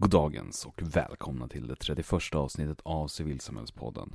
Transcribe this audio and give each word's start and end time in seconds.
Goddagens 0.00 0.66
och 0.66 0.82
välkomna 0.82 1.48
till 1.48 1.66
det 1.66 1.76
31 1.76 2.34
avsnittet 2.34 2.80
av 2.82 3.08
Civilsamhällspodden. 3.08 4.12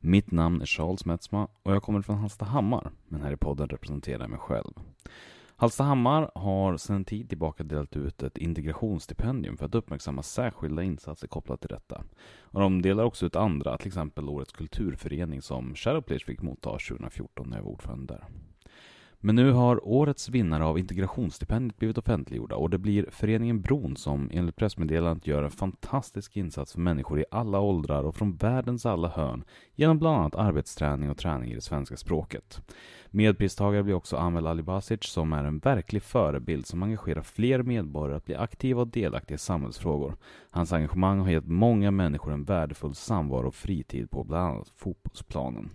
Mitt 0.00 0.30
namn 0.30 0.60
är 0.62 0.66
Charles 0.66 1.04
Metzma 1.04 1.48
och 1.62 1.72
jag 1.72 1.82
kommer 1.82 2.02
från 2.02 2.18
Hallstahammar, 2.18 2.90
men 3.08 3.22
här 3.22 3.32
i 3.32 3.36
podden 3.36 3.68
representerar 3.68 4.20
jag 4.20 4.30
mig 4.30 4.38
själv. 4.38 4.72
Hallstahammar 5.56 6.30
har 6.34 6.76
sedan 6.76 7.04
tid 7.04 7.28
tillbaka 7.28 7.64
delat 7.64 7.96
ut 7.96 8.22
ett 8.22 8.38
integrationsstipendium 8.38 9.56
för 9.56 9.66
att 9.66 9.74
uppmärksamma 9.74 10.22
särskilda 10.22 10.82
insatser 10.82 11.28
kopplat 11.28 11.60
till 11.60 11.70
detta. 11.70 12.04
Och 12.40 12.60
de 12.60 12.82
delar 12.82 13.04
också 13.04 13.26
ut 13.26 13.36
andra, 13.36 13.78
till 13.78 13.88
exempel 13.88 14.28
Årets 14.28 14.52
kulturförening 14.52 15.42
som 15.42 15.74
Shadowplayers 15.74 16.24
fick 16.24 16.42
motta 16.42 16.70
2014 16.70 17.50
när 17.50 17.56
jag 17.56 17.64
var 17.64 17.70
ordförande 17.70 18.14
där. 18.14 18.24
Men 19.20 19.36
nu 19.36 19.52
har 19.52 19.88
årets 19.88 20.28
vinnare 20.28 20.64
av 20.64 20.78
integrationsstipendiet 20.78 21.78
blivit 21.78 21.98
offentliggjorda 21.98 22.56
och 22.56 22.70
det 22.70 22.78
blir 22.78 23.06
föreningen 23.10 23.60
Bron 23.60 23.96
som 23.96 24.30
enligt 24.32 24.56
pressmeddelandet 24.56 25.26
gör 25.26 25.42
en 25.42 25.50
fantastisk 25.50 26.36
insats 26.36 26.72
för 26.72 26.80
människor 26.80 27.20
i 27.20 27.24
alla 27.30 27.60
åldrar 27.60 28.02
och 28.04 28.14
från 28.14 28.36
världens 28.36 28.86
alla 28.86 29.08
hörn 29.08 29.44
genom 29.74 29.98
bland 29.98 30.16
annat 30.16 30.34
arbetsträning 30.34 31.10
och 31.10 31.16
träning 31.16 31.50
i 31.50 31.54
det 31.54 31.60
svenska 31.60 31.96
språket. 31.96 32.60
Medpristagare 33.10 33.82
blir 33.82 33.94
också 33.94 34.16
Amel 34.16 34.46
Alibasic 34.46 35.04
som 35.04 35.32
är 35.32 35.44
en 35.44 35.58
verklig 35.58 36.02
förebild 36.02 36.66
som 36.66 36.82
engagerar 36.82 37.22
fler 37.22 37.62
medborgare 37.62 38.16
att 38.16 38.24
bli 38.24 38.34
aktiva 38.34 38.80
och 38.80 38.88
delaktiga 38.88 39.34
i 39.34 39.38
samhällsfrågor. 39.38 40.16
Hans 40.50 40.72
engagemang 40.72 41.20
har 41.20 41.30
gett 41.30 41.46
många 41.46 41.90
människor 41.90 42.32
en 42.32 42.44
värdefull 42.44 42.94
samvaro 42.94 43.48
och 43.48 43.54
fritid 43.54 44.10
på 44.10 44.24
bland 44.24 44.50
annat 44.50 44.68
fotbollsplanen. 44.68 45.70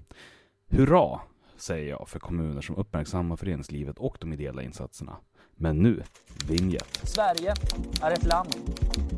Hurra! 0.70 1.20
Säger 1.64 1.90
jag 1.90 2.10
för 2.10 2.20
kommuner 2.20 2.62
som 2.62 2.76
uppmärksammar 2.76 3.36
föreningslivet 3.36 3.98
och 4.00 4.18
de 4.20 4.34
ideella 4.34 4.62
insatserna. 4.62 5.18
Men 5.56 5.78
nu, 5.78 6.04
vinjett. 6.50 7.00
Sverige 7.04 7.54
är 8.02 8.12
ett 8.12 8.24
land 8.24 8.56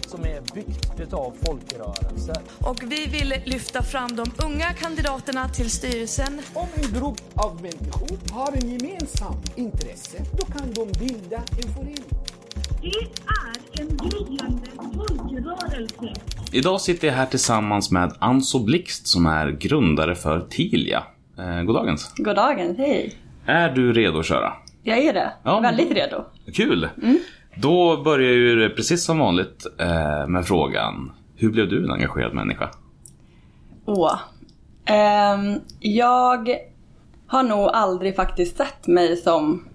som 0.07 0.25
är 0.25 0.41
byggt 0.53 0.99
utav 0.99 1.35
folkrörelser. 1.45 2.37
Och 2.59 2.83
vi 2.83 3.05
vill 3.07 3.33
lyfta 3.45 3.83
fram 3.83 4.15
de 4.15 4.25
unga 4.45 4.73
kandidaterna 4.73 5.49
till 5.49 5.69
styrelsen. 5.71 6.41
Om 6.53 6.67
en 6.75 6.99
grupp 6.99 7.21
av 7.33 7.61
människor 7.61 8.33
har 8.33 8.51
en 8.51 8.69
gemensam 8.69 9.35
intresse, 9.55 10.17
då 10.39 10.45
kan 10.45 10.73
de 10.73 10.99
bilda 10.99 11.37
en 11.37 11.73
förening. 11.73 12.03
Det 12.81 12.87
är 13.27 13.81
en 13.81 13.97
gryende 13.97 14.71
folkrörelse. 14.95 16.13
Idag 16.51 16.81
sitter 16.81 17.07
jag 17.07 17.15
här 17.15 17.25
tillsammans 17.25 17.91
med 17.91 18.13
Anso 18.19 18.63
Blixt 18.63 19.07
som 19.07 19.25
är 19.25 19.51
grundare 19.51 20.15
för 20.15 20.47
Tilia. 20.49 21.03
Eh, 21.37 21.63
goddagens. 21.63 22.13
Goddagen, 22.17 22.75
hej. 22.77 23.13
Är 23.45 23.69
du 23.69 23.93
redo 23.93 24.19
att 24.19 24.25
köra? 24.25 24.53
Jag 24.83 24.97
är 24.97 25.13
det. 25.13 25.33
Ja, 25.43 25.59
Väldigt 25.59 25.91
redo. 25.91 26.23
Kul! 26.53 26.89
Då 27.55 28.03
börjar 28.03 28.31
ju 28.31 28.69
precis 28.69 29.05
som 29.05 29.19
vanligt 29.19 29.65
eh, 29.79 30.27
med 30.27 30.45
frågan 30.45 31.11
Hur 31.35 31.51
blev 31.51 31.69
du 31.69 31.83
en 31.83 31.91
engagerad 31.91 32.33
människa? 32.33 32.69
Åh. 33.85 34.19
Ehm, 34.85 35.59
jag 35.79 36.49
har 37.27 37.43
nog 37.43 37.69
aldrig 37.73 38.15
faktiskt 38.15 38.57
sett 38.57 38.87
mig 38.87 39.17
som 39.17 39.65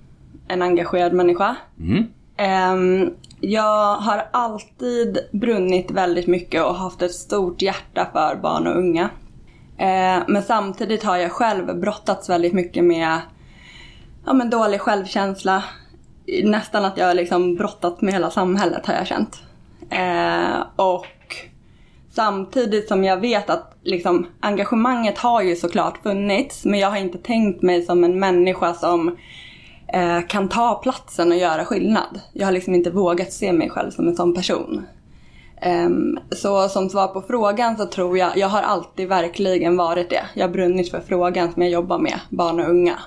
en 0.48 0.62
engagerad 0.62 1.12
människa. 1.12 1.56
Mm. 1.80 2.06
Ehm, 2.36 3.10
jag 3.40 3.96
har 3.96 4.24
alltid 4.30 5.18
brunnit 5.32 5.90
väldigt 5.90 6.26
mycket 6.26 6.64
och 6.64 6.74
haft 6.74 7.02
ett 7.02 7.14
stort 7.14 7.62
hjärta 7.62 8.08
för 8.12 8.38
barn 8.42 8.66
och 8.66 8.76
unga. 8.78 9.08
Eh, 9.80 10.22
men 10.28 10.42
samtidigt 10.42 11.02
har 11.02 11.16
jag 11.16 11.32
själv 11.32 11.80
brottats 11.80 12.30
väldigt 12.30 12.52
mycket 12.52 12.84
med 12.84 13.20
ja, 14.26 14.32
men 14.32 14.50
dålig 14.50 14.80
självkänsla. 14.80 15.64
Nästan 16.44 16.84
att 16.84 16.98
jag 16.98 17.06
har 17.06 17.14
liksom 17.14 17.54
brottats 17.54 18.02
med 18.02 18.14
hela 18.14 18.30
samhället 18.30 18.86
har 18.86 18.94
jag 18.94 19.06
känt. 19.06 19.42
Eh, 19.90 20.62
och 20.76 21.06
Samtidigt 22.12 22.88
som 22.88 23.04
jag 23.04 23.20
vet 23.20 23.50
att 23.50 23.76
liksom, 23.82 24.26
engagemanget 24.40 25.18
har 25.18 25.42
ju 25.42 25.56
såklart 25.56 26.02
funnits 26.02 26.64
men 26.64 26.80
jag 26.80 26.90
har 26.90 26.96
inte 26.96 27.18
tänkt 27.18 27.62
mig 27.62 27.82
som 27.82 28.04
en 28.04 28.20
människa 28.20 28.74
som 28.74 29.16
eh, 29.92 30.20
kan 30.28 30.48
ta 30.48 30.74
platsen 30.74 31.32
och 31.32 31.38
göra 31.38 31.64
skillnad. 31.64 32.20
Jag 32.32 32.46
har 32.46 32.52
liksom 32.52 32.74
inte 32.74 32.90
vågat 32.90 33.32
se 33.32 33.52
mig 33.52 33.70
själv 33.70 33.90
som 33.90 34.08
en 34.08 34.16
sån 34.16 34.34
person. 34.34 34.86
Ehm, 35.60 36.18
så 36.30 36.68
som 36.68 36.88
svar 36.88 37.08
på 37.08 37.22
frågan 37.22 37.76
så 37.76 37.86
tror 37.86 38.18
jag, 38.18 38.36
jag 38.36 38.48
har 38.48 38.62
alltid 38.62 39.08
verkligen 39.08 39.76
varit 39.76 40.10
det. 40.10 40.22
Jag 40.34 40.46
har 40.46 40.52
brunnit 40.52 40.90
för 40.90 41.00
frågan 41.00 41.52
som 41.52 41.62
jag 41.62 41.70
jobbar 41.70 41.98
med, 41.98 42.20
barn 42.30 42.60
och 42.60 42.70
unga. 42.70 42.98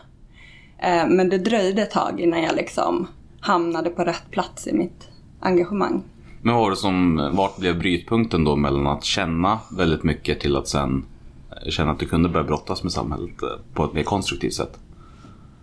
Ehm, 0.79 1.09
men 1.09 1.29
det 1.29 1.37
dröjde 1.37 1.81
ett 1.81 1.91
tag 1.91 2.19
innan 2.19 2.43
jag 2.43 2.55
liksom 2.55 3.07
hamnade 3.39 3.89
på 3.89 4.03
rätt 4.03 4.31
plats 4.31 4.67
i 4.67 4.73
mitt 4.73 5.07
engagemang. 5.39 6.03
Men 6.41 6.53
vad 6.53 6.63
var 6.63 6.69
det 6.69 6.75
som, 6.75 7.29
vart 7.33 7.57
blev 7.57 7.79
brytpunkten 7.79 8.43
då 8.43 8.55
mellan 8.55 8.87
att 8.87 9.03
känna 9.03 9.59
väldigt 9.77 10.03
mycket 10.03 10.39
till 10.39 10.55
att 10.55 10.67
sen 10.67 11.05
eh, 11.51 11.69
känna 11.69 11.91
att 11.91 11.99
du 11.99 12.05
kunde 12.05 12.29
börja 12.29 12.43
brottas 12.43 12.83
med 12.83 12.91
samhället 12.91 13.43
eh, 13.43 13.49
på 13.73 13.85
ett 13.85 13.93
mer 13.93 14.03
konstruktivt 14.03 14.53
sätt? 14.53 14.79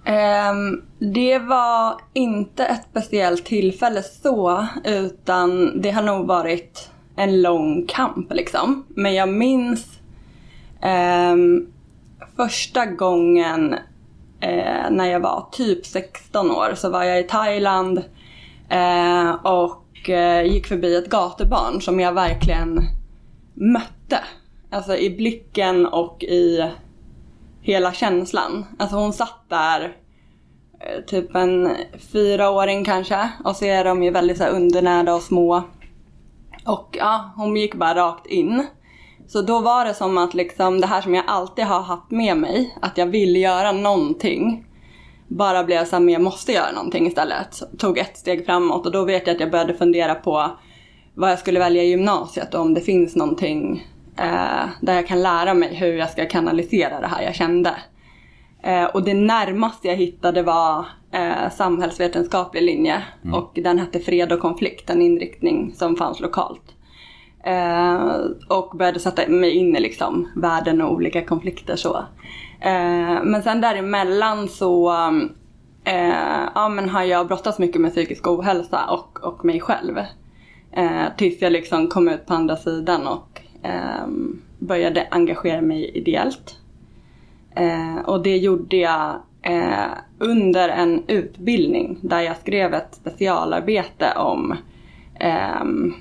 Um, 0.06 0.82
det 0.98 1.38
var 1.38 2.00
inte 2.12 2.64
ett 2.64 2.86
speciellt 2.90 3.44
tillfälle 3.44 4.02
så, 4.02 4.66
utan 4.84 5.80
det 5.80 5.90
har 5.90 6.02
nog 6.02 6.26
varit 6.26 6.90
en 7.16 7.42
lång 7.42 7.86
kamp 7.86 8.32
liksom. 8.32 8.86
Men 8.88 9.14
jag 9.14 9.28
minns 9.28 10.00
um, 11.32 11.72
första 12.36 12.86
gången 12.86 13.72
uh, 14.44 14.90
när 14.90 15.04
jag 15.04 15.20
var 15.20 15.48
typ 15.52 15.86
16 15.86 16.50
år 16.50 16.72
så 16.74 16.90
var 16.90 17.04
jag 17.04 17.20
i 17.20 17.22
Thailand 17.22 17.98
uh, 18.72 19.30
och 19.46 20.08
uh, 20.08 20.42
gick 20.42 20.66
förbi 20.66 20.96
ett 20.96 21.10
gatubarn 21.10 21.80
som 21.80 22.00
jag 22.00 22.12
verkligen 22.12 22.80
mötte. 23.54 24.18
Alltså 24.70 24.96
i 24.96 25.10
blicken 25.10 25.86
och 25.86 26.22
i 26.22 26.70
hela 27.62 27.93
känslan. 27.93 28.66
Alltså 28.78 28.97
hon 28.97 29.12
satt 29.12 29.44
där 29.48 29.97
eh, 30.81 31.04
typ 31.06 31.34
en 31.34 31.76
fyraåring 32.12 32.84
kanske 32.84 33.31
och 33.44 33.56
så 33.56 33.65
är 33.65 33.84
de 33.84 34.03
ju 34.03 34.10
väldigt 34.10 34.38
så 34.38 34.44
här 34.44 34.50
undernärda 34.50 35.15
och 35.15 35.22
små. 35.22 35.62
Och 36.66 36.97
ja, 36.98 37.32
hon 37.37 37.56
gick 37.56 37.75
bara 37.75 37.94
rakt 37.94 38.26
in. 38.26 38.66
Så 39.26 39.43
då 39.43 39.60
var 39.60 39.84
det 39.84 39.94
som 39.94 40.19
att 40.19 40.34
liksom 40.34 40.81
det 40.81 40.87
här 40.87 41.00
som 41.00 41.15
jag 41.15 41.25
alltid 41.26 41.65
har 41.65 41.81
haft 41.81 42.10
med 42.10 42.37
mig, 42.37 42.76
att 42.82 42.98
jag 42.98 43.06
vill 43.06 43.37
göra 43.37 43.72
någonting. 43.72 44.65
Bara 45.28 45.65
blev 45.65 45.84
såhär 45.84 46.00
men 46.00 46.12
jag 46.12 46.22
måste 46.22 46.53
göra 46.53 46.72
någonting 46.72 47.06
istället. 47.06 47.62
Tog 47.78 47.98
ett 47.98 48.16
steg 48.16 48.47
framåt 48.47 48.87
och 48.87 48.92
då 48.92 49.04
vet 49.04 49.27
jag 49.27 49.34
att 49.34 49.41
jag 49.41 49.50
började 49.50 49.75
fundera 49.75 50.15
på 50.15 50.50
vad 51.15 51.31
jag 51.31 51.38
skulle 51.38 51.59
välja 51.59 51.82
i 51.82 51.88
gymnasiet 51.88 52.54
och 52.54 52.60
om 52.60 52.75
det 52.75 52.81
finns 52.81 53.16
någonting 53.16 53.87
eh, 54.20 54.69
där 54.81 54.94
jag 54.94 55.06
kan 55.06 55.22
lära 55.22 55.54
mig 55.54 55.75
hur 55.75 55.92
jag 55.92 56.10
ska 56.10 56.26
kanalisera 56.26 57.00
det 57.00 57.06
här 57.06 57.22
jag 57.22 57.34
kände. 57.34 57.75
Eh, 58.62 58.84
och 58.84 59.04
det 59.04 59.14
närmaste 59.14 59.88
jag 59.88 59.97
hittade 59.97 60.42
var 60.42 60.86
eh, 61.12 61.50
samhällsvetenskaplig 61.50 62.62
linje 62.62 63.03
och 63.32 63.53
den 63.54 63.78
hette 63.78 64.00
fred 64.00 64.32
och 64.32 64.41
konflikt, 64.41 64.91
en 64.91 65.03
inriktning 65.03 65.72
som 65.75 65.97
fanns 65.97 66.20
lokalt. 66.20 66.76
Eh, 67.44 68.14
och 68.48 68.76
började 68.76 69.00
sätta 69.00 69.28
mig 69.28 69.50
in 69.50 69.76
i 69.76 69.80
liksom 69.80 70.28
världen 70.36 70.80
och 70.80 70.92
olika 70.92 71.25
konflikter 71.25 71.76
så. 71.76 71.97
Eh, 72.60 73.22
men 73.25 73.42
sen 73.42 73.60
däremellan 73.60 74.48
så 74.48 74.91
eh, 75.84 76.48
ja, 76.54 76.69
men 76.69 76.88
har 76.88 77.03
jag 77.03 77.26
brottats 77.26 77.59
mycket 77.59 77.80
med 77.80 77.91
psykisk 77.91 78.26
ohälsa 78.26 78.86
och, 78.91 79.25
och 79.25 79.44
mig 79.44 79.60
själv. 79.60 79.98
Eh, 80.72 81.04
tills 81.16 81.42
jag 81.42 81.53
liksom 81.53 81.88
kom 81.88 82.09
ut 82.09 82.26
på 82.26 82.34
andra 82.34 82.56
sidan 82.56 83.06
och 83.06 83.41
Ehm, 83.62 84.43
började 84.59 85.09
engagera 85.10 85.60
mig 85.60 85.91
ideellt. 85.94 86.59
Eh, 87.56 87.98
och 88.04 88.22
det 88.22 88.37
gjorde 88.37 88.76
jag 88.76 89.22
eh, 89.43 89.91
under 90.19 90.69
en 90.69 91.04
utbildning 91.09 91.98
där 92.03 92.21
jag 92.21 92.37
skrev 92.37 92.75
ett 92.75 92.94
specialarbete 92.94 94.12
om 94.16 94.56
ehm, 95.21 95.94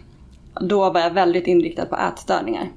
då 0.62 0.90
var 0.90 1.02
jag 1.02 1.12
väldigt 1.12 1.48
inriktad 1.48 1.86
på 1.86 1.96
ätstörningar. 1.96 2.70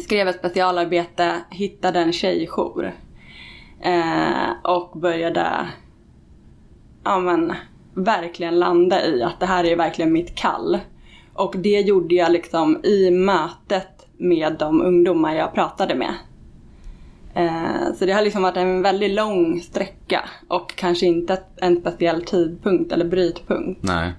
Skrev 0.00 0.28
ett 0.28 0.38
specialarbete, 0.38 1.34
hittade 1.50 2.00
en 2.00 2.12
tjejjour. 2.12 2.92
Eh, 3.80 4.50
och 4.62 4.98
började 4.98 5.68
ja, 7.04 7.20
men, 7.20 7.52
verkligen 7.94 8.58
landa 8.58 9.06
i 9.06 9.22
att 9.22 9.40
det 9.40 9.46
här 9.46 9.64
är 9.64 9.76
verkligen 9.76 10.12
mitt 10.12 10.34
kall. 10.34 10.78
Och 11.34 11.54
det 11.58 11.80
gjorde 11.80 12.14
jag 12.14 12.32
liksom 12.32 12.84
i 12.84 13.10
mötet 13.10 13.91
med 14.22 14.56
de 14.58 14.82
ungdomar 14.82 15.34
jag 15.34 15.54
pratade 15.54 15.94
med. 15.94 16.14
Eh, 17.34 17.94
så 17.98 18.06
det 18.06 18.12
har 18.12 18.22
liksom 18.22 18.42
varit 18.42 18.56
en 18.56 18.82
väldigt 18.82 19.10
lång 19.10 19.60
sträcka 19.60 20.24
och 20.48 20.76
kanske 20.76 21.06
inte 21.06 21.38
en 21.56 21.80
speciell 21.80 22.24
tidpunkt 22.24 22.92
eller 22.92 23.04
brytpunkt. 23.04 23.82
Nej. 23.82 24.12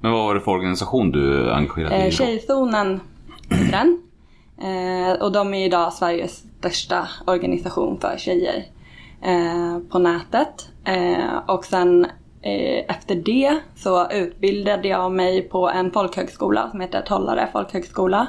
Men 0.00 0.12
vad 0.12 0.24
var 0.24 0.34
det 0.34 0.40
för 0.40 0.50
organisation 0.50 1.10
du 1.10 1.52
engagerade 1.52 1.94
dig 1.94 2.00
Eh, 2.00 2.06
i 2.06 2.10
då? 2.10 2.16
Tjejzonen 2.16 3.00
heter 3.50 3.72
den. 3.72 4.02
Eh, 4.62 5.22
och 5.22 5.32
de 5.32 5.54
är 5.54 5.66
idag 5.66 5.92
Sveriges 5.92 6.44
största 6.58 7.08
organisation 7.26 8.00
för 8.00 8.16
tjejer 8.18 8.64
eh, 9.22 9.78
på 9.90 9.98
nätet. 9.98 10.68
Eh, 10.84 11.36
och 11.46 11.64
sen 11.64 12.04
eh, 12.42 12.84
efter 12.88 13.14
det 13.14 13.58
så 13.76 14.10
utbildade 14.10 14.88
jag 14.88 15.12
mig 15.12 15.42
på 15.42 15.68
en 15.70 15.90
folkhögskola 15.90 16.70
som 16.70 16.80
heter 16.80 17.00
Tollare 17.00 17.48
folkhögskola. 17.52 18.28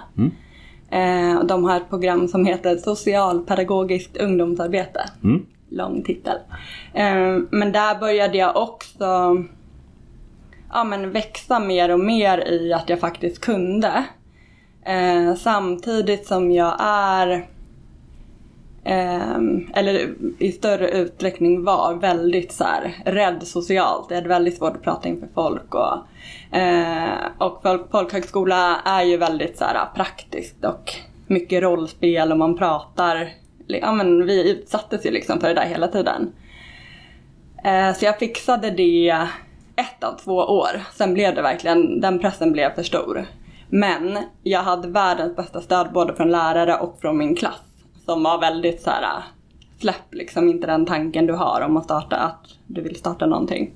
Eh, 0.94 1.44
de 1.44 1.63
har 1.63 1.78
ett 1.78 1.90
program 1.90 2.28
som 2.28 2.45
heter 2.45 2.78
Socialpedagogiskt 2.78 4.18
ungdomsarbete. 4.18 5.06
Mm. 5.24 5.45
Lång 5.69 6.04
titel. 6.04 6.38
Eh, 6.94 7.38
men 7.50 7.72
där 7.72 8.00
började 8.00 8.38
jag 8.38 8.57
också 8.57 9.38
ja, 10.74 10.84
men 10.84 11.12
växa 11.12 11.60
mer 11.60 11.92
och 11.92 12.00
mer 12.00 12.48
i 12.48 12.74
att 12.74 12.90
jag 12.90 13.00
faktiskt 13.00 13.42
kunde. 13.42 14.04
Eh, 14.86 15.36
samtidigt 15.36 16.28
som 16.28 16.51
jag 16.51 16.75
är 16.80 17.48
Ehm, 18.86 19.72
eller 19.74 20.14
i 20.40 20.52
större 20.52 20.90
utsträckning 20.90 21.64
var 21.64 21.94
väldigt 21.94 22.52
så 22.52 22.64
här, 22.64 22.96
rädd 23.06 23.48
socialt. 23.48 24.06
Jag 24.10 24.16
hade 24.16 24.30
väldigt 24.30 24.58
svårt 24.58 24.76
att 24.76 24.84
prata 24.84 25.10
inför 25.10 25.28
folk. 25.34 25.76
Och, 25.76 26.58
eh, 26.58 27.20
och 27.38 27.62
folk, 27.64 27.92
folkhögskola 27.92 28.82
är 28.86 29.04
ju 29.04 29.18
väldigt 29.18 29.58
så 29.58 29.66
här, 29.66 29.86
praktiskt 29.96 30.66
och 30.66 30.94
mycket 31.28 31.64
rollspel 31.64 32.32
och 32.32 32.38
man 32.38 32.58
pratar. 32.58 33.30
Ja, 33.68 33.92
men 33.92 34.26
vi 34.26 34.52
utsattes 34.52 35.06
ju 35.06 35.12
liksom 35.12 35.40
för 35.40 35.48
det 35.48 35.54
där 35.54 35.66
hela 35.66 35.88
tiden. 35.88 36.32
Eh, 37.64 37.94
så 37.94 38.06
jag 38.06 38.20
fixade 38.20 38.72
det 38.72 39.10
ett 39.76 40.04
av 40.04 40.18
två 40.24 40.36
år. 40.36 40.82
Sen 40.94 41.14
blev 41.14 41.36
det 41.36 41.42
verkligen, 41.42 42.02
den 42.02 42.20
pressen 42.20 42.52
blev 42.52 42.76
för 42.76 42.84
stor. 42.84 43.26
Men 43.70 44.18
jag 44.44 44.64
hade 44.64 44.88
världens 44.88 45.36
bästa 45.36 45.62
stöd 45.62 45.92
både 45.94 46.16
från 46.16 46.32
lärare 46.32 46.76
och 46.76 46.98
från 47.02 47.18
min 47.18 47.36
klass 47.36 47.62
som 48.06 48.24
var 48.24 48.40
väldigt 48.40 48.82
så 48.82 48.90
här 48.90 49.24
släpp 49.80 50.14
liksom 50.14 50.50
inte 50.50 50.68
den 50.68 50.86
tanken 50.86 51.26
du 51.26 51.34
har 51.34 51.62
om 51.62 51.78
att 51.78 51.84
starta, 51.84 52.16
att 52.16 52.48
du 52.68 52.82
vill 52.82 52.96
starta 52.96 53.26
någonting. 53.26 53.72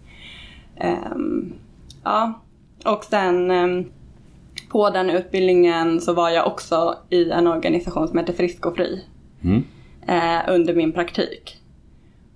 Um, 1.13 1.53
ja, 2.03 2.33
och 2.85 3.03
sen 3.03 3.51
um, 3.51 3.91
på 4.69 4.89
den 4.89 5.09
utbildningen 5.09 6.01
så 6.01 6.13
var 6.13 6.29
jag 6.29 6.47
också 6.47 6.95
i 7.09 7.31
en 7.31 7.47
organisation 7.47 8.07
som 8.07 8.17
heter 8.17 8.33
Frisk 8.33 8.65
och 8.65 8.75
Fri 8.75 9.05
Mm. 9.43 9.63
eh, 10.07 10.53
under 10.53 10.73
min 10.73 10.93
praktik. 10.93 11.57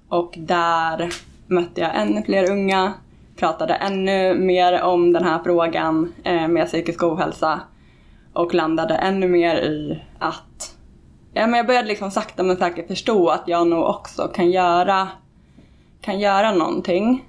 Och 0.08 0.34
där 0.38 1.10
mötte 1.48 1.82
jag 1.82 1.92
ännu 1.96 2.24
fler 2.24 2.52
unga, 2.52 2.94
pratade 3.36 3.74
ännu 3.74 4.34
mer 4.36 4.82
om 4.82 5.14
den 5.14 5.24
här 5.24 5.40
frågan 5.44 6.14
eh, 6.24 6.48
med 6.48 6.68
psykisk 6.68 7.04
ohälsa 7.04 7.60
och 8.34 8.54
landade 8.54 8.96
ännu 8.96 9.28
mer 9.28 9.56
i 9.56 10.02
att 10.20 10.78
ja, 11.33 11.48
men 11.48 11.54
jag 11.54 11.68
började 11.68 11.88
liksom 11.88 12.12
sakta 12.12 12.44
men 12.44 12.57
säkert 12.57 12.88
förstå 12.88 13.30
att 13.30 13.44
jag 13.45 13.68
nog 13.68 13.83
också 13.83 14.28
kan 14.28 14.51
göra, 14.51 15.07
kan 16.01 16.19
göra 16.19 16.51
någonting. 16.51 17.25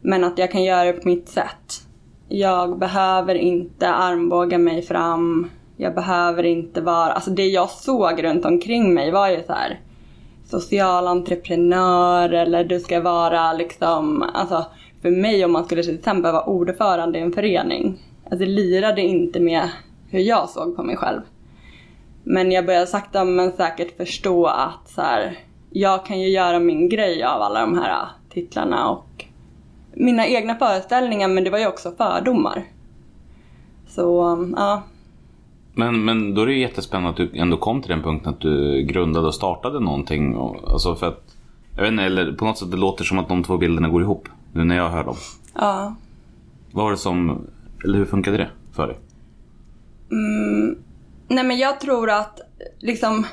Men 0.00 0.24
att 0.24 0.38
jag 0.38 0.50
kan 0.50 0.62
göra 0.62 0.84
det 0.84 0.92
på 0.92 1.08
mitt 1.08 1.28
sätt. 1.28 1.82
Jag 2.28 2.78
behöver 2.78 3.34
inte 3.34 3.88
armbåga 3.88 4.58
mig 4.58 4.82
fram. 4.82 5.50
Jag 5.76 5.94
behöver 5.94 6.42
inte 6.42 6.80
vara... 6.80 7.12
Alltså 7.12 7.30
det 7.30 7.46
jag 7.46 7.70
såg 7.70 8.24
runt 8.24 8.44
omkring 8.44 8.94
mig 8.94 9.10
var 9.10 9.28
ju 9.28 9.42
så 9.42 9.52
här 9.52 9.80
social 10.44 11.06
entreprenör 11.06 12.32
eller 12.32 12.64
du 12.64 12.80
ska 12.80 13.00
vara 13.00 13.52
liksom... 13.52 14.22
Alltså 14.34 14.66
för 15.02 15.10
mig 15.10 15.44
om 15.44 15.52
man 15.52 15.64
skulle 15.64 15.82
till 15.82 15.98
exempel 15.98 16.32
vara 16.32 16.44
ordförande 16.44 17.18
i 17.18 17.22
en 17.22 17.32
förening. 17.32 17.98
Alltså 18.24 18.38
det 18.38 18.50
lirade 18.50 19.02
inte 19.02 19.40
med 19.40 19.68
hur 20.10 20.20
jag 20.20 20.48
såg 20.48 20.76
på 20.76 20.82
mig 20.82 20.96
själv. 20.96 21.20
Men 22.24 22.52
jag 22.52 22.66
började 22.66 22.86
sakta 22.86 23.24
men 23.24 23.52
säkert 23.52 23.96
förstå 23.96 24.46
att 24.46 24.88
så 24.88 25.00
här, 25.00 25.38
jag 25.70 26.06
kan 26.06 26.20
ju 26.20 26.28
göra 26.28 26.58
min 26.60 26.88
grej 26.88 27.22
av 27.22 27.42
alla 27.42 27.60
de 27.60 27.78
här 27.78 28.06
titlarna 28.30 28.88
och 28.88 29.24
mina 29.94 30.26
egna 30.26 30.54
föreställningar 30.54 31.28
men 31.28 31.44
det 31.44 31.50
var 31.50 31.58
ju 31.58 31.66
också 31.66 31.92
fördomar. 31.96 32.64
Så 33.88 34.02
ja, 34.56 34.82
Men, 35.74 36.04
men 36.04 36.34
då 36.34 36.42
är 36.42 36.46
det 36.46 36.52
ju 36.52 36.60
jättespännande 36.60 37.10
att 37.10 37.16
du 37.16 37.38
ändå 37.38 37.56
kom 37.56 37.82
till 37.82 37.90
den 37.90 38.02
punkten 38.02 38.32
att 38.32 38.40
du 38.40 38.82
grundade 38.82 39.26
och 39.26 39.34
startade 39.34 39.80
någonting. 39.80 40.36
Och, 40.36 40.72
alltså 40.72 40.94
för 40.94 41.08
att, 41.08 41.36
jag 41.76 41.82
vet 41.82 41.90
inte, 41.92 42.04
eller 42.04 42.32
på 42.32 42.44
något 42.44 42.58
sätt 42.58 42.70
det 42.70 42.76
låter 42.76 43.04
som 43.04 43.18
att 43.18 43.28
de 43.28 43.44
två 43.44 43.56
bilderna 43.56 43.88
går 43.88 44.02
ihop. 44.02 44.28
Nu 44.52 44.64
när 44.64 44.76
jag 44.76 44.88
hör 44.88 45.04
dem. 45.04 45.16
ja. 45.54 45.94
Vad 46.72 46.84
var 46.84 46.90
det 46.90 46.96
som, 46.96 47.46
eller 47.84 47.98
hur 47.98 48.04
funkade 48.04 48.36
det 48.36 48.50
för 48.72 48.86
dig? 48.86 48.96
Nej 51.28 51.44
men 51.44 51.58
jag 51.58 51.80
tror 51.80 52.10
att 52.10 52.40
liksom 52.78 53.26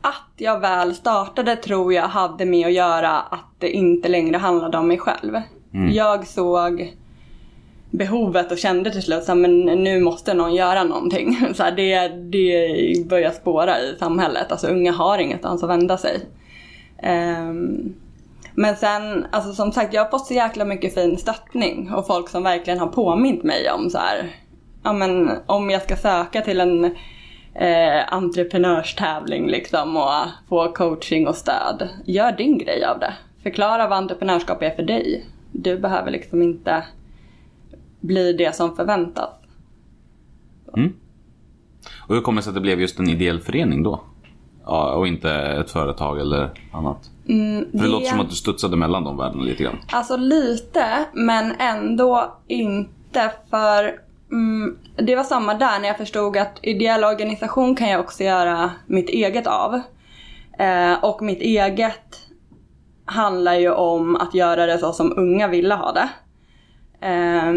att 0.00 0.32
jag 0.36 0.60
väl 0.60 0.94
startade 0.94 1.56
tror 1.56 1.92
jag 1.92 2.08
hade 2.08 2.44
med 2.44 2.66
att 2.66 2.72
göra 2.72 3.20
att 3.20 3.54
det 3.58 3.70
inte 3.70 4.08
längre 4.08 4.36
handlade 4.36 4.78
om 4.78 4.88
mig 4.88 4.98
själv. 4.98 5.40
Jag 5.92 6.26
såg 6.26 6.94
behovet 7.90 8.52
och 8.52 8.58
kände 8.58 8.90
till 8.90 9.02
slut 9.02 9.28
att 9.28 9.36
nu 9.36 10.00
måste 10.00 10.34
någon 10.34 10.54
göra 10.54 10.84
någonting. 10.84 11.48
Så 11.54 11.62
här, 11.62 11.72
det, 11.72 12.08
det 12.08 13.08
börjar 13.08 13.30
spåra 13.30 13.80
i 13.80 13.96
samhället. 13.98 14.52
Alltså 14.52 14.66
unga 14.66 14.92
har 14.92 15.18
ingenstans 15.18 15.62
att 15.62 15.70
vända 15.70 15.98
sig. 15.98 16.20
Ehm, 16.98 17.94
men 18.54 18.76
sen, 18.76 19.26
alltså 19.30 19.52
som 19.52 19.72
sagt, 19.72 19.94
jag 19.94 20.04
har 20.04 20.10
fått 20.10 20.26
så 20.26 20.34
jäkla 20.34 20.64
mycket 20.64 20.94
fin 20.94 21.18
stöttning 21.18 21.92
och 21.94 22.06
folk 22.06 22.28
som 22.28 22.42
verkligen 22.42 22.78
har 22.78 22.86
påmint 22.86 23.42
mig 23.42 23.70
om 23.70 23.90
så 23.90 23.98
här, 23.98 24.30
ja 24.82 24.92
men 24.92 25.30
om 25.46 25.70
jag 25.70 25.82
ska 25.82 25.96
söka 25.96 26.40
till 26.40 26.60
en 26.60 26.84
eh, 27.54 28.12
entreprenörstävling 28.12 29.48
liksom 29.48 29.96
och 29.96 30.48
få 30.48 30.72
coaching 30.72 31.26
och 31.26 31.36
stöd. 31.36 31.88
Gör 32.04 32.32
din 32.32 32.58
grej 32.58 32.84
av 32.84 32.98
det. 32.98 33.14
Förklara 33.42 33.88
vad 33.88 33.98
entreprenörskap 33.98 34.62
är 34.62 34.70
för 34.70 34.82
dig. 34.82 35.26
Du 35.52 35.78
behöver 35.78 36.10
liksom 36.10 36.42
inte 36.42 36.84
bli 38.00 38.32
det 38.32 38.56
som 38.56 38.76
förväntas. 38.76 39.30
Och 42.12 42.14
hur 42.14 42.22
kommer 42.22 42.36
det 42.36 42.42
sig 42.42 42.50
att 42.50 42.54
det 42.54 42.60
blev 42.60 42.80
just 42.80 42.98
en 42.98 43.08
ideell 43.08 43.40
förening 43.40 43.82
då? 43.82 44.00
Ja, 44.64 44.94
och 44.94 45.06
inte 45.06 45.30
ett 45.32 45.70
företag 45.70 46.20
eller 46.20 46.50
annat? 46.72 47.10
För 47.26 47.78
det, 47.78 47.86
låter 47.86 48.06
som 48.06 48.20
att 48.20 48.28
du 48.28 48.34
studsade 48.34 48.76
mellan 48.76 49.04
de 49.04 49.16
världarna 49.16 49.42
lite 49.42 49.62
grann. 49.62 49.76
Alltså 49.86 50.16
lite, 50.16 50.84
men 51.12 51.52
ändå 51.58 52.36
inte 52.46 53.32
för 53.50 53.98
mm, 54.32 54.78
det 54.96 55.16
var 55.16 55.24
samma 55.24 55.54
där 55.54 55.80
när 55.80 55.88
jag 55.88 55.98
förstod 55.98 56.36
att 56.36 56.58
ideell 56.62 57.04
organisation 57.04 57.76
kan 57.76 57.88
jag 57.88 58.00
också 58.00 58.24
göra 58.24 58.70
mitt 58.86 59.08
eget 59.08 59.46
av. 59.46 59.80
Eh, 60.58 61.04
och 61.04 61.22
mitt 61.22 61.40
eget 61.40 62.18
handlar 63.04 63.54
ju 63.54 63.70
om 63.70 64.16
att 64.16 64.34
göra 64.34 64.66
det 64.66 64.78
så 64.78 64.92
som 64.92 65.18
unga 65.18 65.48
ville 65.48 65.74
ha 65.74 65.92
det. 65.92 66.08
Eh, 67.06 67.52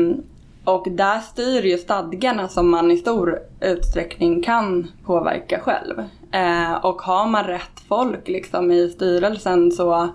och 0.66 0.88
där 0.92 1.20
styr 1.20 1.64
ju 1.64 1.78
stadgarna 1.78 2.48
som 2.48 2.70
man 2.72 2.92
i 2.92 2.98
stor 2.98 3.40
utsträckning 3.62 4.44
kan 4.44 4.88
påverka 5.06 5.60
själv. 5.60 6.00
Eh, 6.32 6.74
och 6.86 7.02
har 7.02 7.28
man 7.28 7.44
rätt 7.44 7.80
folk 7.88 8.28
liksom 8.28 8.72
i 8.72 8.90
styrelsen 8.90 9.72
så, 9.72 10.10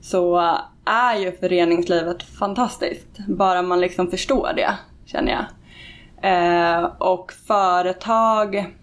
så 0.00 0.56
är 0.84 1.16
ju 1.16 1.32
föreningslivet 1.32 2.22
fantastiskt. 2.22 3.18
Bara 3.28 3.62
man 3.62 3.80
liksom 3.80 4.10
förstår 4.10 4.52
det, 4.56 4.74
känner 5.06 5.32
jag. 5.32 5.44
Eh, 6.26 6.84
och 6.98 7.32
företag 7.32 8.74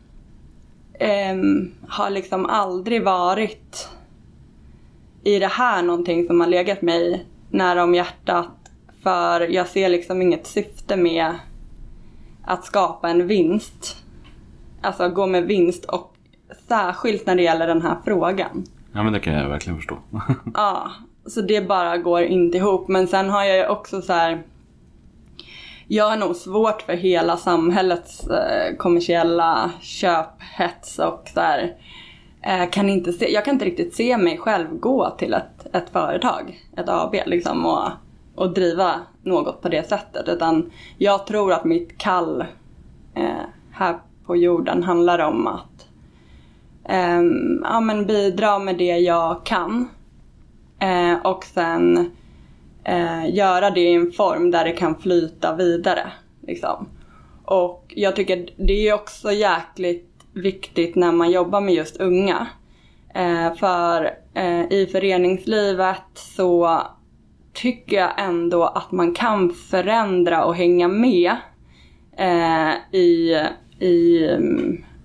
ehm, 0.99 1.71
har 1.87 2.09
liksom 2.09 2.45
aldrig 2.45 3.03
varit 3.03 3.89
i 5.23 5.39
det 5.39 5.47
här 5.47 5.83
någonting 5.83 6.27
som 6.27 6.39
har 6.39 6.47
legat 6.47 6.81
mig 6.81 7.25
nära 7.49 7.83
om 7.83 7.95
hjärtat. 7.95 8.47
För 9.03 9.41
jag 9.41 9.67
ser 9.67 9.89
liksom 9.89 10.21
inget 10.21 10.47
syfte 10.47 10.95
med 10.95 11.33
att 12.45 12.65
skapa 12.65 13.09
en 13.09 13.27
vinst. 13.27 13.97
Alltså 14.81 15.09
gå 15.09 15.27
med 15.27 15.43
vinst 15.43 15.85
och 15.85 16.15
särskilt 16.67 17.25
när 17.25 17.35
det 17.35 17.43
gäller 17.43 17.67
den 17.67 17.81
här 17.81 17.97
frågan. 18.05 18.65
Ja 18.93 19.03
men 19.03 19.13
det 19.13 19.19
kan 19.19 19.33
jag 19.33 19.49
verkligen 19.49 19.77
förstå. 19.77 19.97
Ja, 20.53 20.91
så 21.25 21.41
det 21.41 21.67
bara 21.67 21.97
går 21.97 22.21
inte 22.21 22.57
ihop. 22.57 22.87
Men 22.87 23.07
sen 23.07 23.29
har 23.29 23.43
jag 23.43 23.57
ju 23.57 23.67
också 23.67 24.01
så 24.01 24.13
här. 24.13 24.43
Jag 25.87 26.09
har 26.09 26.17
nog 26.17 26.35
svårt 26.35 26.81
för 26.81 26.93
hela 26.93 27.37
samhällets 27.37 28.27
eh, 28.27 28.75
kommersiella 28.77 29.71
köphets 29.81 30.99
och 30.99 31.29
så 31.33 31.39
här. 31.39 31.75
Eh, 32.41 32.69
kan 32.69 32.89
inte 32.89 33.13
se, 33.13 33.33
jag 33.33 33.45
kan 33.45 33.53
inte 33.53 33.65
riktigt 33.65 33.95
se 33.95 34.17
mig 34.17 34.37
själv 34.37 34.67
gå 34.79 35.09
till 35.09 35.33
ett, 35.33 35.75
ett 35.75 35.89
företag, 35.89 36.59
ett 36.77 36.89
AB 36.89 37.15
liksom 37.25 37.65
och, 37.65 37.89
och 38.35 38.53
driva 38.53 38.93
något 39.23 39.61
på 39.61 39.69
det 39.69 39.89
sättet. 39.89 40.29
Utan 40.29 40.71
jag 40.97 41.27
tror 41.27 41.53
att 41.53 41.65
mitt 41.65 41.97
kall 41.97 42.41
eh, 43.15 43.45
här 43.71 43.97
på 44.25 44.35
jorden 44.35 44.83
handlar 44.83 45.19
om 45.19 45.47
att 45.47 45.87
eh, 46.89 47.21
ja, 47.63 47.79
men 47.79 48.05
bidra 48.05 48.59
med 48.59 48.77
det 48.77 48.97
jag 48.97 49.45
kan. 49.45 49.89
Eh, 50.79 51.17
och 51.23 51.43
sen 51.43 52.11
eh, 52.83 53.35
göra 53.35 53.69
det 53.69 53.79
i 53.79 53.93
en 53.93 54.11
form 54.11 54.51
där 54.51 54.63
det 54.65 54.71
kan 54.71 54.95
flyta 54.95 55.55
vidare. 55.55 56.11
Liksom. 56.47 56.87
Och 57.45 57.93
jag 57.95 58.15
tycker 58.15 58.49
det 58.57 58.87
är 58.87 58.93
också 58.93 59.31
jäkligt 59.31 60.09
viktigt 60.33 60.95
när 60.95 61.11
man 61.11 61.31
jobbar 61.31 61.61
med 61.61 61.73
just 61.73 61.97
unga. 61.97 62.47
Eh, 63.15 63.53
för 63.53 64.11
eh, 64.33 64.71
i 64.71 64.89
föreningslivet 64.91 66.01
så 66.13 66.81
tycker 67.53 67.97
jag 67.97 68.11
ändå 68.17 68.63
att 68.63 68.91
man 68.91 69.13
kan 69.13 69.49
förändra 69.49 70.45
och 70.45 70.55
hänga 70.55 70.87
med 70.87 71.35
eh, 72.17 72.99
i, 72.99 73.37
i 73.79 74.27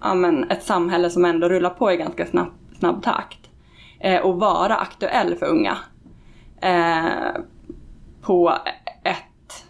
ja, 0.01 0.15
men 0.15 0.51
ett 0.51 0.63
samhälle 0.63 1.11
som 1.11 1.25
ändå 1.25 1.49
rullar 1.49 1.71
på 1.71 1.93
i 1.93 1.97
ganska 1.97 2.27
snabb, 2.27 2.49
snabb 2.79 3.03
takt. 3.03 3.39
Eh, 4.01 4.21
och 4.21 4.41
vara 4.41 4.77
aktuell 4.77 5.35
för 5.35 5.47
unga. 5.47 5.79
Eh, 6.61 7.41
på 8.23 8.59
ett... 9.05 9.65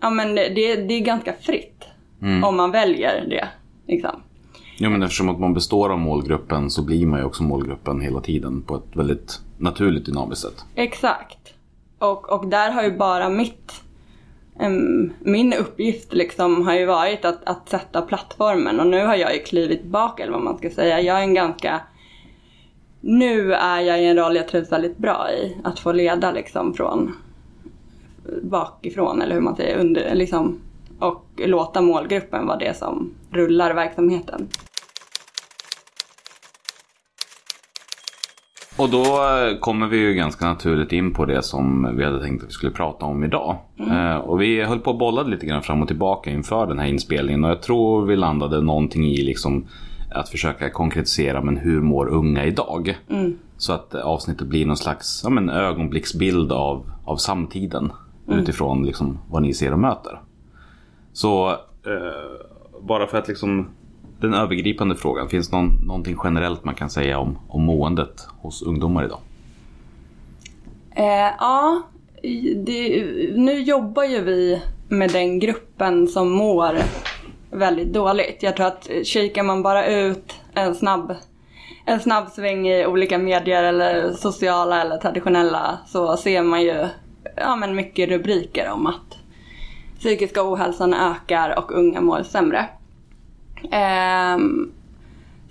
Ja 0.00 0.10
men 0.10 0.34
det, 0.34 0.48
det 0.74 0.94
är 0.94 1.00
ganska 1.00 1.32
fritt. 1.32 1.84
Om 2.44 2.56
man 2.56 2.70
väljer 2.70 3.26
det. 3.28 3.48
Liksom. 3.86 4.22
Ja, 4.78 4.90
men 4.90 5.02
eftersom 5.02 5.28
att 5.28 5.40
man 5.40 5.54
består 5.54 5.92
av 5.92 5.98
målgruppen 5.98 6.70
så 6.70 6.82
blir 6.82 7.06
man 7.06 7.18
ju 7.18 7.24
också 7.24 7.42
målgruppen 7.42 8.00
hela 8.00 8.20
tiden 8.20 8.62
på 8.62 8.76
ett 8.76 8.96
väldigt 8.96 9.40
naturligt 9.58 10.06
dynamiskt 10.06 10.42
sätt. 10.42 10.64
Exakt. 10.74 11.54
Och, 11.98 12.32
och 12.32 12.46
där 12.46 12.70
har 12.70 12.82
ju 12.82 12.96
bara 12.96 13.28
mitt... 13.28 13.82
min 15.20 15.52
uppgift 15.52 16.12
liksom 16.12 16.66
har 16.66 16.74
ju 16.74 16.86
varit 16.86 17.24
att, 17.24 17.44
att 17.44 17.68
sätta 17.68 18.02
plattformen 18.02 18.80
och 18.80 18.86
nu 18.86 19.06
har 19.06 19.16
jag 19.16 19.34
ju 19.34 19.42
klivit 19.42 19.80
tillbaka 19.80 20.22
eller 20.22 20.32
vad 20.32 20.42
man 20.42 20.58
ska 20.58 20.70
säga. 20.70 21.00
Jag 21.00 21.18
är 21.18 21.22
en 21.22 21.34
ganska... 21.34 21.80
Nu 23.00 23.54
är 23.54 23.80
jag 23.80 24.02
i 24.02 24.06
en 24.06 24.16
roll 24.16 24.36
jag 24.36 24.48
trivs 24.48 24.72
väldigt 24.72 24.98
bra 24.98 25.30
i. 25.30 25.56
Att 25.64 25.78
få 25.78 25.92
leda 25.92 26.32
liksom 26.32 26.74
från 26.74 27.16
bakifrån 28.42 29.22
eller 29.22 29.34
hur 29.34 29.42
man 29.42 29.56
säger. 29.56 29.78
Under, 29.78 30.14
liksom, 30.14 30.58
och 30.98 31.24
låta 31.36 31.80
målgruppen 31.80 32.46
vara 32.46 32.58
det 32.58 32.76
som 32.76 33.14
rullar 33.30 33.74
verksamheten. 33.74 34.48
Och 38.76 38.90
då 38.90 39.04
eh, 39.04 39.58
kommer 39.60 39.86
vi 39.86 39.98
ju 39.98 40.14
ganska 40.14 40.46
naturligt 40.46 40.92
in 40.92 41.14
på 41.14 41.24
det 41.24 41.42
som 41.42 41.96
vi 41.96 42.04
hade 42.04 42.22
tänkt 42.22 42.42
att 42.42 42.48
vi 42.48 42.52
skulle 42.52 42.72
prata 42.72 43.06
om 43.06 43.24
idag. 43.24 43.56
Eh, 43.90 44.16
och 44.16 44.40
vi 44.40 44.62
höll 44.62 44.78
på 44.78 44.90
och 44.90 44.98
bollade 44.98 45.30
lite 45.30 45.46
grann 45.46 45.62
fram 45.62 45.82
och 45.82 45.88
tillbaka 45.88 46.30
inför 46.30 46.66
den 46.66 46.78
här 46.78 46.86
inspelningen 46.86 47.44
och 47.44 47.50
jag 47.50 47.62
tror 47.62 48.06
vi 48.06 48.16
landade 48.16 48.60
någonting 48.60 49.04
i 49.04 49.22
liksom 49.22 49.66
att 50.14 50.28
försöka 50.28 50.70
konkretisera 50.70 51.42
men 51.42 51.56
hur 51.56 51.80
mår 51.80 52.06
unga 52.06 52.44
idag? 52.44 52.98
Så 53.56 53.72
att 53.72 53.94
avsnittet 53.94 54.46
blir 54.46 54.66
någon 54.66 54.76
slags 54.76 55.20
ja, 55.24 55.30
men, 55.30 55.50
ögonblicksbild 55.50 56.52
av, 56.52 56.90
av 57.04 57.16
samtiden 57.16 57.92
Mm. 58.28 58.38
utifrån 58.38 58.86
liksom, 58.86 59.18
vad 59.30 59.42
ni 59.42 59.54
ser 59.54 59.72
och 59.72 59.78
möter. 59.78 60.20
Så 61.12 61.50
eh, 61.86 62.46
bara 62.80 63.06
för 63.06 63.18
att 63.18 63.28
liksom 63.28 63.68
den 64.20 64.34
övergripande 64.34 64.94
frågan, 64.94 65.28
finns 65.28 65.48
det 65.48 65.56
någon, 65.56 65.86
någonting 65.86 66.16
generellt 66.24 66.64
man 66.64 66.74
kan 66.74 66.90
säga 66.90 67.18
om, 67.18 67.38
om 67.48 67.62
måendet 67.62 68.26
hos 68.40 68.62
ungdomar 68.62 69.04
idag? 69.04 69.18
Eh, 70.94 71.30
ja, 71.38 71.82
det, 72.56 73.04
nu 73.36 73.62
jobbar 73.62 74.04
ju 74.04 74.20
vi 74.22 74.62
med 74.88 75.12
den 75.12 75.38
gruppen 75.38 76.08
som 76.08 76.30
mår 76.30 76.78
väldigt 77.50 77.92
dåligt. 77.92 78.42
Jag 78.42 78.56
tror 78.56 78.66
att 78.66 78.90
eh, 78.90 79.02
kikar 79.02 79.42
man 79.42 79.62
bara 79.62 79.86
ut 79.86 80.34
en 80.54 80.74
snabb, 80.74 81.14
en 81.84 82.00
snabb 82.00 82.28
sväng 82.28 82.68
i 82.68 82.86
olika 82.86 83.18
medier 83.18 83.64
eller 83.64 84.12
sociala 84.12 84.80
eller 84.80 84.96
traditionella 84.96 85.78
så 85.86 86.16
ser 86.16 86.42
man 86.42 86.62
ju 86.62 86.86
ja, 87.36 87.56
men 87.56 87.74
mycket 87.74 88.08
rubriker 88.08 88.70
om 88.70 88.86
att 88.86 89.18
psykiska 89.98 90.52
ohälsan 90.52 90.94
ökar 90.94 91.58
och 91.58 91.72
unga 91.72 92.00
mår 92.00 92.22
sämre. 92.22 92.68
Um, 94.34 94.72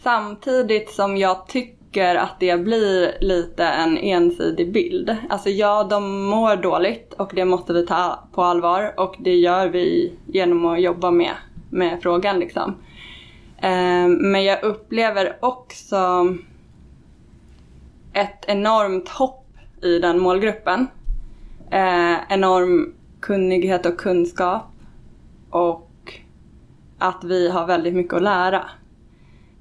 Samtidigt 0.03 0.89
som 0.89 1.17
jag 1.17 1.47
tycker 1.47 2.15
att 2.15 2.39
det 2.39 2.57
blir 2.57 3.17
lite 3.21 3.65
en 3.65 3.97
ensidig 3.97 4.73
bild. 4.73 5.15
Alltså 5.29 5.49
ja, 5.49 5.83
de 5.83 6.23
mår 6.23 6.55
dåligt 6.55 7.13
och 7.13 7.31
det 7.35 7.45
måste 7.45 7.73
vi 7.73 7.85
ta 7.85 8.19
på 8.31 8.43
allvar 8.43 8.93
och 8.97 9.15
det 9.19 9.35
gör 9.35 9.67
vi 9.67 10.13
genom 10.25 10.65
att 10.65 10.81
jobba 10.81 11.11
med, 11.11 11.31
med 11.69 11.99
frågan 12.01 12.39
liksom. 12.39 12.75
Um, 13.63 14.31
Men 14.31 14.43
jag 14.43 14.63
upplever 14.63 15.37
också 15.39 16.27
ett 18.13 18.45
enormt 18.47 19.09
hopp 19.09 19.47
i 19.81 19.99
den 19.99 20.19
målgruppen. 20.19 20.87
Eh, 21.71 22.17
enorm 22.29 22.93
kunnighet 23.19 23.85
och 23.85 23.97
kunskap 23.97 24.63
och 25.49 26.13
att 26.97 27.23
vi 27.23 27.49
har 27.49 27.67
väldigt 27.67 27.93
mycket 27.93 28.13
att 28.13 28.21
lära 28.21 28.69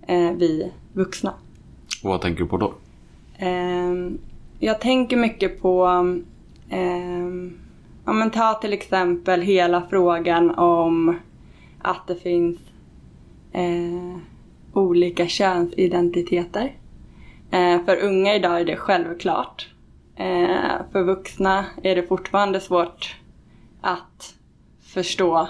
eh, 0.06 0.32
vi 0.32 0.72
vuxna. 0.92 1.34
Och 2.02 2.10
vad 2.10 2.20
tänker 2.20 2.42
du 2.42 2.48
på 2.48 2.56
då? 2.56 2.74
Ehm, 3.38 4.18
jag 4.58 4.80
tänker 4.80 5.16
mycket 5.16 5.62
på, 5.62 5.86
ehm, 6.68 7.58
ja 8.04 8.12
men 8.12 8.30
ta 8.30 8.54
till 8.54 8.72
exempel 8.72 9.40
hela 9.40 9.86
frågan 9.90 10.50
om 10.50 11.16
att 11.82 12.06
det 12.06 12.16
finns 12.16 12.58
eh, 13.52 14.16
olika 14.72 15.26
könsidentiteter. 15.26 16.72
Eh, 17.50 17.84
för 17.84 17.96
unga 17.96 18.34
idag 18.34 18.60
är 18.60 18.64
det 18.64 18.76
självklart. 18.76 19.68
Eh, 20.20 20.76
för 20.92 21.02
vuxna 21.02 21.64
är 21.82 21.94
det 21.96 22.02
fortfarande 22.02 22.60
svårt 22.60 23.16
att 23.80 24.34
förstå 24.94 25.48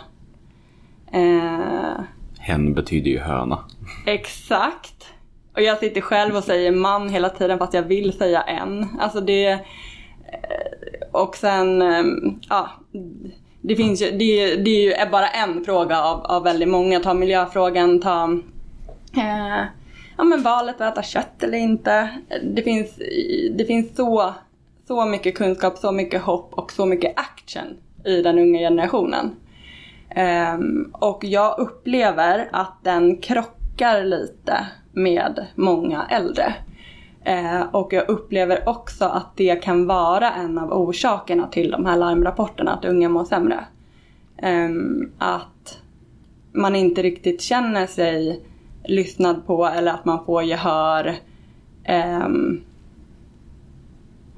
eh, 1.12 2.00
Hen 2.39 2.75
betyder 2.75 3.11
ju 3.11 3.19
höna. 3.19 3.59
Exakt. 4.07 5.07
Och 5.55 5.62
jag 5.62 5.79
sitter 5.79 6.00
själv 6.00 6.37
och 6.37 6.45
säger 6.45 6.73
man 6.73 7.09
hela 7.09 7.29
tiden 7.29 7.59
fast 7.59 7.75
jag 7.75 7.83
vill 7.83 8.12
säga 8.12 8.43
en. 8.43 8.87
Alltså 9.00 9.21
det... 9.21 9.47
eh, 9.50 9.59
Och 11.12 11.37
sen, 11.37 11.83
ja. 12.49 12.71
Det 13.61 13.77
finns 13.77 14.03
ju, 14.03 14.11
det, 14.11 14.57
det 14.57 14.71
är 14.71 15.05
ju 15.05 15.11
bara 15.11 15.29
en 15.29 15.65
fråga 15.65 16.03
av, 16.03 16.21
av 16.21 16.43
väldigt 16.45 16.69
många. 16.69 17.00
Ta 17.00 17.15
miljöfrågan, 17.15 18.00
ta 18.00 18.25
eh, 19.17 19.65
ja, 20.17 20.25
men 20.25 20.43
valet 20.43 20.81
att 20.81 20.93
äta 20.93 21.03
kött 21.03 21.43
eller 21.43 21.59
inte. 21.59 22.09
Det 22.45 22.62
finns, 22.62 22.95
det 23.59 23.65
finns 23.67 23.97
så, 23.97 24.35
så 24.90 25.06
mycket 25.06 25.35
kunskap, 25.35 25.78
så 25.78 25.92
mycket 25.92 26.23
hopp 26.23 26.54
och 26.54 26.73
så 26.73 26.87
mycket 26.87 27.12
action 27.16 27.76
i 28.04 28.23
den 28.23 28.38
unga 28.38 28.59
generationen. 28.59 29.30
Um, 30.54 30.90
och 30.92 31.25
jag 31.25 31.59
upplever 31.59 32.49
att 32.52 32.75
den 32.82 33.16
krockar 33.16 34.04
lite 34.04 34.66
med 34.92 35.47
många 35.54 36.06
äldre. 36.11 36.54
Uh, 37.28 37.62
och 37.75 37.92
jag 37.92 38.09
upplever 38.09 38.68
också 38.68 39.04
att 39.04 39.37
det 39.37 39.56
kan 39.56 39.87
vara 39.87 40.32
en 40.32 40.59
av 40.59 40.73
orsakerna 40.73 41.47
till 41.47 41.70
de 41.70 41.87
här 41.87 41.97
larmrapporterna, 41.97 42.73
att 42.73 42.85
unga 42.85 43.09
mår 43.09 43.25
sämre. 43.25 43.64
Um, 44.42 45.12
att 45.18 45.78
man 46.52 46.76
inte 46.76 47.02
riktigt 47.02 47.42
känner 47.42 47.87
sig 47.87 48.44
lyssnad 48.85 49.47
på 49.47 49.66
eller 49.66 49.92
att 49.92 50.04
man 50.04 50.25
får 50.25 50.42
gehör. 50.42 51.16
um, 51.88 52.64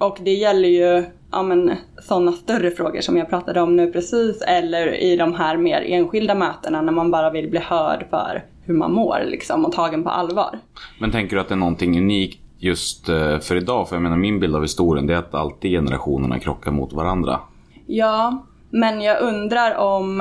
och 0.02 0.18
det 0.20 0.34
gäller 0.34 0.68
ju 0.68 1.04
ja, 1.30 1.42
men, 1.42 1.76
sådana 2.02 2.32
större 2.32 2.70
frågor 2.70 3.00
som 3.00 3.16
jag 3.16 3.28
pratade 3.28 3.60
om 3.60 3.76
nu 3.76 3.92
precis 3.92 4.42
eller 4.42 4.94
i 4.94 5.16
de 5.16 5.34
här 5.34 5.56
mer 5.56 5.84
enskilda 5.86 6.34
mötena 6.34 6.82
när 6.82 6.92
man 6.92 7.10
bara 7.10 7.30
vill 7.30 7.50
bli 7.50 7.60
hörd 7.60 8.06
för 8.10 8.44
hur 8.64 8.74
man 8.74 8.92
mår 8.92 9.24
liksom, 9.26 9.64
och 9.64 9.72
tagen 9.72 10.02
på 10.04 10.10
allvar. 10.10 10.58
Men 11.00 11.10
tänker 11.10 11.36
du 11.36 11.42
att 11.42 11.48
det 11.48 11.54
är 11.54 11.56
någonting 11.56 11.98
unikt 11.98 12.40
just 12.58 13.08
eh, 13.08 13.38
för 13.38 13.56
idag? 13.56 13.88
För 13.88 13.96
jag 13.96 14.02
menar 14.02 14.16
min 14.16 14.40
bild 14.40 14.56
av 14.56 14.62
historien 14.62 15.06
det 15.06 15.14
är 15.14 15.18
att 15.18 15.34
alltid 15.34 15.70
generationerna 15.70 16.38
krockar 16.38 16.70
mot 16.70 16.92
varandra. 16.92 17.40
Ja, 17.86 18.44
men 18.70 19.00
jag 19.00 19.22
undrar 19.22 19.76
om 19.76 20.20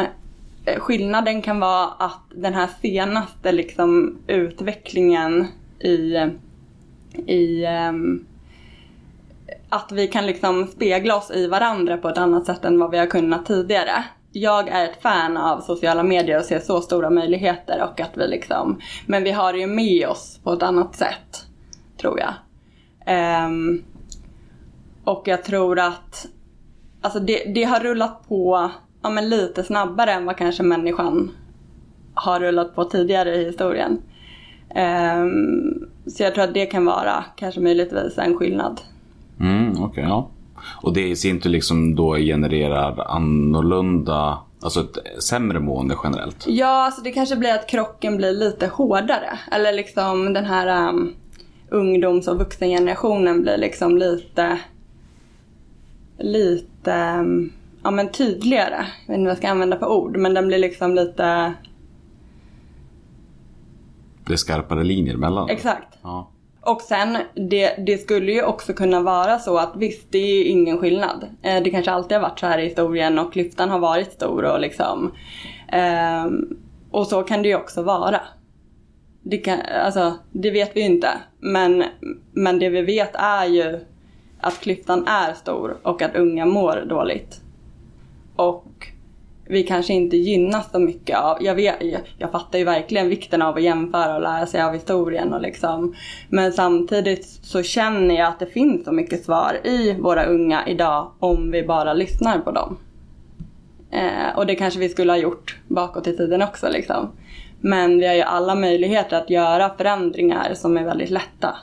eh, 0.66 0.80
skillnaden 0.80 1.42
kan 1.42 1.60
vara 1.60 1.88
att 2.00 2.22
den 2.36 2.54
här 2.54 2.70
senaste 2.82 3.52
liksom 3.52 4.18
utvecklingen 4.28 5.48
i, 5.80 6.18
i 7.26 7.66
ehm, 7.66 8.26
att 9.72 9.92
vi 9.92 10.08
kan 10.08 10.26
liksom 10.26 10.68
spegla 10.68 11.16
oss 11.16 11.32
i 11.32 11.48
varandra 11.48 11.98
på 11.98 12.10
ett 12.10 12.18
annat 12.18 12.46
sätt 12.46 12.66
än 12.66 12.80
vad 12.80 12.92
vi 12.92 12.98
har 12.98 13.06
kunnat 13.06 13.46
tidigare. 13.46 14.04
Jag 14.32 14.70
är 14.70 14.86
ett 14.86 15.02
fan 15.02 15.38
av 15.38 15.62
sociala 15.62 16.04
medier 16.04 16.40
och 16.40 16.46
ser 16.46 16.60
så 16.60 16.82
stora 16.82 17.10
möjligheter 17.10 17.84
och 17.84 18.00
att 18.00 18.18
vi 18.18 18.28
liksom, 18.28 18.80
men 19.06 19.24
vi 19.24 19.32
har 19.32 19.54
det 19.54 19.60
ju 19.60 19.68
med 19.68 20.08
oss 20.08 20.40
på 20.44 20.54
ett 20.54 20.64
annat 20.64 20.96
sätt, 20.96 21.46
tror 22.02 22.20
jag. 22.20 22.34
Um, 23.46 23.84
och 25.04 25.24
jag 25.26 25.44
tror 25.44 25.80
att 25.80 26.28
Alltså 27.02 27.20
det, 27.20 27.44
det 27.56 27.64
har 27.64 27.80
rullat 27.80 28.28
på 28.28 28.72
ja, 29.02 29.10
men 29.10 29.30
lite 29.30 29.64
snabbare 29.64 30.12
än 30.12 30.26
vad 30.26 30.38
kanske 30.38 30.64
människan 30.64 31.32
har 32.14 32.40
rullat 32.40 32.76
på 32.76 32.84
tidigare 32.84 33.36
i 33.36 33.46
historien. 33.46 34.02
Um, 34.76 35.90
så 36.08 36.24
jag 36.24 36.34
tror 36.34 36.44
att 36.44 36.54
det 36.54 36.66
kan 36.66 36.86
vara 36.86 37.26
kanske 37.36 37.62
möjligtvis 37.62 38.18
en 38.18 38.38
skillnad. 38.38 38.82
Mm, 39.42 39.84
okej, 39.84 40.04
ja. 40.04 40.30
Och 40.82 40.94
det 40.94 41.08
i 41.08 41.16
sin 41.16 41.40
tur 41.40 41.50
liksom 41.50 41.96
då 41.96 42.16
genererar 42.16 43.00
annorlunda, 43.08 44.40
alltså 44.62 44.80
ett 44.80 45.24
sämre 45.24 45.60
mående 45.60 45.96
generellt. 46.04 46.46
Ja, 46.48 46.86
alltså 46.86 47.02
det 47.02 47.12
kanske 47.12 47.36
blir 47.36 47.54
att 47.54 47.68
krocken 47.68 48.18
blir 48.18 48.32
lite 48.32 48.68
hårdare. 48.68 49.40
Eller 49.52 49.74
liksom 49.74 50.34
den 50.34 50.46
här 50.46 50.90
um, 50.90 51.14
ungdoms 51.70 52.28
och 52.28 52.38
vuxengenerationen 52.38 53.42
blir 53.42 53.58
liksom 53.58 53.98
lite 53.98 54.60
lite 56.18 57.16
um, 57.20 57.52
ja, 57.84 57.92
men 57.92 58.12
tydligare. 58.12 58.86
Jag 59.06 59.14
vet 59.14 59.18
inte 59.18 59.24
vad 59.24 59.32
jag 59.32 59.38
ska 59.38 59.50
använda 59.50 59.80
för 59.80 59.88
ord, 59.88 60.18
men 60.18 60.34
den 60.34 60.48
blir 60.48 60.58
liksom 60.58 60.96
lite... 60.96 61.54
Det 64.26 64.34
är 64.34 64.38
skarpare 64.38 64.84
linjer 64.84 65.18
mellan. 65.18 65.50
Exakt. 65.50 65.98
Ja. 66.02 66.31
Och 66.62 66.82
sen, 66.82 67.18
det, 67.34 67.76
det 67.78 67.98
skulle 67.98 68.32
ju 68.32 68.44
också 68.44 68.74
kunna 68.74 69.02
vara 69.02 69.40
så 69.40 69.58
att 69.58 69.76
visst, 69.76 70.12
det 70.12 70.18
är 70.18 70.36
ju 70.36 70.44
ingen 70.44 70.78
skillnad. 70.78 71.26
Eh, 71.42 71.64
det 71.64 71.70
kanske 71.70 71.92
alltid 71.92 72.18
har 72.18 72.22
varit 72.22 72.40
så 72.40 72.48
här 72.48 72.60
i 72.60 72.64
historien 72.64 73.20
och 73.20 73.34
klyftan 73.34 73.70
har 73.70 73.80
varit 73.80 74.12
stor 74.12 74.46
och 74.46 74.60
liksom... 74.60 75.12
Eh, 75.68 76.26
och 76.92 77.08
så 77.08 77.24
kan 77.24 77.42
det 77.42 77.50
ju 77.50 77.56
också 77.56 77.84
vara. 77.84 78.22
Det, 79.22 79.38
kan, 79.38 79.60
alltså, 79.86 80.14
det 80.32 80.52
vet 80.52 80.76
vi 80.76 80.80
ju 80.80 80.86
inte. 80.86 81.10
Men, 81.40 81.84
men 82.32 82.60
det 82.60 82.70
vi 82.70 82.82
vet 82.82 83.12
är 83.14 83.46
ju 83.46 83.80
att 84.42 84.60
klyftan 84.60 85.08
är 85.08 85.34
stor 85.34 85.78
och 85.84 86.02
att 86.02 86.16
unga 86.16 86.46
mår 86.46 86.86
dåligt. 86.90 87.42
Och 88.36 88.88
vi 89.46 89.64
kanske 89.64 89.94
inte 89.94 90.18
gynnas 90.18 90.72
så 90.72 90.80
mycket 90.80 91.18
av, 91.18 91.38
jag, 91.42 91.56
vet, 91.56 91.76
jag, 91.80 92.02
jag 92.18 92.32
fattar 92.32 92.60
ju 92.60 92.66
verkligen 92.66 93.10
vikten 93.10 93.42
av 93.42 93.56
att 93.56 93.64
jämföra 93.64 94.16
och 94.16 94.22
lära 94.22 94.46
sig 94.46 94.62
av 94.62 94.74
historien 94.74 95.34
och 95.34 95.42
liksom. 95.42 95.96
Men 96.30 96.52
samtidigt 96.52 97.26
så 97.26 97.64
känner 97.64 98.16
jag 98.16 98.28
att 98.28 98.40
det 98.40 98.46
finns 98.46 98.86
så 98.86 98.92
mycket 98.92 99.24
svar 99.26 99.60
i 99.64 99.94
våra 99.94 100.24
unga 100.26 100.68
idag 100.68 101.12
om 101.20 101.52
vi 101.52 101.64
bara 101.64 101.94
lyssnar 101.94 102.40
på 102.40 102.52
dem. 102.52 102.78
Eh, 103.92 104.38
och 104.38 104.46
det 104.46 104.56
kanske 104.56 104.80
vi 104.80 104.90
skulle 104.90 105.12
ha 105.12 105.18
gjort 105.18 105.60
bakåt 105.68 106.08
i 106.08 106.18
tiden 106.18 106.42
också 106.42 106.70
liksom. 106.70 107.12
Men 107.62 108.00
vi 108.00 108.08
har 108.08 108.14
ju 108.14 108.22
alla 108.22 108.56
möjligheter 108.56 109.18
att 109.18 109.30
göra 109.30 109.70
förändringar 109.78 110.54
som 110.54 110.78
är 110.78 110.84
väldigt 110.84 111.10
lätta. 111.10 111.56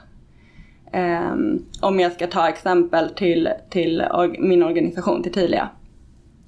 Eh, 0.92 1.34
om 1.80 2.00
jag 2.00 2.12
ska 2.12 2.26
ta 2.26 2.48
exempel 2.48 3.08
till, 3.08 3.48
till 3.70 4.00
or- 4.00 4.36
min 4.38 4.62
organisation, 4.62 5.22
till 5.22 5.32
Tilia. 5.32 5.68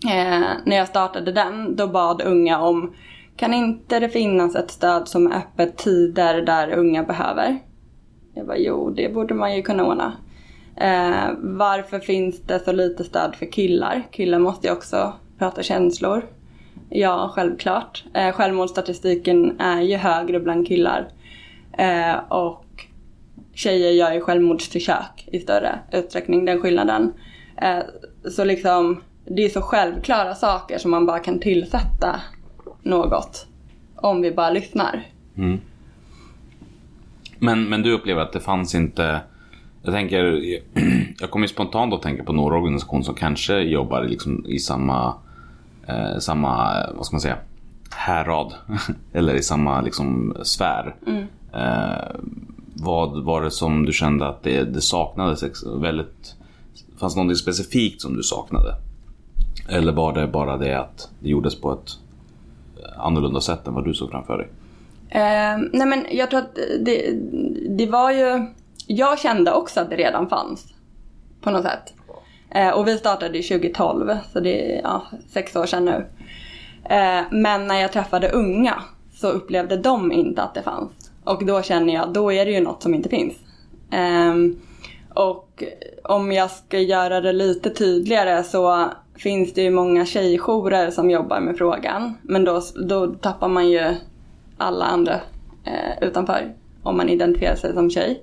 Eh, 0.04 0.50
när 0.64 0.76
jag 0.76 0.88
startade 0.88 1.32
den, 1.32 1.76
då 1.76 1.86
bad 1.86 2.22
unga 2.22 2.60
om 2.60 2.94
kan 3.36 3.54
inte 3.54 4.00
det 4.00 4.08
finnas 4.08 4.54
ett 4.54 4.70
stöd 4.70 5.08
som 5.08 5.26
är 5.26 5.36
öppet 5.36 5.76
tider 5.76 6.42
där 6.42 6.72
unga 6.72 7.02
behöver? 7.02 7.58
Jag 8.34 8.46
bara, 8.46 8.58
jo 8.58 8.90
det 8.90 9.14
borde 9.14 9.34
man 9.34 9.56
ju 9.56 9.62
kunna 9.62 9.86
ordna. 9.86 10.12
Eh, 10.76 11.30
varför 11.38 11.98
finns 11.98 12.40
det 12.40 12.64
så 12.64 12.72
lite 12.72 13.04
stöd 13.04 13.34
för 13.34 13.52
killar? 13.52 14.02
Killar 14.10 14.38
måste 14.38 14.66
ju 14.66 14.72
också 14.72 15.12
prata 15.38 15.62
känslor. 15.62 16.24
Ja, 16.88 17.32
självklart. 17.34 18.04
Eh, 18.14 18.32
självmordsstatistiken 18.32 19.60
är 19.60 19.80
ju 19.80 19.96
högre 19.96 20.40
bland 20.40 20.68
killar. 20.68 21.08
Eh, 21.78 22.14
och 22.28 22.64
tjejer 23.54 23.90
gör 23.90 24.12
ju 24.12 24.20
självmordsförsök 24.20 25.28
i 25.32 25.40
större 25.40 25.78
utsträckning, 25.92 26.44
den 26.44 26.60
skillnaden. 26.60 27.12
Eh, 27.62 27.78
så 28.30 28.44
liksom, 28.44 29.02
det 29.36 29.44
är 29.44 29.48
så 29.48 29.60
självklara 29.60 30.34
saker 30.34 30.78
som 30.78 30.90
man 30.90 31.06
bara 31.06 31.18
kan 31.18 31.40
tillsätta 31.40 32.20
något. 32.82 33.46
Om 33.96 34.22
vi 34.22 34.30
bara 34.30 34.50
lyssnar. 34.50 35.06
Men, 37.38 37.68
men 37.68 37.82
du 37.82 37.92
upplever 37.92 38.22
att 38.22 38.32
det 38.32 38.40
fanns 38.40 38.74
inte... 38.74 39.20
Jag 39.82 39.94
tänker... 39.94 40.40
Jag 41.20 41.30
kommer 41.30 41.46
spontant 41.46 41.94
att 41.94 42.02
tänka 42.02 42.24
på 42.24 42.32
några 42.32 42.56
organisationer 42.56 43.02
som 43.02 43.14
kanske 43.14 43.58
jobbar 43.60 44.04
liksom 44.04 44.46
i 44.46 44.58
samma... 44.58 45.14
Eh, 45.86 46.18
samma, 46.18 46.86
vad 46.94 47.06
ska 47.06 47.14
man 47.14 47.20
säga? 47.20 47.38
Härad. 47.90 48.54
Eller 49.12 49.34
i 49.34 49.42
samma 49.42 49.80
liksom 49.80 50.36
sfär. 50.42 50.96
Eh, 51.52 52.16
vad 52.74 53.24
var 53.24 53.42
det 53.42 53.50
som 53.50 53.86
du 53.86 53.92
kände 53.92 54.28
att 54.28 54.42
det, 54.42 54.64
det 54.64 54.80
saknades 54.80 55.64
väldigt... 55.80 56.34
Fanns 56.98 57.14
det 57.14 57.22
något 57.22 57.38
specifikt 57.38 58.00
som 58.00 58.16
du 58.16 58.22
saknade? 58.22 58.74
Eller 59.70 59.92
var 59.92 60.12
det 60.12 60.26
bara 60.26 60.56
det 60.56 60.80
att 60.80 61.10
det 61.20 61.28
gjordes 61.28 61.60
på 61.60 61.72
ett 61.72 61.90
eh, 62.76 63.00
annorlunda 63.00 63.40
sätt 63.40 63.66
än 63.66 63.74
vad 63.74 63.84
du 63.84 63.94
såg 63.94 64.10
framför 64.10 64.38
dig? 64.38 64.48
Eh, 65.08 65.58
nej 65.72 65.86
men 65.86 66.06
jag 66.10 66.30
tror 66.30 66.40
att 66.40 66.54
det, 66.80 67.12
det 67.68 67.86
var 67.86 68.10
ju... 68.10 68.46
Jag 68.86 69.18
kände 69.18 69.52
också 69.52 69.80
att 69.80 69.90
det 69.90 69.96
redan 69.96 70.28
fanns. 70.28 70.66
På 71.40 71.50
något 71.50 71.62
sätt. 71.62 71.94
Eh, 72.50 72.70
och 72.70 72.88
vi 72.88 72.98
startade 72.98 73.38
ju 73.38 73.42
2012, 73.42 74.16
så 74.32 74.40
det 74.40 74.76
är 74.76 74.80
ja, 74.82 75.02
sex 75.28 75.56
år 75.56 75.66
sedan 75.66 75.84
nu. 75.84 76.06
Eh, 76.84 77.22
men 77.30 77.66
när 77.66 77.80
jag 77.80 77.92
träffade 77.92 78.30
unga 78.30 78.82
så 79.12 79.28
upplevde 79.28 79.76
de 79.76 80.12
inte 80.12 80.42
att 80.42 80.54
det 80.54 80.62
fanns. 80.62 80.90
Och 81.24 81.46
då 81.46 81.62
känner 81.62 81.94
jag, 81.94 82.12
då 82.12 82.32
är 82.32 82.46
det 82.46 82.52
ju 82.52 82.60
något 82.60 82.82
som 82.82 82.94
inte 82.94 83.08
finns. 83.08 83.34
Ehm, 83.90 84.60
och 85.14 85.64
om 86.04 86.32
jag 86.32 86.50
ska 86.50 86.78
göra 86.78 87.20
det 87.20 87.32
lite 87.32 87.70
tydligare 87.70 88.44
så 88.44 88.90
finns 89.22 89.54
det 89.54 89.62
ju 89.62 89.70
många 89.70 90.06
tjejjourer 90.06 90.90
som 90.90 91.10
jobbar 91.10 91.40
med 91.40 91.58
frågan. 91.58 92.14
Men 92.22 92.44
då, 92.44 92.62
då 92.88 93.06
tappar 93.06 93.48
man 93.48 93.70
ju 93.70 93.94
alla 94.58 94.84
andra 94.84 95.14
eh, 95.64 96.02
utanför 96.08 96.54
om 96.82 96.96
man 96.96 97.08
identifierar 97.08 97.56
sig 97.56 97.74
som 97.74 97.90
tjej. 97.90 98.22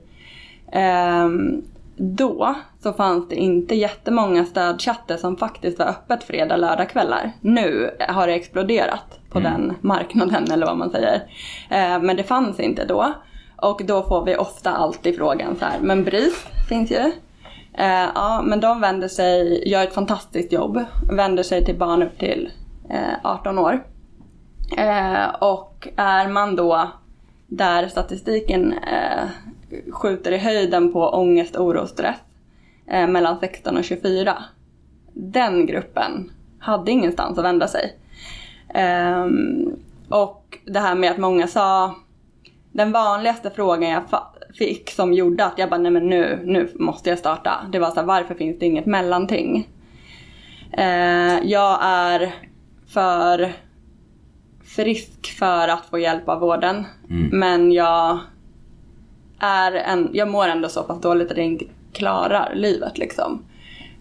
Ehm, 0.71 1.61
då 1.97 2.55
så 2.83 2.93
fanns 2.93 3.29
det 3.29 3.35
inte 3.35 3.75
jättemånga 3.75 4.45
stödchatter 4.45 5.17
som 5.17 5.37
faktiskt 5.37 5.79
var 5.79 5.85
öppet 5.85 6.23
fredag, 6.23 6.57
lördagkvällar. 6.57 7.31
Nu 7.41 7.91
har 8.09 8.27
det 8.27 8.33
exploderat 8.33 9.19
på 9.29 9.39
den 9.39 9.73
marknaden 9.81 10.51
eller 10.51 10.65
vad 10.65 10.77
man 10.77 10.91
säger. 10.91 11.15
Eh, 11.69 12.01
men 12.01 12.15
det 12.15 12.23
fanns 12.23 12.59
inte 12.59 12.85
då. 12.85 13.13
Och 13.55 13.81
då 13.85 14.03
får 14.03 14.25
vi 14.25 14.35
ofta 14.35 14.71
alltid 14.71 15.17
frågan 15.17 15.55
så 15.59 15.65
här, 15.65 15.79
men 15.81 16.03
BRIS 16.03 16.45
finns 16.69 16.91
ju. 16.91 17.11
Eh, 17.77 18.09
ja, 18.15 18.41
men 18.45 18.59
de 18.59 18.81
vänder 18.81 19.07
sig, 19.07 19.69
gör 19.69 19.83
ett 19.83 19.93
fantastiskt 19.93 20.51
jobb, 20.51 20.83
vänder 21.11 21.43
sig 21.43 21.65
till 21.65 21.77
barn 21.77 22.03
upp 22.03 22.19
till 22.19 22.51
eh, 22.89 23.13
18 23.23 23.59
år. 23.59 23.83
Eh, 24.77 25.27
och 25.39 25.87
är 25.95 26.27
man 26.27 26.55
då 26.55 26.91
där 27.47 27.87
statistiken 27.87 28.73
eh, 28.73 29.27
skjuter 29.91 30.31
i 30.31 30.37
höjden 30.37 30.93
på 30.93 31.09
ångest, 31.09 31.55
oro 31.55 31.81
och 31.81 31.89
stress 31.89 32.17
eh, 32.87 33.07
mellan 33.07 33.39
16 33.39 33.77
och 33.77 33.83
24. 33.83 34.43
Den 35.13 35.65
gruppen 35.65 36.31
hade 36.59 36.91
ingenstans 36.91 37.37
att 37.37 37.45
vända 37.45 37.67
sig. 37.67 37.97
Ehm, 38.73 39.75
och 40.09 40.57
det 40.65 40.79
här 40.79 40.95
med 40.95 41.11
att 41.11 41.17
många 41.17 41.47
sa 41.47 41.95
den 42.77 42.91
vanligaste 42.91 43.49
frågan 43.49 43.89
jag 43.89 44.03
fick 44.57 44.89
som 44.89 45.13
gjorde 45.13 45.45
att 45.45 45.57
jag 45.57 45.69
bara, 45.69 45.77
nej 45.77 45.91
men 45.91 46.09
nu, 46.09 46.41
nu 46.45 46.69
måste 46.75 47.09
jag 47.09 47.19
starta. 47.19 47.67
Det 47.71 47.79
var 47.79 47.89
så 47.89 47.95
här, 47.95 48.03
varför 48.03 48.35
finns 48.35 48.59
det 48.59 48.65
inget 48.65 48.85
mellanting? 48.85 49.69
Eh, 50.71 51.39
jag 51.43 51.79
är 51.81 52.35
för 52.87 53.53
frisk 54.63 55.37
för 55.39 55.67
att 55.67 55.85
få 55.85 55.99
hjälp 55.99 56.29
av 56.29 56.39
vården. 56.39 56.85
Men 57.31 57.71
jag 57.71 58.19
är 59.39 59.71
en, 59.71 60.09
jag 60.13 60.27
mår 60.27 60.47
ändå 60.47 60.69
så 60.69 60.83
pass 60.83 61.01
dåligt 61.01 61.31
att 61.31 61.37
jag 61.37 61.45
inte 61.45 61.65
klarar 61.93 62.55
livet 62.55 62.97
liksom. 62.97 63.45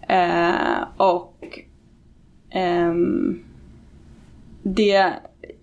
Eh, 0.09 0.83
och 0.97 1.59
ehm, 2.49 3.43
det, 4.63 5.13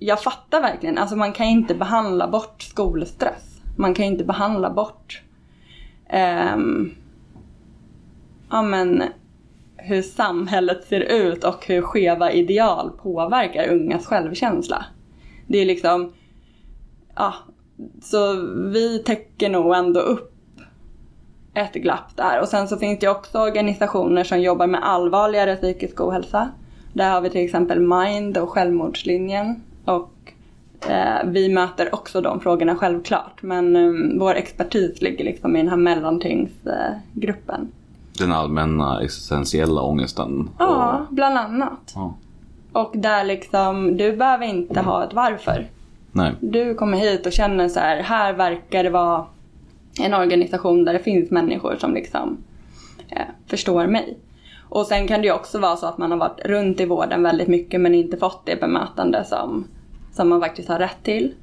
jag 0.05 0.23
fattar 0.23 0.61
verkligen, 0.61 0.99
alltså 0.99 1.17
man 1.17 1.33
kan 1.33 1.47
inte 1.47 1.75
behandla 1.75 2.29
bort 2.29 2.63
skolstress. 2.63 3.61
Man 3.77 3.95
kan 3.95 4.05
inte 4.05 4.25
behandla 4.25 4.71
bort 4.71 5.23
um, 6.55 6.95
ja, 8.51 8.63
men, 8.63 9.03
hur 9.77 10.03
samhället 10.03 10.85
ser 10.85 11.01
ut 11.01 11.45
och 11.45 11.67
hur 11.67 11.83
skeva 11.83 12.33
ideal 12.33 12.91
påverkar 12.91 13.69
ungas 13.69 14.07
självkänsla. 14.07 14.85
Det 15.47 15.59
är 15.59 15.67
liksom, 15.67 16.13
ja, 17.15 17.35
så 18.03 18.33
vi 18.73 19.03
täcker 19.07 19.51
nog 19.51 19.75
ändå 19.75 20.01
upp 20.01 20.33
ett 21.55 21.75
glapp 21.75 22.17
där. 22.17 22.41
Och 22.41 22.49
sen 22.49 22.69
så 22.69 22.77
finns 22.77 22.99
det 22.99 23.09
också 23.09 23.39
organisationer 23.39 24.25
som 24.25 24.41
jobbar 24.41 24.67
med 24.67 24.85
allvarligare 24.85 25.57
psykisk 25.57 26.01
ohälsa. 26.01 26.51
Där 26.93 27.11
har 27.11 27.21
vi 27.21 27.31
till 27.31 27.45
exempel 27.45 27.81
Mind 27.81 28.39
och 28.39 28.51
Självmordslinjen. 28.51 29.63
Och 29.85 30.33
eh, 30.89 31.27
vi 31.27 31.49
möter 31.49 31.95
också 31.95 32.21
de 32.21 32.41
frågorna 32.41 32.77
självklart. 32.77 33.43
Men 33.43 33.77
eh, 33.77 34.19
vår 34.21 34.35
expertis 34.35 35.03
ligger 35.03 35.25
liksom 35.25 35.57
i 35.57 35.59
den 35.59 35.69
här 35.69 35.77
mellantyngsgruppen. 35.77 37.73
Den 38.19 38.33
allmänna 38.33 39.03
existentiella 39.03 39.83
ångesten. 39.83 40.51
Ja, 40.59 41.07
bland 41.11 41.39
annat. 41.39 41.93
Ja. 41.95 42.15
Och 42.73 42.93
där 42.95 43.25
liksom, 43.25 43.97
du 43.97 44.17
behöver 44.17 44.47
inte 44.47 44.81
ha 44.81 45.05
ett 45.05 45.15
varför. 45.15 45.67
Nej. 46.13 46.33
Du 46.41 46.75
kommer 46.75 46.99
hit 46.99 47.27
och 47.27 47.33
känner 47.33 47.69
så 47.69 47.81
här, 47.81 48.03
här 48.03 48.33
verkar 48.33 48.85
det 48.85 48.91
vara 48.91 49.27
en 50.01 50.15
organisation 50.15 50.85
där 50.85 50.93
det 50.93 50.99
finns 50.99 51.31
människor 51.31 51.77
som 51.81 51.95
liksom 51.95 52.37
eh, 53.09 53.23
förstår 53.47 53.87
mig. 53.87 54.19
Och 54.69 54.87
sen 54.87 55.09
kan 55.09 55.21
det 55.21 55.27
ju 55.27 55.33
också 55.33 55.59
vara 55.59 55.77
så 55.77 55.87
att 55.87 55.99
man 55.99 56.11
har 56.11 56.19
varit 56.19 56.41
runt 56.45 56.81
i 56.81 56.87
vården 56.87 57.23
väldigt 57.23 57.49
mycket 57.49 57.81
men 57.81 57.95
inte 57.95 58.17
fått 58.17 58.47
det 58.47 58.61
bemötande 58.61 59.25
som, 59.25 59.65
som 60.15 60.29
man 60.29 60.41
faktiskt 60.41 60.69
har 60.69 60.79
rätt 60.79 61.03
till. 61.03 61.35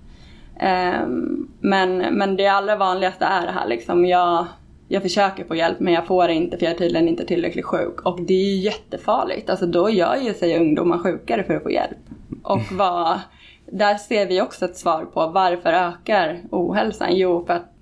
Ehm, 0.60 1.48
men, 1.60 1.98
men 1.98 2.36
det 2.36 2.48
allra 2.48 2.76
vanligaste 2.76 3.26
är 3.26 3.46
det 3.46 3.52
här 3.52 3.68
liksom, 3.68 4.06
jag, 4.06 4.46
jag 4.88 5.02
försöker 5.02 5.44
få 5.44 5.56
hjälp 5.56 5.80
men 5.80 5.94
jag 5.94 6.08
får 6.08 6.30
inte 6.30 6.58
för 6.58 6.66
jag 6.66 6.74
är 6.74 6.78
tydligen 6.78 7.08
inte 7.08 7.26
tillräckligt 7.26 7.66
sjuk. 7.66 8.02
Och 8.02 8.22
det 8.22 8.34
är 8.34 8.56
ju 8.56 8.62
jättefarligt. 8.62 9.50
Alltså 9.50 9.66
då 9.66 9.90
gör 9.90 10.16
ju 10.16 10.34
sig 10.34 10.60
ungdomar 10.60 10.98
sjukare 10.98 11.44
för 11.44 11.54
att 11.54 11.64
få 11.64 11.72
hjälp. 11.72 11.98
Och 12.44 12.62
vad, 12.72 13.20
där 13.72 13.96
ser 13.96 14.28
vi 14.28 14.42
också 14.42 14.66
ett 14.66 14.78
svar 14.78 15.06
på 15.06 15.28
varför 15.28 15.74
ökar 15.74 16.42
ohälsan? 16.52 17.10
Jo, 17.12 17.46
för 17.46 17.54
att, 17.54 17.74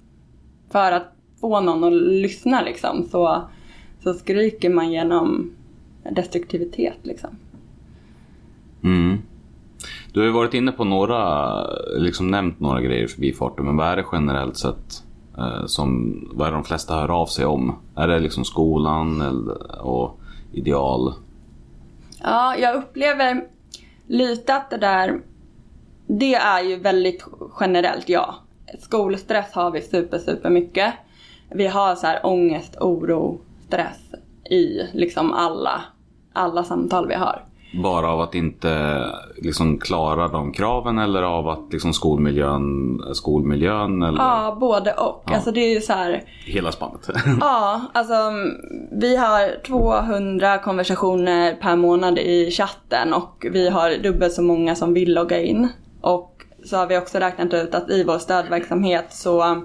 för 0.72 0.92
att 0.92 1.16
få 1.42 1.60
någon 1.60 1.84
att 1.84 1.94
lyssna 1.94 2.62
liksom 2.62 3.08
så, 3.12 3.42
så 4.04 4.14
skriker 4.14 4.70
man 4.70 4.92
genom 4.92 5.52
destruktivitet 6.12 6.98
liksom. 7.04 7.30
Mm. 8.84 9.22
Du 10.14 10.20
har 10.20 10.28
ju 10.28 10.34
varit 10.34 10.54
inne 10.54 10.72
på 10.72 10.84
några, 10.84 11.64
liksom 11.98 12.28
nämnt 12.32 12.60
några 12.60 12.82
grejer 12.82 13.04
i 13.04 13.08
förbifarten, 13.08 13.66
men 13.66 13.78
vad 13.78 13.88
är 13.88 13.96
det 13.96 14.06
generellt 14.12 14.58
sett 14.58 15.04
eh, 15.38 15.66
som, 15.66 16.20
vad 16.34 16.48
är 16.48 16.52
det 16.52 16.58
de 16.58 16.64
flesta 16.64 16.94
hör 16.94 17.22
av 17.22 17.26
sig 17.26 17.46
om? 17.46 17.76
Är 17.96 18.08
det 18.08 18.20
liksom 18.20 18.46
skolan 18.46 19.22
eller, 19.22 19.82
och 19.82 20.20
ideal? 20.52 21.14
Ja, 22.24 22.56
jag 22.56 22.76
upplever 22.76 23.44
lite 24.08 24.56
att 24.56 24.70
det 24.70 24.78
där, 24.78 25.22
det 26.08 26.36
är 26.36 26.64
ju 26.64 26.76
väldigt 26.80 27.26
generellt, 27.60 28.10
ja. 28.10 28.36
Skolstress 28.80 29.54
har 29.54 29.72
vi 29.72 29.82
super, 29.82 30.18
super 30.18 30.50
mycket. 30.50 30.94
Vi 31.50 31.68
har 31.68 31.96
så 31.96 32.08
här 32.08 32.26
ångest, 32.26 32.78
oro, 32.80 33.40
stress 33.68 34.00
i 34.50 34.82
liksom 34.94 35.34
alla, 35.34 35.82
alla 36.34 36.64
samtal 36.64 37.08
vi 37.08 37.16
har. 37.16 37.49
Bara 37.74 38.10
av 38.12 38.22
att 38.22 38.36
inte 38.36 39.04
liksom 39.38 39.78
klara 39.78 40.28
de 40.28 40.52
kraven 40.52 41.00
eller 41.00 41.24
av 41.24 41.50
att 41.50 41.74
liksom 41.74 41.94
skolmiljön, 41.94 43.02
skolmiljön 43.14 44.04
eller 44.04 44.18
Ja, 44.24 44.58
både 44.60 44.94
och. 44.94 45.24
Ja. 45.26 45.36
Alltså 45.36 45.52
det 45.52 45.60
är 45.60 45.74
ju 45.74 45.82
så 45.82 45.94
här, 45.94 46.24
hela 46.46 46.72
spannet? 46.72 47.10
Ja, 47.42 47.82
alltså 47.94 48.14
vi 48.92 49.16
har 49.16 49.64
200 49.64 50.58
konversationer 50.58 51.56
per 51.56 51.76
månad 51.76 52.20
i 52.20 52.52
chatten 52.52 53.14
och 53.14 53.46
vi 53.52 53.70
har 53.70 54.04
dubbelt 54.04 54.34
så 54.34 54.42
många 54.42 54.76
som 54.76 54.94
vill 54.94 55.14
logga 55.14 55.42
in. 55.42 55.68
Och 56.02 56.36
så 56.66 56.78
har 56.78 56.88
vi 56.88 56.98
också 56.98 57.18
räknat 57.18 57.54
ut 57.54 57.76
att 57.76 57.90
i 57.90 58.04
vår 58.04 58.18
stödverksamhet 58.20 59.06
så 59.10 59.62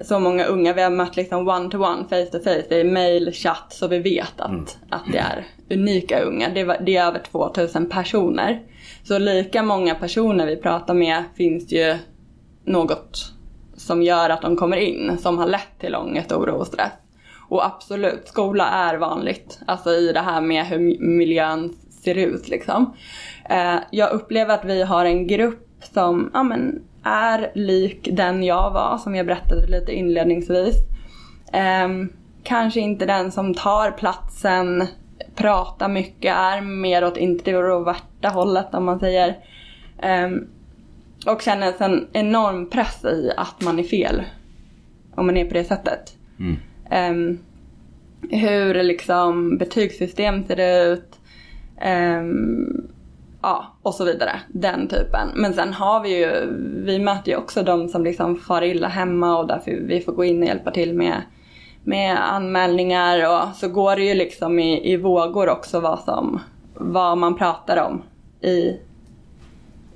så 0.00 0.18
många 0.18 0.44
unga, 0.44 0.72
vi 0.72 0.82
har 0.82 0.90
mött 0.90 1.16
liksom 1.16 1.48
one 1.48 1.70
to 1.70 1.78
one, 1.78 2.04
face 2.08 2.26
to 2.26 2.38
face, 2.38 2.80
i 2.80 2.84
mail, 2.84 3.32
chatt, 3.32 3.66
så 3.72 3.88
vi 3.88 3.98
vet 3.98 4.40
att, 4.40 4.78
att 4.90 5.04
det 5.12 5.18
är 5.18 5.46
unika 5.70 6.20
unga. 6.20 6.48
Det, 6.48 6.64
var, 6.64 6.76
det 6.80 6.96
är 6.96 7.06
över 7.06 7.18
2000 7.18 7.88
personer. 7.88 8.62
Så 9.04 9.18
lika 9.18 9.62
många 9.62 9.94
personer 9.94 10.46
vi 10.46 10.56
pratar 10.56 10.94
med 10.94 11.24
finns 11.36 11.72
ju 11.72 11.96
något 12.64 13.32
som 13.76 14.02
gör 14.02 14.30
att 14.30 14.42
de 14.42 14.56
kommer 14.56 14.76
in, 14.76 15.18
som 15.18 15.38
har 15.38 15.46
lett 15.46 15.78
till 15.80 15.94
ångest, 15.94 16.32
oro 16.32 16.52
och 16.52 16.66
stress. 16.66 16.92
Och 17.48 17.66
absolut, 17.66 18.28
skola 18.28 18.66
är 18.66 18.96
vanligt. 18.96 19.60
Alltså 19.66 19.90
i 19.90 20.12
det 20.12 20.20
här 20.20 20.40
med 20.40 20.66
hur 20.66 20.78
miljön 21.00 21.76
ser 22.04 22.14
ut 22.14 22.48
liksom. 22.48 22.94
Eh, 23.50 23.76
jag 23.90 24.12
upplever 24.12 24.54
att 24.54 24.64
vi 24.64 24.82
har 24.82 25.04
en 25.04 25.26
grupp 25.26 25.84
som 25.94 26.30
ja, 26.34 26.42
men, 26.42 26.82
är 27.02 27.50
lik 27.54 28.08
den 28.12 28.42
jag 28.42 28.70
var, 28.70 28.98
som 28.98 29.14
jag 29.14 29.26
berättade 29.26 29.66
lite 29.66 29.92
inledningsvis. 29.92 30.76
Eh, 31.52 31.88
kanske 32.42 32.80
inte 32.80 33.06
den 33.06 33.32
som 33.32 33.54
tar 33.54 33.90
platsen, 33.90 34.86
pratar 35.34 35.88
mycket, 35.88 36.36
är 36.36 36.60
mer 36.60 37.04
åt 37.04 37.16
introverta 37.16 38.28
hållet 38.28 38.74
om 38.74 38.84
man 38.84 39.00
säger. 39.00 39.36
Eh, 40.02 40.30
och 41.26 41.42
känner 41.42 41.82
en 41.82 42.08
enorm 42.12 42.70
press 42.70 43.04
i 43.04 43.32
att 43.36 43.62
man 43.62 43.78
är 43.78 43.82
fel. 43.82 44.22
Om 45.14 45.26
man 45.26 45.36
är 45.36 45.44
på 45.44 45.54
det 45.54 45.64
sättet. 45.64 46.16
Mm. 46.38 46.56
Ehm, 46.90 47.38
hur 48.30 48.82
liksom 48.82 49.58
betygssystem 49.58 50.46
ser 50.46 50.92
ut. 50.92 51.18
ehm, 51.80 52.88
ja, 53.42 53.66
och 53.82 53.94
så 53.94 54.04
vidare. 54.04 54.40
Den 54.48 54.88
typen. 54.88 55.28
Men 55.34 55.54
sen 55.54 55.72
har 55.72 56.02
vi 56.02 56.18
ju, 56.18 56.52
vi 56.84 56.98
möter 56.98 57.32
ju 57.32 57.36
också 57.36 57.62
de 57.62 57.88
som 57.88 58.04
liksom 58.04 58.36
far 58.36 58.62
illa 58.62 58.88
hemma 58.88 59.38
och 59.38 59.46
därför 59.46 59.70
vi 59.70 60.00
får 60.00 60.12
gå 60.12 60.24
in 60.24 60.42
och 60.42 60.48
hjälpa 60.48 60.70
till 60.70 60.94
med, 60.94 61.22
med 61.84 62.32
anmälningar 62.32 63.32
och 63.32 63.56
så 63.56 63.68
går 63.68 63.96
det 63.96 64.02
ju 64.02 64.14
liksom 64.14 64.58
i, 64.58 64.92
i 64.92 64.96
vågor 64.96 65.48
också 65.48 65.80
vad 65.80 66.00
som, 66.00 66.40
vad 66.74 67.18
man 67.18 67.36
pratar 67.36 67.88
om 67.88 68.02
i, 68.40 68.76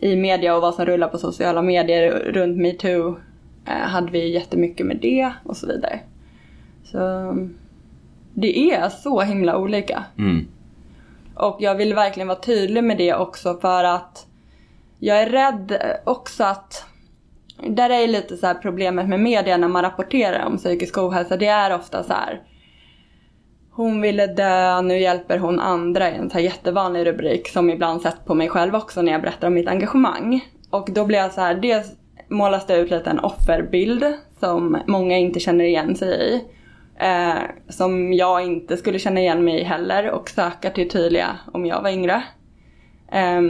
i 0.01 0.17
media 0.17 0.57
och 0.57 0.63
vad 0.63 0.75
som 0.75 0.87
rullar 0.87 1.09
på 1.09 1.19
sociala 1.19 1.63
medier 1.63 2.11
runt 2.11 2.57
metoo. 2.57 3.17
Eh, 3.67 3.89
hade 3.89 4.11
vi 4.11 4.33
jättemycket 4.33 4.87
med 4.87 4.99
det 5.03 5.33
och 5.45 5.57
så 5.57 5.67
vidare. 5.67 6.01
Så 6.85 6.99
det 8.35 8.73
är 8.73 8.89
så 8.89 9.21
himla 9.21 9.57
olika. 9.57 10.05
Mm. 10.19 10.47
Och 11.35 11.57
jag 11.61 11.75
vill 11.75 11.95
verkligen 11.95 12.29
vara 12.29 12.41
tydlig 12.41 12.85
med 12.85 12.99
det 12.99 13.15
också 13.15 13.59
för 13.61 13.85
att 13.85 14.27
jag 14.99 15.23
är 15.23 15.27
rädd 15.27 15.79
också 16.05 16.45
att 16.45 16.85
där 17.69 17.91
är 17.91 18.07
lite 18.07 18.37
så 18.37 18.47
här 18.47 18.55
problemet 18.55 19.09
med 19.09 19.21
media 19.21 19.57
när 19.57 19.69
man 19.69 19.83
rapporterar 19.83 20.47
om 20.47 20.57
psykisk 20.57 20.99
ohälsa. 20.99 21.37
Det 21.37 21.47
är 21.47 21.75
ofta 21.75 22.03
så 22.03 22.13
här. 22.13 22.43
Hon 23.71 24.01
ville 24.01 24.27
dö, 24.27 24.81
nu 24.81 24.99
hjälper 24.99 25.39
hon 25.39 25.61
andra. 25.61 26.11
En 26.11 26.31
så 26.31 26.35
här 26.35 26.45
jättevanlig 26.45 27.07
rubrik 27.07 27.49
som 27.49 27.71
ibland 27.71 28.03
sett 28.03 28.25
på 28.25 28.35
mig 28.35 28.49
själv 28.49 28.75
också 28.75 29.03
när 29.03 29.13
jag 29.13 29.23
berättar 29.23 29.47
om 29.47 29.55
mitt 29.55 29.69
engagemang. 29.69 30.41
Och 30.71 30.89
då 30.93 31.05
blir 31.05 31.19
jag 31.19 31.33
så 31.33 31.41
här, 31.41 31.55
dels 31.55 31.93
målas 32.29 32.67
det 32.67 32.77
ut 32.77 32.91
lite 32.91 33.11
en 33.11 33.21
offerbild 33.21 34.05
som 34.41 34.79
många 34.87 35.19
inte 35.19 35.41
känner 35.41 35.65
igen 35.65 35.97
sig 35.97 36.35
i. 36.35 36.45
Eh, 36.99 37.43
som 37.69 38.13
jag 38.13 38.45
inte 38.45 38.77
skulle 38.77 38.99
känna 38.99 39.21
igen 39.21 39.45
mig 39.45 39.61
i 39.61 39.65
heller 39.65 40.11
och 40.11 40.29
söka 40.29 40.71
till 40.71 40.91
tydliga 40.91 41.39
om 41.53 41.67
jag 41.67 41.83
var 41.83 41.91
yngre. 41.91 42.23
Eh, 43.13 43.41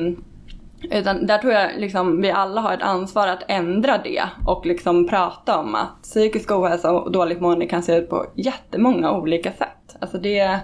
utan 0.90 1.26
där 1.26 1.38
tror 1.38 1.52
jag 1.52 1.70
liksom 1.78 2.20
vi 2.20 2.30
alla 2.30 2.60
har 2.60 2.74
ett 2.74 2.82
ansvar 2.82 3.28
att 3.28 3.44
ändra 3.48 3.98
det 3.98 4.22
och 4.46 4.66
liksom 4.66 5.08
prata 5.08 5.58
om 5.58 5.74
att 5.74 6.02
psykisk 6.02 6.50
ohälsa 6.50 6.92
och 6.92 7.12
dåligt 7.12 7.40
mående 7.40 7.66
kan 7.66 7.82
se 7.82 7.96
ut 7.96 8.10
på 8.10 8.26
jättemånga 8.34 9.12
olika 9.12 9.52
sätt. 9.52 9.96
Alltså 10.00 10.18
det, 10.18 10.58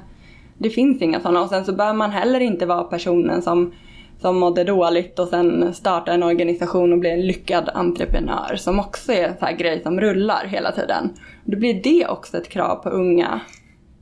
det 0.59 0.71
finns 0.71 1.03
inga 1.03 1.21
sådana 1.21 1.43
och 1.43 1.49
sen 1.49 1.65
så 1.65 1.73
bör 1.73 1.93
man 1.93 2.11
heller 2.11 2.41
inte 2.41 2.67
vara 2.67 2.85
personen 2.85 3.43
som 3.43 3.73
som 4.21 4.39
mådde 4.39 4.65
dåligt 4.65 5.19
och 5.19 5.29
sen 5.29 5.75
starta 5.75 6.13
en 6.13 6.23
organisation 6.23 6.93
och 6.93 6.99
bli 6.99 7.11
en 7.11 7.27
lyckad 7.27 7.71
entreprenör 7.75 8.57
som 8.57 8.81
också 8.81 9.13
är 9.13 9.29
en 9.29 9.35
här 9.41 9.53
grej 9.53 9.83
som 9.83 10.01
rullar 10.01 10.47
hela 10.47 10.73
tiden. 10.73 11.11
Då 11.45 11.59
blir 11.59 11.83
det 11.83 12.07
också 12.07 12.37
ett 12.37 12.49
krav 12.49 12.77
på 12.77 12.91
unga. 12.91 13.41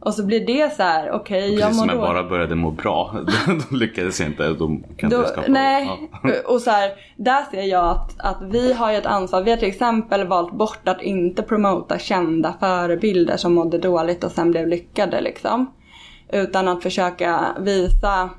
Och 0.00 0.14
så 0.14 0.26
blir 0.26 0.46
det 0.46 0.74
så 0.76 0.82
här, 0.82 1.10
okej 1.10 1.44
okay, 1.44 1.60
jag 1.60 1.74
mår 1.74 1.80
som 1.80 1.88
jag 1.88 1.98
bara 1.98 2.24
började 2.24 2.54
må 2.54 2.70
bra, 2.70 3.14
då 3.70 3.76
lyckades 3.76 4.20
inte. 4.20 4.48
Då 4.48 4.80
kan 4.96 5.10
Då, 5.10 5.24
skapa... 5.24 5.48
nej, 5.48 5.90
Ja. 6.22 6.30
och 6.46 6.60
så 6.60 6.70
här, 6.70 6.90
där 7.16 7.42
ser 7.50 7.62
jag 7.62 7.84
att, 7.84 8.14
att 8.18 8.42
vi 8.42 8.72
har 8.72 8.90
ju 8.90 8.96
ett 8.96 9.06
ansvar. 9.06 9.42
Vi 9.42 9.50
har 9.50 9.58
till 9.58 9.68
exempel 9.68 10.26
valt 10.26 10.52
bort 10.52 10.88
att 10.88 11.02
inte 11.02 11.42
promota 11.42 11.98
kända 11.98 12.54
förebilder 12.60 13.36
som 13.36 13.54
mådde 13.54 13.78
dåligt 13.78 14.24
och 14.24 14.32
sen 14.32 14.50
blev 14.50 14.68
lyckade 14.68 15.20
liksom. 15.20 15.72
Utan 16.32 16.68
att 16.68 16.82
försöka 16.82 17.46
visa 17.60 18.30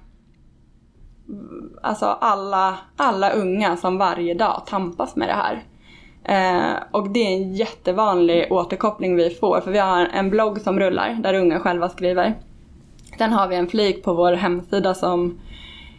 alltså 1.82 2.06
alla, 2.06 2.78
alla 2.96 3.32
unga 3.32 3.78
som 3.78 3.98
varje 3.98 4.34
dag 4.34 4.64
tampas 4.68 5.16
med 5.16 5.30
det 5.30 5.34
här. 5.34 5.64
Eh, 6.24 6.76
och 6.92 7.10
det 7.10 7.20
är 7.20 7.34
en 7.34 7.54
jättevanlig 7.54 8.52
återkoppling 8.52 9.16
vi 9.16 9.30
får 9.30 9.62
för 9.62 9.72
vi 9.72 9.80
har 9.80 10.06
en 10.06 10.30
blogg 10.30 10.62
som 10.62 10.80
rullar 10.80 11.14
där 11.14 11.34
unga 11.34 11.60
själva 11.60 11.90
skriver. 11.90 12.36
Sen 13.18 13.34
har 13.34 13.48
vi 13.48 13.56
en 13.56 13.68
flik 13.68 14.04
på 14.04 14.14
vår 14.14 14.34
hemsida 14.34 14.94
som 14.94 15.40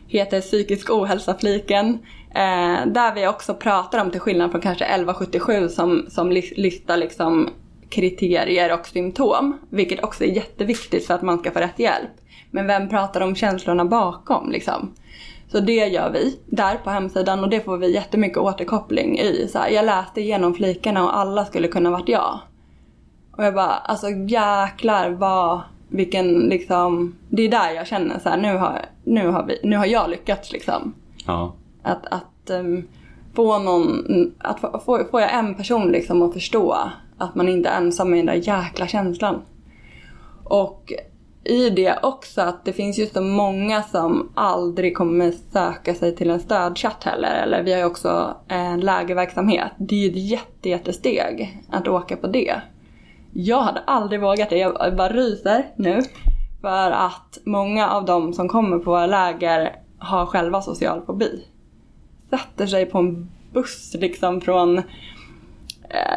heter 0.08 0.40
psykisk 0.40 0.90
ohälsa-fliken. 0.90 1.98
Eh, 2.30 2.86
där 2.86 3.14
vi 3.14 3.28
också 3.28 3.54
pratar 3.54 4.00
om, 4.00 4.10
till 4.10 4.20
skillnad 4.20 4.50
från 4.50 4.60
kanske 4.60 4.84
1177 4.84 5.68
som, 5.68 6.06
som 6.08 6.30
listar 6.56 6.96
liksom 6.96 7.48
kriterier 7.90 8.74
och 8.74 8.86
symptom. 8.86 9.58
Vilket 9.70 10.04
också 10.04 10.24
är 10.24 10.28
jätteviktigt 10.28 11.06
för 11.06 11.14
att 11.14 11.22
man 11.22 11.38
ska 11.38 11.50
få 11.50 11.58
rätt 11.58 11.78
hjälp. 11.78 12.10
Men 12.50 12.66
vem 12.66 12.88
pratar 12.88 13.20
om 13.20 13.34
känslorna 13.34 13.84
bakom 13.84 14.50
liksom? 14.50 14.94
Så 15.48 15.60
det 15.60 15.86
gör 15.86 16.10
vi 16.10 16.40
där 16.46 16.76
på 16.76 16.90
hemsidan 16.90 17.44
och 17.44 17.50
det 17.50 17.60
får 17.60 17.76
vi 17.76 17.94
jättemycket 17.94 18.38
återkoppling 18.38 19.18
i. 19.18 19.48
Så 19.52 19.58
här, 19.58 19.68
jag 19.68 19.84
läste 19.84 20.20
igenom 20.20 20.54
flikarna 20.54 21.04
och 21.04 21.18
alla 21.18 21.44
skulle 21.44 21.68
kunna 21.68 21.90
varit 21.90 22.08
jag. 22.08 22.38
Och 23.32 23.44
jag 23.44 23.54
bara, 23.54 23.74
alltså 23.74 24.06
jäklar 24.10 25.10
vad, 25.10 25.60
vilken 25.88 26.38
liksom, 26.38 27.14
det 27.28 27.42
är 27.42 27.48
där 27.48 27.70
jag 27.70 27.86
känner 27.86 28.18
så 28.18 28.28
här, 28.28 28.36
nu 28.36 28.56
har, 28.56 28.80
nu 29.04 29.28
har, 29.28 29.46
vi, 29.46 29.60
nu 29.62 29.76
har 29.76 29.86
jag 29.86 30.10
lyckats 30.10 30.52
liksom. 30.52 30.94
Ja. 31.26 31.54
Att, 31.82 32.06
att 32.06 32.50
um, 32.50 32.88
få 33.34 33.58
någon, 33.58 34.04
att 34.38 34.60
få, 34.60 34.80
få, 34.84 35.04
får 35.10 35.20
jag 35.20 35.34
en 35.34 35.54
person 35.54 35.88
liksom 35.88 36.22
att 36.22 36.32
förstå 36.32 36.76
att 37.18 37.34
man 37.34 37.48
inte 37.48 37.68
är 37.68 37.76
ensam 37.76 38.10
med 38.10 38.18
den 38.18 38.26
där 38.26 38.48
jäkla 38.48 38.86
känslan. 38.86 39.42
Och 40.44 40.92
i 41.48 41.70
det 41.70 41.98
också 42.02 42.40
att 42.40 42.64
det 42.64 42.72
finns 42.72 42.98
ju 42.98 43.06
så 43.06 43.20
många 43.20 43.82
som 43.82 44.32
aldrig 44.34 44.96
kommer 44.96 45.32
söka 45.52 45.94
sig 45.94 46.16
till 46.16 46.30
en 46.30 46.40
stödchatt 46.40 47.04
heller. 47.04 47.42
Eller 47.42 47.62
vi 47.62 47.72
har 47.72 47.78
ju 47.78 47.84
också 47.84 48.36
en 48.48 48.80
lägerverksamhet. 48.80 49.72
Det 49.78 49.94
är 49.94 49.98
ju 49.98 50.10
ett 50.10 50.30
jätte, 50.30 50.68
jättesteg 50.68 51.62
att 51.70 51.88
åka 51.88 52.16
på 52.16 52.26
det. 52.26 52.60
Jag 53.32 53.60
hade 53.60 53.80
aldrig 53.80 54.20
vågat 54.20 54.50
det, 54.50 54.58
jag 54.58 54.96
bara 54.96 55.08
ryser 55.08 55.66
nu. 55.76 56.02
För 56.60 56.90
att 56.90 57.38
många 57.44 57.90
av 57.90 58.04
dem 58.04 58.32
som 58.32 58.48
kommer 58.48 58.78
på 58.78 58.90
våra 58.90 59.06
läger 59.06 59.76
har 59.98 60.26
själva 60.26 60.62
social 60.62 61.02
fobi. 61.06 61.44
Sätter 62.30 62.66
sig 62.66 62.86
på 62.86 62.98
en 62.98 63.30
buss 63.52 63.94
liksom 63.98 64.40
från, 64.40 64.78
eh, 64.78 64.84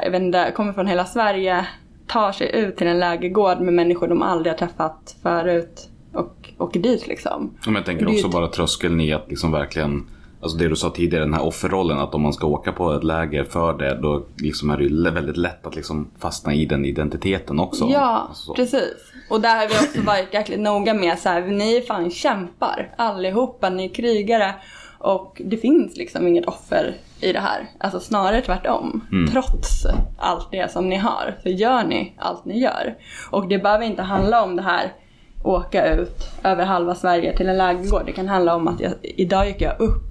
jag 0.03 0.11
vet 0.11 0.21
inte, 0.21 0.51
kommer 0.55 0.73
från 0.73 0.87
hela 0.87 1.05
Sverige, 1.05 1.67
tar 2.11 2.31
sig 2.31 2.55
ut 2.55 2.77
till 2.77 2.87
en 2.87 2.99
lägergård 2.99 3.59
med 3.59 3.73
människor 3.73 4.07
de 4.07 4.21
aldrig 4.21 4.53
har 4.53 4.57
träffat 4.57 5.15
förut 5.23 5.89
och 6.13 6.49
åker 6.57 6.79
dit 6.79 7.07
liksom. 7.07 7.51
Men 7.65 7.75
jag 7.75 7.85
tänker 7.85 8.07
också 8.07 8.29
bara 8.29 8.47
tröskeln 8.47 9.01
i 9.01 9.13
att 9.13 9.25
liksom 9.29 9.51
verkligen 9.51 10.07
Alltså 10.41 10.57
det 10.57 10.67
du 10.67 10.75
sa 10.75 10.89
tidigare, 10.89 11.23
den 11.23 11.33
här 11.33 11.43
offerrollen, 11.43 11.99
att 11.99 12.15
om 12.15 12.21
man 12.21 12.33
ska 12.33 12.47
åka 12.47 12.71
på 12.71 12.93
ett 12.93 13.03
läger 13.03 13.43
för 13.43 13.73
det, 13.73 13.99
då 14.01 14.23
liksom 14.37 14.69
är 14.69 14.77
det 14.77 14.83
ju 14.83 15.09
väldigt 15.11 15.37
lätt 15.37 15.67
att 15.67 15.75
liksom 15.75 16.07
fastna 16.19 16.53
i 16.53 16.65
den 16.65 16.85
identiteten 16.85 17.59
också. 17.59 17.87
Ja, 17.89 18.25
Alltså 18.29 18.45
så. 18.45 18.53
precis. 18.53 19.13
Och 19.29 19.41
där 19.41 19.55
har 19.55 19.67
vi 19.67 19.73
också 19.73 20.01
varit 20.01 20.33
jäkligt 20.33 20.59
noga 20.59 20.93
med 20.93 21.19
så 21.19 21.29
här, 21.29 21.41
ni 21.41 21.77
är 21.77 21.81
fan 21.81 22.11
kämpar 22.11 22.93
allihopa, 22.97 23.69
ni 23.69 23.85
är 23.85 23.89
krigare. 23.89 24.55
Och 24.97 25.41
det 25.45 25.57
finns 25.57 25.97
liksom 25.97 26.27
inget 26.27 26.45
offer 26.45 26.95
i 27.21 27.33
det 27.33 27.39
här. 27.39 27.67
Alltså 27.77 27.99
snarare 27.99 28.41
tvärtom. 28.41 29.05
Trots 29.31 29.85
allt 30.17 30.51
det 30.51 30.71
som 30.71 30.89
ni 30.89 30.95
har 30.95 31.37
så 31.43 31.49
gör 31.49 31.83
ni 31.83 32.13
allt 32.17 32.45
ni 32.45 32.59
gör. 32.59 32.95
Och 33.31 33.47
det 33.47 33.57
behöver 33.57 33.85
inte 33.85 34.01
handla 34.01 34.43
om 34.43 34.55
det 34.55 34.61
här 34.61 34.93
åka 35.43 35.93
ut 35.93 36.29
över 36.43 36.65
halva 36.65 36.95
Sverige 36.95 37.37
till 37.37 37.49
en 37.49 37.57
lägergård. 37.57 38.05
Det 38.05 38.11
kan 38.11 38.27
handla 38.27 38.55
om 38.55 38.67
att 38.67 38.79
jag, 38.79 38.93
idag 39.01 39.47
gick 39.47 39.61
jag 39.61 39.79
upp 39.79 40.03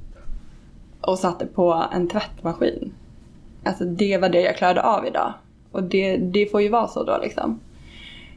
och 1.00 1.18
satte 1.18 1.46
på 1.46 1.84
en 1.92 2.08
tvättmaskin. 2.08 2.94
Alltså 3.64 3.84
det 3.84 4.18
var 4.18 4.28
det 4.28 4.40
jag 4.40 4.56
klarade 4.56 4.82
av 4.82 5.06
idag. 5.06 5.32
Och 5.72 5.82
det, 5.82 6.16
det 6.16 6.50
får 6.50 6.62
ju 6.62 6.68
vara 6.68 6.88
så 6.88 7.04
då 7.04 7.18
liksom. 7.22 7.60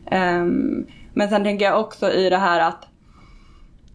Ehm, 0.05 0.85
men 1.13 1.29
sen 1.29 1.43
tänker 1.43 1.65
jag 1.65 1.79
också 1.79 2.11
i 2.11 2.29
det 2.29 2.37
här 2.37 2.59
att 2.59 2.87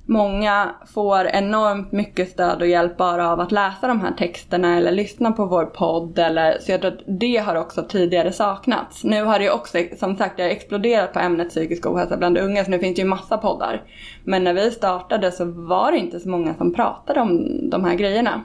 många 0.08 0.74
får 0.86 1.26
enormt 1.26 1.92
mycket 1.92 2.30
stöd 2.30 2.62
och 2.62 2.68
hjälp 2.68 2.96
bara 2.96 3.30
av 3.30 3.40
att 3.40 3.52
läsa 3.52 3.86
de 3.86 4.00
här 4.00 4.12
texterna 4.12 4.76
eller 4.76 4.92
lyssna 4.92 5.32
på 5.32 5.44
vår 5.44 5.64
podd. 5.64 6.18
Eller, 6.18 6.58
så 6.60 6.72
jag 6.72 6.80
tror 6.80 6.92
att 6.92 7.02
det 7.06 7.36
har 7.36 7.54
också 7.54 7.82
tidigare 7.82 8.32
saknats. 8.32 9.04
Nu 9.04 9.24
har 9.24 9.38
det 9.38 9.44
ju 9.44 9.50
också, 9.50 9.78
som 9.98 10.16
sagt, 10.16 10.36
det 10.36 10.42
har 10.42 10.50
exploderat 10.50 11.12
på 11.12 11.18
ämnet 11.18 11.48
psykisk 11.48 11.86
ohälsa 11.86 12.16
bland 12.16 12.38
unga 12.38 12.64
så 12.64 12.70
nu 12.70 12.78
finns 12.78 12.96
det 12.96 13.02
ju 13.02 13.08
massa 13.08 13.38
poddar. 13.38 13.82
Men 14.24 14.44
när 14.44 14.54
vi 14.54 14.70
startade 14.70 15.32
så 15.32 15.44
var 15.44 15.92
det 15.92 15.98
inte 15.98 16.20
så 16.20 16.28
många 16.28 16.54
som 16.54 16.74
pratade 16.74 17.20
om 17.20 17.60
de 17.70 17.84
här 17.84 17.94
grejerna. 17.94 18.44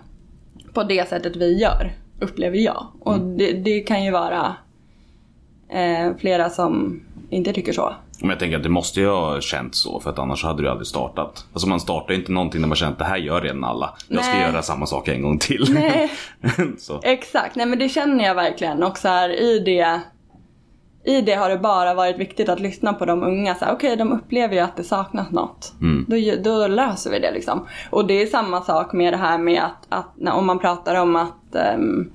På 0.73 0.84
det 0.84 1.10
sättet 1.10 1.36
vi 1.36 1.58
gör, 1.62 1.91
upplever 2.19 2.58
jag. 2.58 2.88
Och 2.99 3.19
det, 3.19 3.54
det 3.54 3.80
kan 3.80 4.04
ju 4.04 4.12
vara 4.12 4.56
eh, 5.69 6.15
flera 6.17 6.49
som 6.49 7.02
inte 7.30 7.54
tycker 7.54 7.73
så. 7.73 7.93
Men 8.24 8.30
jag 8.30 8.40
tänker 8.40 8.58
att 8.58 8.64
det 8.64 8.70
måste 8.70 9.00
ju 9.00 9.08
ha 9.08 9.42
känts 9.42 9.80
så, 9.80 10.00
för 10.00 10.10
att 10.10 10.20
annars 10.20 10.44
hade 10.44 10.62
du 10.62 10.70
aldrig 10.70 10.88
startat. 10.88 11.46
Alltså 11.54 11.70
man 11.70 11.80
startar 11.80 12.14
ju 12.14 12.20
inte 12.20 12.32
någonting 12.32 12.62
när 12.62 12.68
man 12.68 12.76
känner 12.76 12.92
att 12.92 13.00
det 13.00 13.06
här 13.06 13.18
gör 13.18 13.42
redan 13.42 13.64
alla. 13.64 13.94
Jag 14.08 14.26
ska 14.26 14.34
Nej. 14.34 14.52
göra 14.52 14.62
samma 14.62 14.86
sak 14.86 15.08
en 15.08 15.22
gång 15.22 15.40
till. 15.40 15.66
Nej. 15.74 16.12
Exakt, 17.04 17.56
nej 17.56 17.66
men 17.66 17.80
det 17.80 17.90
känner 17.90 18.26
jag 18.26 18.36
verkligen. 18.36 18.84
Och 18.84 18.98
så 18.98 19.08
här, 19.08 19.30
i 19.30 19.60
det 19.60 20.02
i 21.06 21.22
det 21.22 21.34
har 21.34 21.50
det 21.50 21.58
bara 21.58 21.94
varit 21.94 22.18
viktigt 22.18 22.50
att 22.50 22.60
lyssna 22.60 22.94
på 22.94 23.06
de 23.06 23.24
unga. 23.24 23.56
Okej, 23.72 23.96
de 23.96 24.12
upplever 24.12 24.54
ju 24.54 24.60
att 24.60 24.78
det 24.78 24.84
saknas 24.84 25.32
något. 25.32 25.74
Då, 26.08 26.16
ju- 26.16 26.42
då 26.42 26.68
löser 26.68 27.12
vi 27.12 27.20
det 27.20 27.32
liksom. 27.32 27.68
Och 27.90 28.08
det 28.08 28.22
är 28.22 28.26
samma 28.26 28.62
sak 28.62 28.94
med 28.94 29.14
det 29.14 29.18
här 29.18 29.38
med 29.38 29.62
att, 29.64 29.86
att 29.90 30.12
när, 30.18 30.34
om 30.34 30.46
man 30.46 30.60
pratar 30.60 30.96
om 30.96 31.16
att 31.16 31.56
ehm, 31.56 32.12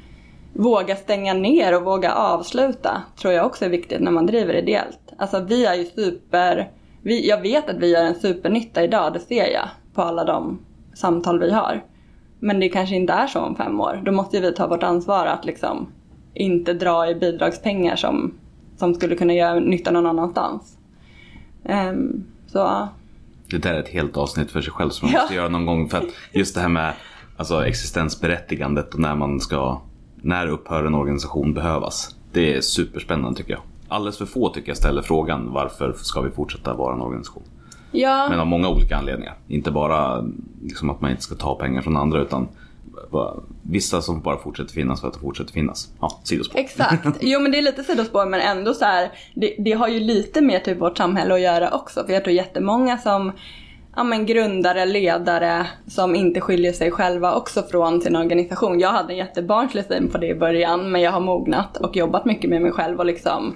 våga 0.55 0.97
stänga 0.97 1.35
ner 1.35 1.77
och 1.77 1.83
våga 1.83 2.13
avsluta. 2.13 3.03
Tror 3.21 3.33
jag 3.35 3.47
också 3.47 3.65
är 3.65 3.69
viktigt 3.69 4.01
när 4.01 4.11
man 4.11 4.27
driver 4.27 4.55
ideellt. 4.55 5.08
Alltså 5.19 5.41
vi 5.41 5.65
är 5.67 5.75
ju 5.75 5.85
super... 5.85 6.71
Vi, 7.03 7.29
jag 7.29 7.41
vet 7.41 7.71
att 7.71 7.77
vi 7.77 7.91
gör 7.91 8.05
en 8.05 8.15
supernytta 8.15 8.85
idag, 8.85 9.13
det 9.13 9.21
ser 9.21 9.53
jag 9.53 9.69
på 9.95 10.03
alla 10.03 10.25
de 10.25 10.59
samtal 10.95 11.41
vi 11.41 11.53
har. 11.53 11.85
Men 12.39 12.61
det 12.61 12.69
kanske 12.69 12.95
inte 12.95 13.13
är 13.13 13.27
så 13.27 13.41
om 13.41 13.57
fem 13.57 13.81
år. 13.81 14.03
Då 14.05 14.13
måste 14.13 14.41
vi 14.41 14.55
ta 14.55 14.67
vårt 14.67 14.83
ansvar 14.83 15.27
att 15.27 15.45
liksom 15.45 15.87
inte 16.35 16.75
dra 16.75 17.11
i 17.11 17.15
bidragspengar 17.15 17.97
som, 17.97 18.35
som 18.77 18.95
skulle 18.95 19.17
kunna 19.17 19.33
göra 19.35 19.61
nytta 19.61 19.91
någon 19.91 20.07
annanstans. 20.07 20.79
Ehm, 21.65 22.25
så. 22.47 22.89
Det 23.51 23.59
där 23.59 23.75
är 23.75 23.81
ett 23.81 23.89
helt 23.89 24.17
avsnitt 24.17 24.51
för 24.51 24.61
sig 24.61 24.73
själv 24.73 24.91
som 24.91 25.07
man 25.07 25.13
Ja. 25.17 25.21
måste 25.21 25.35
göra 25.35 25.49
någon 25.49 25.67
gång. 25.67 25.89
För 25.89 25.99
att 25.99 26.09
just 26.33 26.55
det 26.55 26.61
här 26.61 26.69
med 26.69 26.93
alltså, 27.37 27.67
existensberättigandet 27.67 28.95
och 28.95 29.01
när 29.01 29.15
man 29.15 29.41
ska... 29.41 29.81
När 30.23 30.47
upphör 30.47 30.85
en 30.85 30.95
organisation 30.95 31.55
behövas? 31.55 32.17
Det 32.33 32.57
är 32.57 32.61
superspännande 32.61 33.39
tycker 33.39 33.53
jag. 33.53 33.61
Alldeles 33.89 34.19
för 34.19 34.27
få 34.27 34.49
tycker 34.49 34.69
jag 34.69 34.77
ställer 34.77 35.03
frågan 35.03 35.53
varför 35.53 35.93
ska 35.93 36.21
vi 36.21 36.31
fortsätta 36.31 36.75
vara 36.75 36.95
en 36.95 37.01
organisation? 37.01 37.43
Ja, 37.93 38.27
Men 38.31 38.41
av 38.41 38.47
många 38.47 38.69
olika 38.69 38.97
anledningar. 38.97 39.35
Inte 39.49 39.71
bara 39.71 40.25
liksom 40.63 40.91
att 40.91 41.01
man 41.01 41.11
inte 41.11 41.23
ska 41.23 41.35
ta 41.35 41.55
pengar 41.55 41.83
från 41.83 41.97
andra 41.97 42.23
utan 42.23 42.49
vissa 43.63 44.03
som 44.03 44.21
bara 44.21 44.39
fortsätter 44.39 44.73
finnas 44.73 45.01
för 45.01 45.09
att 45.09 45.15
de 45.15 45.21
fortsätter 45.21 45.53
finnas. 45.53 45.89
Ja, 46.01 46.21
sidospår. 46.25 46.59
exakt. 46.61 47.07
Jo 47.21 47.41
men 47.41 47.53
det 47.53 47.59
är 47.59 47.63
lite 47.63 47.85
sidospår 47.85 48.27
men 48.27 48.41
ändå 48.41 48.75
så 48.75 48.85
här. 48.85 49.11
Det, 49.35 49.55
det 49.59 49.73
har 49.73 49.89
ju 49.89 50.01
lite 50.01 50.41
med 50.41 50.65
typ 50.65 50.81
vårt 50.81 50.99
samhälle 50.99 51.35
att 51.35 51.41
göra 51.41 51.71
också. 51.71 52.05
För 52.07 52.13
jag 52.13 52.25
tror 52.25 52.37
jättemånga 52.37 52.99
som 52.99 53.33
ja, 53.97 54.05
men 54.05 54.27
grundare, 54.27 54.87
ledare 54.87 55.67
som 55.87 56.15
inte 56.15 56.41
skiljer 56.41 56.73
sig 56.73 56.91
själva 56.91 57.35
också 57.35 57.63
från 57.63 58.01
sin 58.01 58.17
organisation. 58.17 58.81
Jag 58.81 58.93
hade 58.93 59.13
en 59.13 59.19
jättebarnslig 59.19 59.85
syn 59.85 60.09
på 60.09 60.19
det 60.19 60.27
i 60.27 60.35
början 60.35 60.93
men 60.93 61.01
jag 61.01 61.13
har 61.13 61.21
mognat 61.21 61.77
och 61.77 61.97
jobbat 61.97 62.25
mycket 62.25 62.51
med 62.51 62.63
mig 62.63 62.73
själv 62.73 62.99
och 62.99 63.07
liksom 63.07 63.55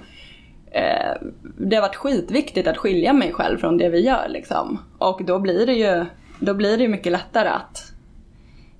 eh, 0.73 1.27
det 1.57 1.75
har 1.75 1.81
varit 1.81 1.95
skitviktigt 1.95 2.67
att 2.67 2.77
skilja 2.77 3.13
mig 3.13 3.33
själv 3.33 3.57
från 3.57 3.77
det 3.77 3.89
vi 3.89 3.99
gör 3.99 4.27
liksom. 4.29 4.79
Och 4.97 5.21
då 5.25 5.39
blir 5.39 5.65
det 5.65 5.73
ju, 5.73 6.05
då 6.39 6.53
blir 6.53 6.77
det 6.77 6.87
mycket 6.87 7.11
lättare 7.11 7.49
att, 7.49 7.93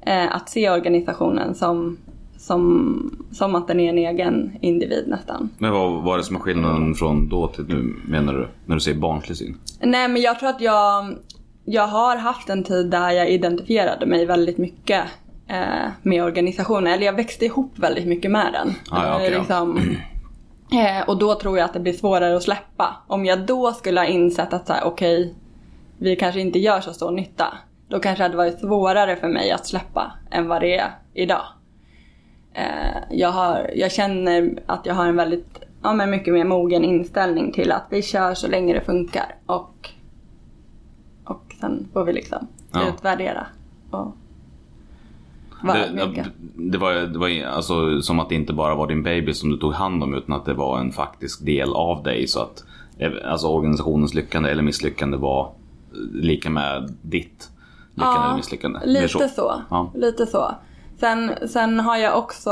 eh, 0.06 0.36
att 0.36 0.50
se 0.50 0.70
organisationen 0.70 1.56
som, 1.56 1.98
som, 2.38 3.26
som 3.32 3.56
att 3.56 3.68
den 3.68 3.80
är 3.80 3.90
en 3.90 3.98
egen 3.98 4.58
individ 4.62 5.04
nästan. 5.08 5.50
Men 5.58 5.72
vad 5.72 6.04
var 6.04 6.18
det 6.18 6.24
som 6.24 6.36
är 6.36 6.40
skillnaden 6.40 6.96
från 6.96 7.30
då 7.30 7.48
till 7.48 7.66
nu 7.68 7.96
menar 8.08 8.34
du? 8.34 8.48
När 8.66 8.76
du 8.76 8.82
säger 8.82 8.98
barnslig 8.98 9.38
syn? 9.38 9.58
Nej 9.82 10.08
men 10.08 10.22
jag 10.22 10.40
tror 10.40 10.50
att 10.50 10.62
jag, 10.62 11.16
jag 11.66 11.88
har 11.88 12.18
haft 12.18 12.50
en 12.50 12.64
tid 12.64 12.90
där 12.90 13.12
jag 13.12 13.30
identifierade 13.30 14.06
mig 14.06 14.26
väldigt 14.26 14.58
mycket 14.58 15.04
eh, 15.48 15.90
med 16.02 16.24
organisationen. 16.24 16.94
Eller 16.94 17.06
jag 17.06 17.14
växte 17.14 17.46
ihop 17.46 17.80
väldigt 17.80 18.08
mycket 18.08 18.32
med 18.32 18.54
den. 18.54 18.74
Ah, 18.92 19.06
ja, 19.06 19.16
okej, 19.16 19.46
ja. 19.50 19.66
Eh, 20.74 21.08
och 21.10 21.18
då 21.18 21.36
tror 21.36 21.58
jag 21.58 21.66
att 21.66 21.74
det 21.74 21.80
blir 21.80 21.94
svårare 21.94 22.36
att 22.38 22.44
släppa. 22.44 22.96
Om 23.08 23.26
jag 23.26 23.46
då 23.46 23.72
skulle 23.72 24.00
ha 24.00 24.06
insett 24.08 24.54
att 24.54 24.68
så 24.68 24.74
här, 24.74 24.84
okej, 24.84 25.36
vi 25.98 26.16
kanske 26.16 26.40
inte 26.42 26.60
gör 26.60 26.82
så 26.82 26.94
stor 26.94 27.12
nytta. 27.12 27.54
Då 27.88 28.00
kanske 28.00 28.20
det 28.24 28.26
hade 28.26 28.38
varit 28.38 28.60
svårare 28.60 29.16
för 29.16 29.28
mig 29.28 29.52
att 29.52 29.66
släppa 29.66 30.12
än 30.32 30.48
vad 30.48 30.62
det 30.62 30.78
är 30.78 30.92
idag. 31.14 31.44
Eh, 32.54 32.98
jag, 33.12 33.30
har, 33.32 33.72
jag 33.76 33.92
känner 33.92 34.60
att 34.66 34.86
jag 34.86 34.94
har 34.94 35.06
en 35.08 35.16
väldigt, 35.16 35.60
ja 35.84 35.94
men 35.94 36.10
mycket 36.10 36.34
mer 36.34 36.46
mogen 36.46 36.84
inställning 36.84 37.52
till 37.52 37.72
att 37.72 37.84
vi 37.90 38.02
kör 38.02 38.34
så 38.34 38.48
länge 38.48 38.74
det 38.74 38.82
funkar. 38.82 39.36
Och, 39.46 39.90
och 41.26 41.44
sen 41.60 41.90
får 41.94 42.04
vi 42.06 42.14
liksom 42.14 42.48
Ja. 42.72 42.80
utvärdera. 42.88 43.48
Och 43.92 44.16
vara 45.63 45.88
Det, 45.88 46.23
det, 46.56 46.78
var, 46.78 46.93
det 46.93 47.19
var 47.19 47.45
alltså 47.45 48.02
som 48.02 48.19
att 48.19 48.30
det 48.30 48.36
inte 48.36 48.54
bara 48.54 48.76
var 48.76 48.88
din 48.88 49.04
baby 49.04 49.34
som 49.34 49.49
du 49.49 49.58
tog 49.58 49.73
hand 49.73 50.04
om 50.04 50.13
utan 50.13 50.36
att 50.36 50.45
det 50.45 50.54
var 50.54 50.80
en 50.80 50.91
faktisk 50.91 51.45
del 51.45 51.73
av 51.73 52.04
dig. 52.04 52.28
Så 52.28 52.41
att 52.41 52.63
eh, 52.97 53.12
alltså, 53.26 53.47
organisationens 53.47 54.13
lyckande 54.13 54.49
eller 54.49 54.63
misslyckande 54.63 55.17
var 55.17 55.52
lika 56.13 56.49
med 56.49 56.95
ditt 57.02 57.49
lyckande 57.93 58.17
Ja, 58.17 58.26
eller 58.26 58.36
misslyckande. 58.36 58.80
Lite 58.86 59.30
så. 59.30 59.62
Ja. 59.69 59.91
Lite 59.95 60.26
så. 60.26 60.56
Sen, 60.99 61.32
sen 61.47 61.80
har 61.80 61.97
jag 61.97 62.17
också 62.17 62.52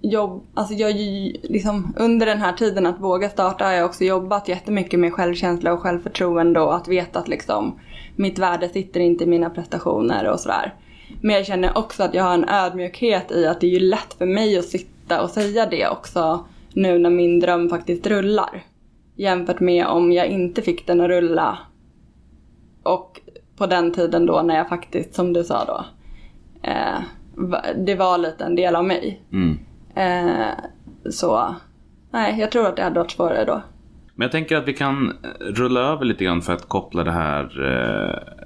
jobb, 0.00 0.42
alltså 0.54 0.74
jag 0.74 0.92
liksom 1.42 1.94
under 1.96 2.26
den 2.26 2.40
här 2.40 2.52
tiden 2.52 2.86
att 2.86 3.00
våga 3.00 3.28
starta 3.28 3.64
har 3.64 3.72
jag 3.72 3.86
också 3.86 4.04
jobbat 4.04 4.48
jättemycket 4.48 5.00
med 5.00 5.12
självkänsla 5.12 5.72
och 5.72 5.80
självförtroende 5.80 6.60
och 6.60 6.76
att 6.76 6.88
veta 6.88 7.18
att 7.18 7.28
liksom 7.28 7.78
mitt 8.16 8.38
värde 8.38 8.68
sitter 8.68 9.00
inte 9.00 9.24
i 9.24 9.26
mina 9.26 9.50
prestationer 9.50 10.28
och 10.28 10.40
sådär. 10.40 10.74
Men 11.20 11.36
jag 11.36 11.46
känner 11.46 11.78
också 11.78 12.02
att 12.02 12.14
jag 12.14 12.24
har 12.24 12.34
en 12.34 12.48
ödmjukhet 12.48 13.32
i 13.32 13.46
att 13.46 13.60
det 13.60 13.66
är 13.66 13.80
ju 13.80 13.80
lätt 13.80 14.14
för 14.18 14.26
mig 14.26 14.58
att 14.58 14.64
sitta 14.64 15.22
och 15.22 15.30
säga 15.30 15.66
det 15.66 15.88
också 15.88 16.44
nu 16.74 16.98
när 16.98 17.10
min 17.10 17.40
dröm 17.40 17.68
faktiskt 17.68 18.06
rullar. 18.06 18.62
Jämfört 19.16 19.60
med 19.60 19.86
om 19.86 20.12
jag 20.12 20.26
inte 20.26 20.62
fick 20.62 20.86
den 20.86 21.00
att 21.00 21.08
rulla 21.08 21.58
och 22.82 23.20
på 23.56 23.66
den 23.66 23.92
tiden 23.92 24.26
då 24.26 24.42
när 24.42 24.56
jag 24.56 24.68
faktiskt, 24.68 25.14
som 25.14 25.32
du 25.32 25.44
sa 25.44 25.64
då, 25.64 25.84
eh, 26.62 27.00
det 27.76 27.94
var 27.94 28.18
lite 28.18 28.44
en 28.44 28.56
del 28.56 28.76
av 28.76 28.84
mig. 28.84 29.22
Mm. 29.32 29.58
Eh, 29.94 30.48
så, 31.10 31.54
nej, 32.10 32.40
jag 32.40 32.50
tror 32.50 32.66
att 32.66 32.76
det 32.76 32.82
hade 32.82 33.00
varit 33.00 33.10
svårare 33.10 33.44
då. 33.44 33.62
Men 34.14 34.24
jag 34.24 34.32
tänker 34.32 34.56
att 34.56 34.68
vi 34.68 34.72
kan 34.72 35.16
rulla 35.40 35.80
över 35.80 36.04
lite 36.04 36.24
grann 36.24 36.42
för 36.42 36.52
att 36.52 36.68
koppla 36.68 37.04
det 37.04 37.12
här 37.12 37.42
eh, 37.66 38.39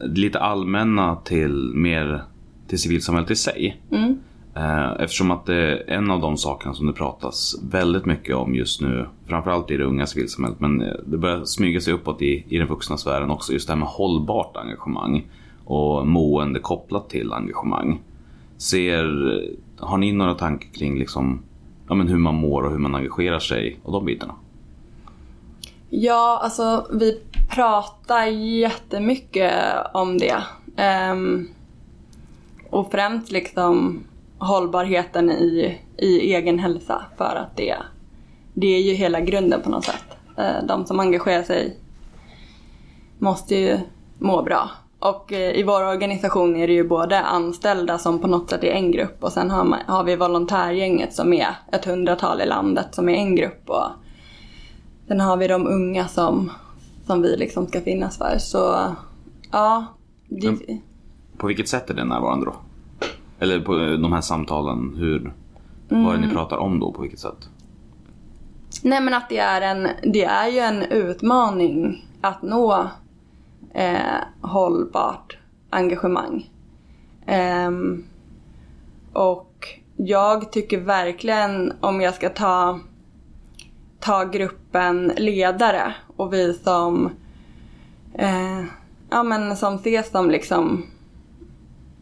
lite 0.00 0.40
allmänna 0.40 1.16
till 1.16 1.70
mer 1.74 2.22
till 2.68 2.78
civilsamhället 2.78 3.30
i 3.30 3.36
sig. 3.36 3.80
Mm. 3.90 4.18
Eh, 4.56 4.92
Eftersom 5.00 5.30
att 5.30 5.46
det 5.46 5.56
är 5.56 5.90
en 5.90 6.10
av 6.10 6.20
de 6.20 6.36
sakerna 6.36 6.74
som 6.74 6.86
det 6.86 6.92
pratas 6.92 7.56
väldigt 7.70 8.06
mycket 8.06 8.36
om 8.36 8.54
just 8.54 8.80
nu, 8.80 9.06
framförallt 9.26 9.70
i 9.70 9.76
det 9.76 9.84
unga 9.84 10.06
civilsamhället, 10.06 10.60
men 10.60 10.82
eh, 10.82 10.94
det 11.06 11.18
börjar 11.18 11.44
smyga 11.44 11.80
sig 11.80 11.92
uppåt 11.92 12.22
i, 12.22 12.44
i 12.48 12.58
den 12.58 12.66
vuxna 12.66 12.96
sfären 12.96 13.30
också, 13.30 13.52
just 13.52 13.66
det 13.66 13.72
här 13.72 13.78
med 13.78 13.88
hållbart 13.88 14.56
engagemang 14.56 15.26
och 15.64 16.06
mående 16.06 16.60
kopplat 16.60 17.10
till 17.10 17.32
engagemang. 17.32 18.02
Ser, 18.56 19.04
har 19.78 19.98
ni 19.98 20.12
några 20.12 20.34
tankar 20.34 20.68
kring 20.68 20.98
liksom, 20.98 21.42
ja, 21.88 21.94
men 21.94 22.08
hur 22.08 22.18
man 22.18 22.34
mår 22.34 22.62
och 22.62 22.70
hur 22.70 22.78
man 22.78 22.94
engagerar 22.94 23.38
sig 23.38 23.80
och 23.82 23.92
de 23.92 24.04
bitarna? 24.04 24.34
Ja, 25.90 26.40
alltså 26.42 26.86
vi 26.92 27.20
pratar 27.54 28.26
jättemycket 28.26 29.52
om 29.94 30.18
det. 30.18 30.36
Um, 31.12 31.48
och 32.70 32.90
främst 32.90 33.32
liksom 33.32 34.04
hållbarheten 34.38 35.30
i, 35.30 35.78
i 35.96 36.34
egen 36.34 36.58
hälsa 36.58 37.04
för 37.16 37.36
att 37.36 37.56
det, 37.56 37.76
det 38.54 38.66
är 38.66 38.82
ju 38.82 38.92
hela 38.92 39.20
grunden 39.20 39.62
på 39.62 39.70
något 39.70 39.84
sätt. 39.84 40.16
Uh, 40.38 40.66
de 40.66 40.86
som 40.86 41.00
engagerar 41.00 41.42
sig 41.42 41.78
måste 43.18 43.54
ju 43.54 43.78
må 44.18 44.42
bra. 44.42 44.70
Och 45.04 45.32
eh, 45.32 45.58
i 45.58 45.62
vår 45.62 45.86
organisation 45.86 46.56
är 46.56 46.66
det 46.66 46.72
ju 46.72 46.88
både 46.88 47.20
anställda 47.20 47.98
som 47.98 48.18
på 48.18 48.26
något 48.26 48.50
sätt 48.50 48.64
är 48.64 48.72
en 48.72 48.90
grupp 48.90 49.24
och 49.24 49.32
sen 49.32 49.50
har, 49.50 49.64
man, 49.64 49.80
har 49.86 50.04
vi 50.04 50.16
volontärgänget 50.16 51.14
som 51.14 51.32
är 51.32 51.48
ett 51.72 51.84
hundratal 51.84 52.40
i 52.40 52.46
landet 52.46 52.86
som 52.94 53.08
är 53.08 53.14
en 53.14 53.36
grupp. 53.36 53.70
Och 53.70 53.86
sen 55.08 55.20
har 55.20 55.36
vi 55.36 55.48
de 55.48 55.66
unga 55.66 56.08
som, 56.08 56.50
som 57.06 57.22
vi 57.22 57.36
liksom 57.36 57.66
ska 57.66 57.80
finnas 57.80 58.18
för. 58.18 58.38
Så 58.38 58.94
ja, 59.50 59.84
det, 60.28 60.50
Men- 60.50 60.80
På 61.36 61.46
vilket 61.46 61.68
sätt 61.68 61.90
är 61.90 61.94
det 61.94 62.04
närvarande 62.04 62.46
då? 62.46 62.54
Eller 63.38 63.60
på 63.60 63.74
de 63.76 64.12
här 64.12 64.20
samtalen, 64.20 64.94
hur, 64.96 65.32
vad 65.88 66.14
är 66.14 66.18
det 66.20 66.26
ni 66.26 66.32
pratar 66.34 66.56
om 66.56 66.80
då, 66.80 66.92
på 66.92 67.02
vilket 67.02 67.20
sätt? 67.20 67.48
Nej 68.82 69.00
men 69.00 69.14
att 69.14 69.28
det 69.28 69.38
är, 69.38 69.60
en, 69.60 69.88
det 70.12 70.24
är 70.24 70.48
ju 70.48 70.58
en 70.58 70.82
utmaning 70.82 72.06
att 72.20 72.42
nå 72.42 72.88
eh, 73.74 73.98
hållbart 74.40 75.38
engagemang. 75.70 76.50
Ehm, 77.26 78.04
och 79.12 79.68
jag 79.96 80.52
tycker 80.52 80.80
verkligen 80.80 81.72
om 81.80 82.00
jag 82.00 82.14
ska 82.14 82.28
ta, 82.28 82.80
ta 84.04 84.24
gruppen 84.24 85.12
ledare 85.16 85.94
och 86.16 86.32
vi 86.32 86.54
som, 86.54 87.10
eh, 88.14 88.64
ja, 89.10 89.22
men 89.22 89.56
som 89.56 89.74
ses 89.74 90.10
som 90.10 90.30
liksom 90.30 90.86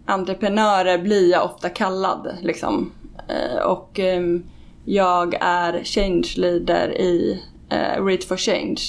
entreprenörer 0.06 0.98
blir 0.98 1.30
jag 1.30 1.44
ofta 1.44 1.68
kallad. 1.68 2.36
Liksom. 2.42 2.92
Eh, 3.28 3.62
och 3.62 4.00
eh, 4.00 4.22
jag 4.84 5.34
är 5.40 5.84
change 5.84 6.28
leader 6.36 7.00
i 7.00 7.42
eh, 7.70 8.04
Reach 8.04 8.26
for 8.26 8.36
Change. 8.36 8.80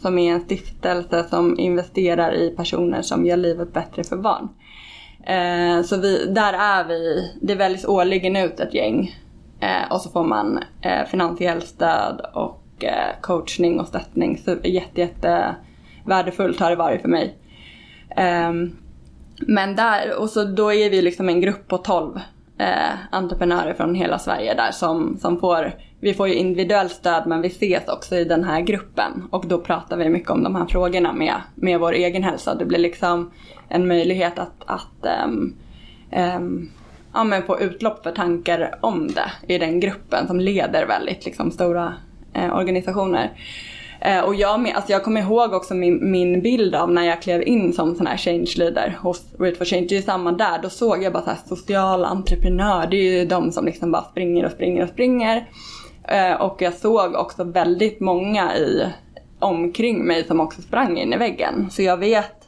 Som 0.00 0.18
är 0.18 0.32
en 0.32 0.40
stiftelse 0.40 1.26
som 1.30 1.58
investerar 1.58 2.34
i 2.34 2.50
personer 2.50 3.02
som 3.02 3.26
gör 3.26 3.36
livet 3.36 3.72
bättre 3.72 4.04
för 4.04 4.16
barn. 4.16 4.48
Eh, 5.26 5.82
så 5.82 5.96
vi, 5.96 6.26
där 6.26 6.52
är 6.52 6.84
vi, 6.84 7.32
det 7.42 7.54
väljs 7.54 7.84
årligen 7.84 8.36
ut 8.36 8.60
ett 8.60 8.74
gäng. 8.74 9.21
Eh, 9.62 9.92
och 9.92 10.00
så 10.00 10.10
får 10.10 10.24
man 10.24 10.60
eh, 10.80 11.06
finansiellt 11.06 11.66
stöd 11.66 12.20
och 12.34 12.84
eh, 12.84 13.20
coachning 13.20 13.80
och 13.80 13.88
stöttning. 13.88 14.38
Så 14.38 14.56
jätte, 14.64 15.00
jätte 15.00 15.54
värdefullt 16.04 16.60
har 16.60 16.70
det 16.70 16.76
varit 16.76 17.00
för 17.00 17.08
mig. 17.08 17.38
Ehm, 18.16 18.76
men 19.40 19.76
där, 19.76 20.20
och 20.20 20.30
så 20.30 20.44
då 20.44 20.72
är 20.72 20.90
vi 20.90 21.02
liksom 21.02 21.28
en 21.28 21.40
grupp 21.40 21.68
på 21.68 21.78
12 21.78 22.20
eh, 22.58 22.94
entreprenörer 23.10 23.74
från 23.74 23.94
hela 23.94 24.18
Sverige 24.18 24.54
där 24.54 24.70
som, 24.70 25.18
som 25.20 25.40
får, 25.40 25.72
vi 26.00 26.14
får 26.14 26.28
ju 26.28 26.34
individuellt 26.34 26.92
stöd 26.92 27.26
men 27.26 27.42
vi 27.42 27.48
ses 27.48 27.88
också 27.88 28.16
i 28.16 28.24
den 28.24 28.44
här 28.44 28.60
gruppen 28.60 29.28
och 29.30 29.46
då 29.46 29.58
pratar 29.58 29.96
vi 29.96 30.08
mycket 30.08 30.30
om 30.30 30.44
de 30.44 30.56
här 30.56 30.66
frågorna 30.66 31.12
med, 31.12 31.34
med 31.54 31.80
vår 31.80 31.92
egen 31.92 32.22
hälsa. 32.22 32.54
Det 32.54 32.64
blir 32.64 32.78
liksom 32.78 33.30
en 33.68 33.88
möjlighet 33.88 34.38
att, 34.38 34.62
att 34.66 35.24
um, 35.24 35.56
um, 36.36 36.70
ja, 37.14 37.24
men 37.24 37.42
få 37.42 37.60
utlopp 37.60 38.02
för 38.02 38.12
tankar 38.12 38.74
om 38.80 39.08
det 39.08 39.54
i 39.54 39.58
den 39.58 39.80
gruppen 39.80 40.26
som 40.26 40.40
leder 40.40 40.86
väldigt 40.86 41.24
liksom, 41.24 41.50
stora 41.50 41.94
eh, 42.34 42.56
organisationer. 42.56 43.30
Eh, 44.04 44.20
och 44.20 44.34
jag, 44.34 44.70
alltså 44.70 44.92
jag 44.92 45.04
kommer 45.04 45.20
ihåg 45.20 45.52
också 45.52 45.74
min, 45.74 46.10
min 46.10 46.42
bild 46.42 46.74
av 46.74 46.90
när 46.90 47.02
jag 47.02 47.22
klev 47.22 47.42
in 47.42 47.72
som 47.72 47.94
sån 47.94 48.06
här 48.06 48.16
change 48.16 48.50
leader 48.56 48.98
hos 49.00 49.24
Read 49.38 49.56
for 49.56 49.64
Change. 49.64 49.86
Det 49.88 49.94
är 49.94 49.96
ju 49.96 50.02
samma 50.02 50.32
där. 50.32 50.58
Då 50.62 50.68
såg 50.68 51.02
jag 51.02 51.12
bara 51.12 51.22
så 51.22 51.30
här 51.30 51.38
social 51.46 52.04
entreprenör. 52.04 52.86
Det 52.86 52.96
är 52.96 53.20
ju 53.20 53.24
de 53.24 53.52
som 53.52 53.64
liksom 53.64 53.92
bara 53.92 54.02
springer 54.02 54.44
och 54.44 54.52
springer 54.52 54.82
och 54.82 54.88
springer. 54.88 55.48
Eh, 56.08 56.32
och 56.32 56.62
jag 56.62 56.74
såg 56.74 57.14
också 57.14 57.44
väldigt 57.44 58.00
många 58.00 58.56
i, 58.56 58.86
omkring 59.38 60.04
mig 60.04 60.24
som 60.24 60.40
också 60.40 60.62
sprang 60.62 60.98
in 60.98 61.12
i 61.12 61.16
väggen. 61.16 61.70
Så 61.70 61.82
jag 61.82 61.96
vet, 61.96 62.41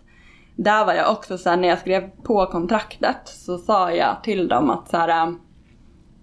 där 0.57 0.85
var 0.85 0.95
jag 0.95 1.13
också 1.13 1.39
så 1.39 1.51
här, 1.51 1.57
när 1.57 1.69
jag 1.69 1.79
skrev 1.79 2.11
på 2.23 2.47
kontraktet 2.47 3.21
så 3.25 3.59
sa 3.59 3.93
jag 3.93 4.17
till 4.23 4.49
dem 4.49 4.71
att 4.71 4.89
så 4.89 4.97
här, 4.97 5.23
ähm, 5.23 5.41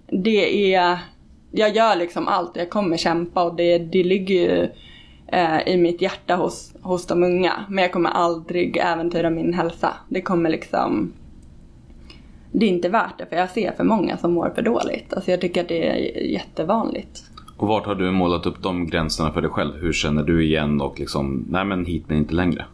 det 0.07 0.73
är, 0.75 0.99
jag 1.51 1.75
gör 1.75 1.95
liksom 1.95 2.27
allt, 2.27 2.51
jag 2.55 2.69
kommer 2.69 2.97
kämpa 2.97 3.43
och 3.43 3.55
det, 3.55 3.77
det 3.77 4.03
ligger 4.03 4.35
ju 4.35 4.69
eh, 5.27 5.67
i 5.67 5.77
mitt 5.77 6.01
hjärta 6.01 6.35
hos, 6.35 6.73
hos 6.81 7.07
de 7.07 7.23
unga. 7.23 7.65
Men 7.69 7.81
jag 7.81 7.91
kommer 7.91 8.09
aldrig 8.09 8.77
äventyra 8.77 9.29
min 9.29 9.53
hälsa. 9.53 9.93
Det 10.09 10.21
kommer 10.21 10.49
liksom 10.49 11.13
det 12.51 12.65
är 12.65 12.69
inte 12.69 12.89
värt 12.89 13.17
det 13.17 13.25
för 13.25 13.35
jag 13.35 13.49
ser 13.49 13.71
för 13.71 13.83
många 13.83 14.17
som 14.17 14.33
mår 14.33 14.51
för 14.55 14.61
dåligt. 14.61 15.13
Alltså 15.13 15.31
jag 15.31 15.41
tycker 15.41 15.61
att 15.61 15.67
det 15.67 15.87
är 15.87 16.23
jättevanligt. 16.31 17.23
Och 17.57 17.67
vart 17.67 17.85
har 17.85 17.95
du 17.95 18.11
målat 18.11 18.45
upp 18.45 18.63
de 18.63 18.87
gränserna 18.87 19.31
för 19.31 19.41
dig 19.41 19.51
själv? 19.51 19.73
Hur 19.81 19.93
känner 19.93 20.23
du 20.23 20.45
igen 20.45 20.81
och 20.81 20.99
liksom, 20.99 21.45
nej 21.49 21.65
men 21.65 21.85
hit 21.85 22.03
men 22.07 22.17
inte 22.17 22.33
längre? 22.33 22.65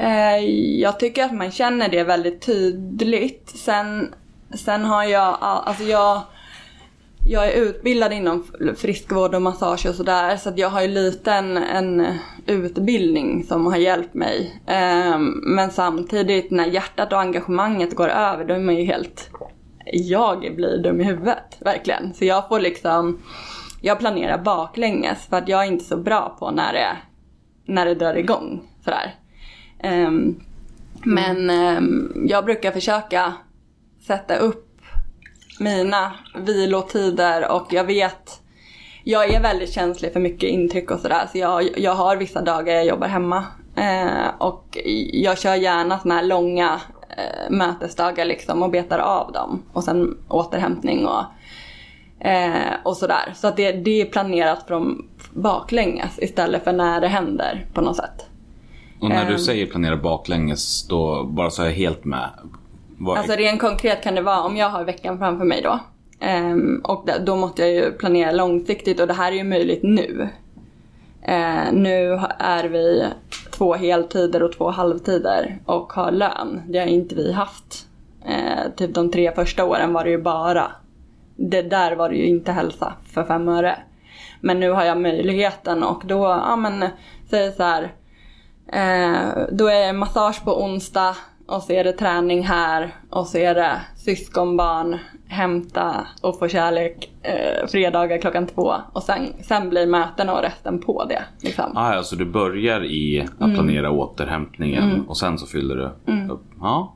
Eh, 0.00 0.44
jag 0.80 1.00
tycker 1.00 1.24
att 1.24 1.32
man 1.32 1.50
känner 1.50 1.88
det 1.88 2.04
väldigt 2.04 2.46
tydligt. 2.46 3.52
Sen, 3.54 4.14
sen 4.54 4.84
har 4.84 5.04
jag, 5.04 5.36
alltså 5.40 5.84
jag, 5.84 6.22
jag 7.26 7.48
är 7.48 7.62
utbildad 7.62 8.12
inom 8.12 8.46
friskvård 8.76 9.34
och 9.34 9.42
massage 9.42 9.86
och 9.86 9.94
sådär. 9.94 10.36
Så 10.36 10.48
att 10.48 10.58
jag 10.58 10.70
har 10.70 10.82
ju 10.82 10.88
lite 10.88 11.32
en, 11.32 11.56
en 11.56 12.18
utbildning 12.46 13.44
som 13.44 13.66
har 13.66 13.76
hjälpt 13.76 14.14
mig. 14.14 14.60
Eh, 14.66 15.18
men 15.42 15.70
samtidigt 15.70 16.50
när 16.50 16.66
hjärtat 16.66 17.12
och 17.12 17.20
engagemanget 17.20 17.96
går 17.96 18.08
över 18.08 18.44
då 18.44 18.54
är 18.54 18.58
man 18.58 18.76
ju 18.76 18.84
helt... 18.84 19.30
Jag 19.92 20.40
blir 20.56 20.82
dum 20.82 21.00
i 21.00 21.04
huvudet, 21.04 21.56
verkligen. 21.60 22.14
Så 22.14 22.24
jag 22.24 22.48
får 22.48 22.60
liksom... 22.60 23.18
Jag 23.82 23.98
planerar 23.98 24.38
baklänges 24.38 25.26
för 25.26 25.36
att 25.36 25.48
jag 25.48 25.62
är 25.62 25.66
inte 25.66 25.84
så 25.84 25.96
bra 25.96 26.36
på 26.38 26.50
när 26.50 26.72
det, 26.72 26.96
när 27.66 27.86
det 27.86 27.94
drar 27.94 28.14
igång. 28.14 28.62
Sådär. 28.84 29.19
Ehm, 29.82 30.40
men 31.04 31.50
um, 31.50 32.26
jag 32.28 32.44
brukar 32.44 32.72
försöka 32.72 33.34
sätta 34.06 34.36
upp 34.36 34.66
mina 35.60 36.12
vilotider 36.34 37.52
och 37.52 37.66
jag 37.70 37.84
vet 37.84 38.40
jag 39.04 39.34
är 39.34 39.40
väldigt 39.40 39.72
känslig 39.72 40.12
för 40.12 40.20
mycket 40.20 40.50
intryck 40.50 40.90
och 40.90 41.00
sådär 41.00 41.26
så 41.32 41.38
jag, 41.38 41.78
jag 41.78 41.94
har 41.94 42.16
vissa 42.16 42.42
dagar 42.42 42.74
jag 42.74 42.86
jobbar 42.86 43.08
hemma 43.08 43.44
eh, 43.76 44.28
och 44.38 44.78
jag 45.12 45.38
kör 45.38 45.54
gärna 45.54 45.98
såna 45.98 46.14
här 46.14 46.22
långa 46.22 46.80
eh, 47.16 47.50
mötesdagar 47.50 48.24
liksom 48.24 48.62
och 48.62 48.70
betar 48.70 48.98
av 48.98 49.32
dem 49.32 49.62
och 49.72 49.84
sen 49.84 50.18
återhämtning 50.28 51.06
och, 51.06 51.24
eh, 52.26 52.74
och 52.84 52.96
sådär. 52.96 53.32
Så 53.34 53.48
att 53.48 53.56
det, 53.56 53.72
det 53.72 54.00
är 54.00 54.06
planerat 54.06 54.66
från 54.66 55.08
baklänges 55.32 56.18
istället 56.18 56.64
för 56.64 56.72
när 56.72 57.00
det 57.00 57.08
händer 57.08 57.66
på 57.74 57.80
något 57.80 57.96
sätt. 57.96 58.29
Och 59.00 59.08
när 59.08 59.24
du 59.26 59.32
Ehm. 59.32 59.38
säger 59.38 59.66
planera 59.66 59.96
baklänges, 59.96 60.86
då 60.88 61.24
bara 61.24 61.50
så 61.50 61.62
är 61.62 61.66
jag 61.66 61.72
helt 61.72 62.04
med. 62.04 62.28
Vad, 62.98 63.18
Alltså 63.18 63.32
rent 63.32 63.60
konkret 63.60 64.02
kan 64.02 64.14
det 64.14 64.22
vara 64.22 64.40
om 64.42 64.56
jag 64.56 64.70
har 64.70 64.84
veckan 64.84 65.18
framför 65.18 65.44
mig 65.44 65.62
då. 65.62 65.78
Ehm, 66.20 66.80
och 66.84 67.08
då 67.26 67.36
måste 67.36 67.62
jag 67.62 67.70
ju 67.70 67.92
planera 67.92 68.32
långsiktigt 68.32 69.00
och 69.00 69.06
det 69.06 69.14
här 69.14 69.32
är 69.32 69.36
ju 69.36 69.44
möjligt 69.44 69.82
nu. 69.82 70.28
Eh, 71.22 71.72
nu 71.72 72.20
är 72.38 72.64
vi 72.64 73.04
två 73.50 73.74
heltider 73.74 74.42
och 74.42 74.52
två 74.52 74.70
halvtider 74.70 75.58
och 75.66 75.92
har 75.92 76.10
lön. 76.12 76.62
Det 76.68 76.78
har 76.78 76.86
inte 76.86 77.14
vi 77.14 77.32
haft. 77.32 77.86
Eh, 78.26 78.70
typ 78.76 78.94
de 78.94 79.10
tre 79.10 79.32
första 79.34 79.64
åren 79.64 79.92
var 79.92 80.04
det 80.04 80.10
ju 80.10 80.22
bara. 80.22 80.70
Det 81.36 81.62
där 81.62 81.96
var 81.96 82.08
det 82.08 82.14
ju 82.16 82.26
inte 82.26 82.52
hälsa 82.52 82.92
för 83.12 83.24
fem 83.24 83.48
öre. 83.48 83.78
Men 84.40 84.60
nu 84.60 84.70
har 84.70 84.84
jag 84.84 85.00
möjligheten 85.00 85.82
och 85.82 86.02
då, 86.06 86.24
ja 86.46 86.56
men, 86.56 86.84
säg 87.30 87.52
så 87.52 87.62
här. 87.62 87.92
Eh, 88.72 89.28
då 89.52 89.66
är 89.66 89.86
det 89.86 89.92
massage 89.92 90.44
på 90.44 90.62
onsdag 90.62 91.16
och 91.46 91.62
så 91.62 91.72
är 91.72 91.84
det 91.84 91.92
träning 91.92 92.42
här 92.46 92.94
och 93.10 93.26
så 93.26 93.38
är 93.38 93.54
det 93.54 93.80
syskonbarn, 93.96 94.98
hämta 95.28 96.06
och 96.22 96.38
få 96.38 96.48
kärlek 96.48 97.10
eh, 97.22 97.66
fredagar 97.68 98.18
klockan 98.18 98.46
två 98.46 98.74
och 98.92 99.02
sen, 99.02 99.26
sen 99.42 99.68
blir 99.70 99.86
möten 99.86 100.28
och 100.28 100.42
resten 100.42 100.80
på 100.80 101.04
det. 101.04 101.22
Liksom. 101.42 101.76
Ah, 101.76 101.94
alltså 101.94 102.16
du 102.16 102.24
börjar 102.24 102.84
i 102.84 103.20
att 103.20 103.40
Mm. 103.40 103.54
planera 103.54 103.90
återhämtningen 103.90 105.04
och 105.08 105.16
sen 105.16 105.38
så 105.38 105.46
fyller 105.46 105.76
du 105.76 105.84
upp. 106.32 106.44
Ja. 106.60 106.94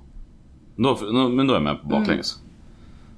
Då, 0.77 0.97
men 1.29 1.47
då 1.47 1.55
är 1.55 1.57
jag 1.57 1.63
med 1.63 1.83
på 1.83 1.89
baklänges. 1.89 2.37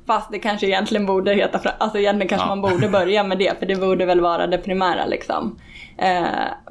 Fast 0.07 0.31
det 0.33 0.39
kanske 0.39 0.67
egentligen 0.67 1.07
borde 1.07 1.35
heta, 1.35 1.71
alltså 1.79 1.99
egentligen 1.99 2.29
kanske 2.29 2.49
Ja. 2.49 2.55
man 2.55 2.71
borde 2.71 2.89
börja 2.89 3.23
med 3.25 3.39
det 3.39 3.59
för 3.59 3.67
det 3.67 3.77
borde 3.81 4.07
väl 4.07 4.21
vara 4.21 4.47
det 4.47 4.59
primära 4.59 5.07
liksom. 5.07 5.59
Eh, 5.99 6.25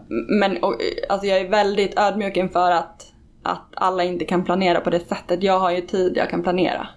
men 0.08 0.58
och, 0.64 0.76
alltså 1.10 1.28
jag 1.28 1.40
är 1.40 1.50
väldigt 1.50 2.00
ödmjuk 2.00 2.38
inför 2.38 2.72
att, 2.72 3.06
att 3.44 3.62
alla 3.74 4.04
inte 4.04 4.26
kan 4.26 4.46
planera 4.46 4.82
på 4.82 4.90
det 4.90 5.00
sättet. 5.08 5.44
Jag 5.44 5.60
har 5.60 5.72
ju 5.72 5.82
tid 5.82 6.14
jag 6.18 6.30
kan 6.30 6.44
planera. 6.44 6.88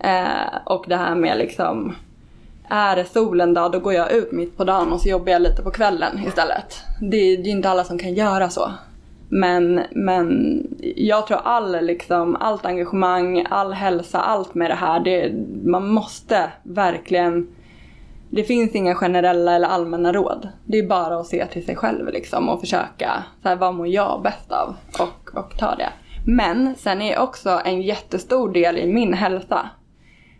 Eh, 0.00 0.56
och 0.66 0.84
det 0.88 0.96
här 0.96 1.14
med 1.14 1.38
liksom, 1.38 1.94
är 2.68 2.96
det 2.96 3.04
solen 3.04 3.54
då, 3.54 3.68
då 3.68 3.78
går 3.80 3.92
jag 3.92 4.12
ut 4.12 4.32
mitt 4.32 4.56
på 4.56 4.64
dagen 4.64 4.92
och 4.92 5.00
så 5.00 5.08
jobbar 5.08 5.32
jag 5.32 5.42
lite 5.42 5.62
på 5.62 5.70
kvällen 5.70 6.20
istället. 6.26 6.76
Det, 7.00 7.16
är- 7.16 7.36
det 7.36 7.48
är 7.50 7.52
inte 7.52 7.70
alla 7.70 7.84
som 7.84 7.98
kan 7.98 8.14
göra 8.14 8.48
så. 8.50 8.72
Men, 9.28 9.80
men 9.90 10.58
jag 10.96 11.26
tror 11.26 11.38
all, 11.44 11.84
liksom, 11.84 12.36
allt 12.40 12.66
engagemang, 12.66 13.46
all 13.50 13.72
hälsa, 13.72 14.20
allt 14.20 14.54
med 14.54 14.70
det 14.70 14.74
här, 14.74 15.00
det, 15.00 15.32
man 15.64 15.88
måste 15.88 16.50
verkligen 16.62 17.48
det 18.30 18.44
finns 18.44 18.74
inga 18.74 18.94
generella 18.94 19.54
eller 19.54 19.68
allmänna 19.68 20.12
råd. 20.12 20.48
Det 20.64 20.78
är 20.78 20.86
bara 20.86 21.20
att 21.20 21.26
se 21.26 21.46
till 21.46 21.64
sig 21.64 21.76
själv 21.76 22.08
liksom 22.08 22.48
och 22.48 22.60
försöka, 22.60 23.24
så 23.42 23.48
här, 23.48 23.56
vad 23.56 23.74
mår 23.74 23.88
jag 23.88 24.22
bäst 24.22 24.52
av? 24.52 24.76
Och, 25.00 25.38
och 25.38 25.58
ta 25.58 25.74
det. 25.74 25.92
Men 26.26 26.74
sen 26.74 27.02
är 27.02 27.18
också 27.18 27.60
en 27.64 27.82
jättestor 27.82 28.52
del 28.52 28.78
i 28.78 28.92
min 28.92 29.14
hälsa. 29.14 29.70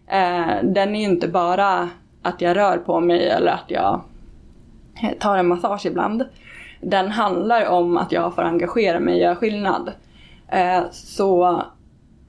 Eh, 0.07 0.63
den 0.63 0.95
är 0.95 1.01
ju 1.01 1.05
inte 1.05 1.29
bara 1.29 1.89
att 2.23 2.41
jag 2.41 2.57
rör 2.57 2.79
på 2.79 3.01
mig 3.01 3.29
eller 3.29 3.53
att 3.53 3.71
jag 3.71 4.01
eh, 5.03 5.19
tar 5.19 5.39
en 5.39 5.49
massage 5.49 5.87
ibland. 5.87 6.25
Den 6.81 7.11
handlar 7.11 7.67
om 7.67 7.97
att 7.97 8.13
jag 8.13 8.35
får 8.35 8.43
engagera 8.43 9.01
mig 9.01 9.15
och 9.15 9.21
göra 9.21 9.37
skillnad. 9.37 9.93
Eh, 10.49 10.83
så 10.91 11.63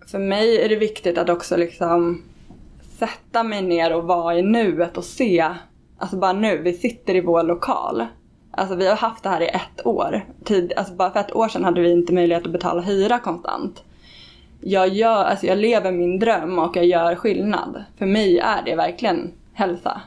för 0.08 0.20
mig 0.20 0.62
är 0.62 0.70
det 0.70 0.76
viktigt 0.76 1.18
att 1.18 1.30
också 1.30 1.58
liksom 1.58 2.24
sätta 3.00 3.44
mig 3.44 3.62
ner 3.62 3.96
och 3.96 4.04
vara 4.04 4.38
i 4.38 4.42
nuet 4.42 4.98
och 4.98 5.04
se. 5.04 5.46
Alltså 5.98 6.18
bara 6.18 6.34
nu, 6.34 6.58
vi 6.58 6.74
sitter 6.74 7.16
i 7.16 7.22
vår 7.22 7.44
lokal. 7.44 8.06
Alltså 8.52 8.76
vi 8.76 8.88
har 8.88 8.96
haft 8.96 9.24
det 9.24 9.30
här 9.30 9.42
i 9.42 9.48
ett 9.48 9.86
år. 9.86 10.26
Tid, 10.44 10.74
alltså 10.78 10.94
bara 10.94 11.12
för 11.12 11.20
ett 11.20 11.36
år 11.36 11.48
sedan 11.48 11.64
hade 11.64 11.82
vi 11.82 11.92
inte 11.92 12.14
möjlighet 12.14 12.46
att 12.46 12.52
betala 12.52 12.82
hyra 12.82 13.20
konstant. 13.20 13.84
Jag, 14.62 14.90
gör, 14.90 15.24
alltså 15.24 15.46
jag 15.46 15.58
lever 15.58 15.92
min 15.92 16.20
dröm 16.20 16.60
och 16.60 16.76
jag 16.76 16.86
gör 16.86 17.16
skillnad. 17.16 17.84
För 17.98 18.06
mig 18.06 18.40
är 18.40 18.64
det 18.66 18.76
verkligen 18.76 19.32
hälsa 19.54 20.02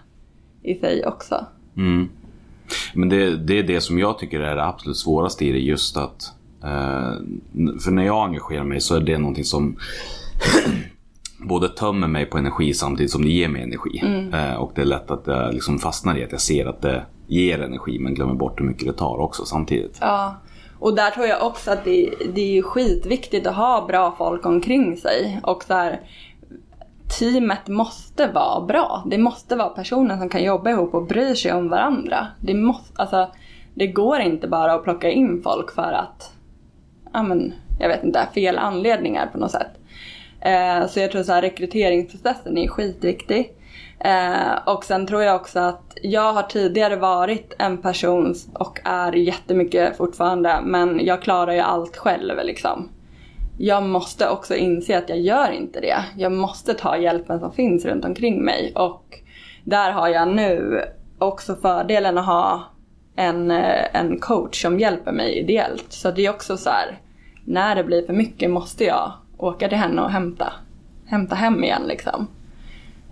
i 0.63 0.75
sig 0.75 1.07
också. 1.07 1.47
Mm. 1.77 2.09
Men 2.95 3.09
det, 3.09 3.37
det 3.37 3.59
är 3.59 3.63
det 3.63 3.81
som 3.81 3.99
jag 3.99 4.19
tycker 4.19 4.41
är 4.41 4.57
det 4.57 4.65
absolut 4.65 4.97
svåraste 4.97 5.45
i 5.45 5.53
det. 5.53 5.59
Just 5.59 5.97
att... 5.97 6.33
Eh, 6.63 7.15
för 7.85 7.91
när 7.91 8.07
jag 8.07 8.27
engagerar 8.27 8.65
mig 8.65 8.81
så 8.81 8.97
är 8.97 9.01
det 9.01 9.19
någonting 9.19 9.45
som 9.45 9.77
både 11.43 11.69
tömmer 11.69 12.09
mig 12.09 12.27
på 12.27 12.39
energi 12.39 12.75
samtidigt 12.75 13.13
som 13.13 13.23
det 13.23 13.31
ger 13.31 13.49
mig 13.49 13.63
energi. 13.63 14.03
Eh, 14.33 14.55
och 14.55 14.73
det 14.75 14.81
är 14.81 14.85
lätt 14.85 15.11
att 15.11 15.27
jag 15.27 15.55
liksom 15.55 15.79
fastnar 15.79 16.19
i 16.19 16.25
att 16.25 16.33
jag 16.33 16.41
ser 16.41 16.67
att 16.67 16.83
det 16.83 17.03
ger 17.27 17.63
energi 17.63 17.99
men 17.99 18.15
glömmer 18.15 18.35
bort 18.35 18.61
hur 18.61 18.65
mycket 18.65 18.87
det 18.87 18.93
tar 18.93 19.21
också 19.21 19.45
samtidigt. 19.45 19.99
Ja, 20.01 20.35
och 20.79 20.95
där 20.95 21.11
tror 21.11 21.27
jag 21.27 21.47
också 21.47 21.71
att 21.71 21.85
det, 21.85 22.11
det 22.35 22.59
är 22.59 22.63
skitviktigt 22.63 23.47
att 23.47 23.55
ha 23.55 23.87
bra 23.87 24.15
folk 24.19 24.47
omkring 24.47 24.97
sig. 24.97 25.41
Och 25.43 25.63
så 25.63 25.75
här, 25.75 26.01
teamet 27.19 27.69
måste 27.69 28.27
vara 28.27 28.67
bra. 28.67 29.05
Det 29.07 29.19
måste 29.19 29.57
vara 29.57 29.69
personer 29.69 30.17
som 30.17 30.29
kan 30.29 30.45
jobba 30.45 30.71
ihop 30.71 30.95
och 30.95 31.07
bryr 31.07 31.35
sig 31.35 31.53
om 31.53 31.69
varandra. 31.69 32.27
Det, 32.41 32.55
måste, 32.55 33.03
alltså, 33.03 33.29
det 33.75 33.87
går 33.87 34.21
inte 34.21 34.49
bara 34.49 34.75
att 34.75 34.85
plocka 34.85 35.11
in 35.11 35.43
folk 35.43 35.75
för 35.75 35.93
att, 35.93 36.33
ja 37.13 37.23
men, 37.23 37.53
jag 37.79 37.89
vet 37.89 38.05
inte, 38.05 38.29
fel 38.35 38.59
anledningar 38.59 39.27
på 39.27 39.39
något 39.39 39.51
sätt. 39.51 39.80
Eh, 40.41 40.87
så 40.87 41.01
jag 41.01 41.11
tror 41.11 41.23
så 41.23 41.33
här, 41.33 41.43
rekryteringsprocessen 41.43 42.59
är 42.59 42.69
skitviktig. 42.69 43.55
Eh, 44.01 44.55
och 44.67 44.85
sen 44.85 45.07
tror 45.07 45.23
jag 45.23 45.37
också 45.37 45.59
att 45.61 45.97
jag 46.03 46.33
har 46.33 46.43
tidigare 46.43 46.97
varit 46.97 47.55
en 47.59 47.79
person 47.79 48.35
och 48.55 48.81
är 48.85 49.13
jättemycket 49.13 49.97
fortfarande 49.97 50.61
men 50.65 51.05
jag 51.05 51.23
klarar 51.23 51.53
ju 51.53 51.61
allt 51.61 51.97
själv 51.97 52.45
liksom. 52.45 52.89
Jag 53.59 53.83
måste 53.83 54.29
också 54.29 54.57
inse 54.57 54.99
att 54.99 55.09
jag 55.09 55.21
gör 55.21 55.51
inte 55.51 55.81
det. 55.81 56.05
Jag 56.17 56.33
måste 56.33 56.75
ta 56.75 56.97
hjälpen 56.97 57.41
som 57.41 57.53
finns 57.53 57.85
runt 57.85 58.05
omkring 58.05 58.45
mig 58.45 58.73
och 58.75 59.05
där 59.65 59.93
har 59.93 60.09
jag 60.09 60.29
nu 60.29 60.85
också 61.19 61.57
fördelen 61.57 62.19
att 62.19 62.27
ha 62.27 62.63
en, 63.17 63.51
eh, 63.51 63.97
en 63.97 64.21
coach 64.21 64.63
som 64.63 64.79
hjälper 64.79 65.13
mig 65.13 65.39
ideellt. 65.39 65.87
Så 65.89 66.11
det 66.11 66.27
är 66.27 66.31
också 66.31 66.57
så 66.57 66.71
här, 66.71 66.99
när 67.45 67.75
det 67.75 67.85
blir 67.85 68.07
för 68.07 68.13
mycket 68.13 68.51
måste 68.51 68.85
jag 68.85 69.13
åka 69.45 69.69
till 69.69 69.79
henne 69.79 70.03
och 70.03 70.11
hämta, 70.11 70.53
hämta 71.07 71.35
hem 71.35 71.65
igen 71.65 71.83
liksom. 71.87 72.27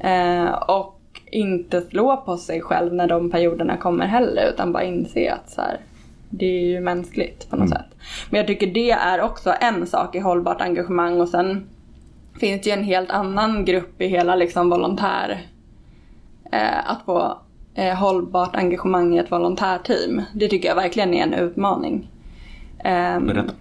Eh, 0.01 0.53
och 0.53 0.95
inte 1.31 1.81
slå 1.81 2.17
på 2.17 2.37
sig 2.37 2.61
själv 2.61 2.95
när 2.95 3.07
de 3.07 3.31
perioderna 3.31 3.77
kommer 3.77 4.07
heller 4.07 4.51
utan 4.55 4.73
bara 4.73 4.83
inse 4.83 5.33
att 5.33 5.51
så 5.51 5.61
här, 5.61 5.81
det 6.31 6.47
är 6.47 6.67
ju 6.67 6.81
mänskligt 6.81 7.51
på 7.51 7.57
något 7.57 7.69
sätt. 7.69 7.87
Men 8.31 8.39
jag 8.39 8.47
tycker 8.47 8.67
det 8.67 8.91
är 8.91 9.21
också 9.21 9.55
en 9.61 9.87
sak 9.87 10.15
i 10.15 10.19
hållbart 10.19 10.61
engagemang 10.61 11.21
och 11.21 11.29
sen 11.29 11.69
finns 12.41 12.63
det 12.63 12.71
ju 12.71 12.77
en 12.77 12.85
helt 12.85 13.11
annan 13.11 13.65
grupp 13.65 14.01
i 14.01 14.07
hela 14.07 14.37
liksom 14.37 14.71
volontär 14.71 15.47
eh, 16.53 16.91
att 16.91 17.03
få 17.05 17.39
eh, 17.75 17.95
hållbart 17.95 18.57
engagemang 18.57 19.15
i 19.15 19.19
ett 19.19 19.33
volontärteam. 19.33 20.23
Det 20.33 20.49
tycker 20.49 20.69
jag 20.69 20.77
verkligen 20.77 21.15
är 21.15 21.23
en 21.23 21.35
utmaning. 21.35 22.11
Ehm, 22.85 23.27
Berätta. 23.27 23.53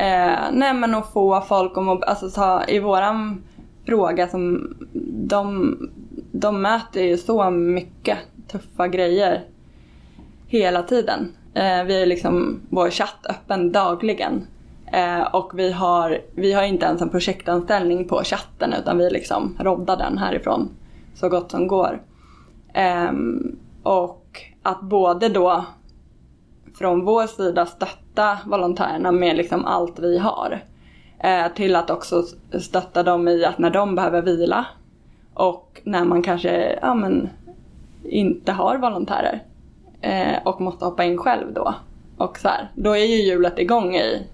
Eh, 0.00 0.50
nej 0.52 0.74
men 0.74 0.94
att 0.94 1.12
få 1.12 1.40
folk 1.40 1.78
att 1.78 1.84
må, 1.84 2.02
alltså 2.02 2.30
ta, 2.30 2.64
i 2.64 2.78
våran 2.78 3.42
fråga 3.86 4.28
som 4.28 4.74
de, 5.26 5.76
de 6.32 6.62
möter 6.62 7.02
ju 7.02 7.16
så 7.16 7.50
mycket 7.50 8.18
tuffa 8.48 8.88
grejer 8.88 9.44
hela 10.46 10.82
tiden. 10.82 11.32
Eh, 11.54 11.84
vi 11.84 11.98
har 11.98 12.06
liksom 12.06 12.60
vår 12.68 12.90
chatt 12.90 13.26
öppen 13.28 13.72
dagligen. 13.72 14.46
Eh, 14.92 15.22
och 15.22 15.58
vi 15.58 15.72
har, 15.72 16.18
vi 16.34 16.52
har 16.52 16.62
inte 16.62 16.86
ens 16.86 17.02
en 17.02 17.08
projektanställning 17.08 18.08
på 18.08 18.22
chatten 18.24 18.74
utan 18.80 18.98
vi 18.98 19.10
liksom 19.10 19.56
roddar 19.60 19.96
den 19.96 20.18
härifrån 20.18 20.68
så 21.14 21.28
gott 21.28 21.50
som 21.50 21.66
går. 21.66 22.02
Eh, 22.74 23.12
och 23.82 24.40
att 24.62 24.80
både 24.80 25.28
då 25.28 25.64
från 26.78 27.04
vår 27.04 27.26
sida 27.26 27.66
stötta 27.66 28.00
volontärerna 28.46 29.12
med 29.12 29.36
liksom 29.36 29.64
allt 29.64 29.98
vi 29.98 30.18
har. 30.18 30.60
Eh, 31.18 31.52
till 31.54 31.76
att 31.76 31.90
också 31.90 32.22
stötta 32.60 33.02
dem 33.02 33.28
i 33.28 33.44
att 33.44 33.58
när 33.58 33.70
de 33.70 33.94
behöver 33.94 34.22
vila 34.22 34.66
och 35.34 35.80
när 35.84 36.04
man 36.04 36.22
kanske 36.22 36.78
ja, 36.82 36.94
men, 36.94 37.28
inte 38.04 38.52
har 38.52 38.78
volontärer 38.78 39.42
eh, 40.00 40.36
och 40.44 40.60
måste 40.60 40.84
hoppa 40.84 41.04
in 41.04 41.18
själv 41.18 41.52
då. 41.52 41.74
Och 42.16 42.38
så 42.38 42.48
här, 42.48 42.70
då 42.74 42.96
är 42.96 43.04
ju 43.04 43.16
hjulet 43.16 43.58
igång 43.58 43.94
i, 43.94 44.26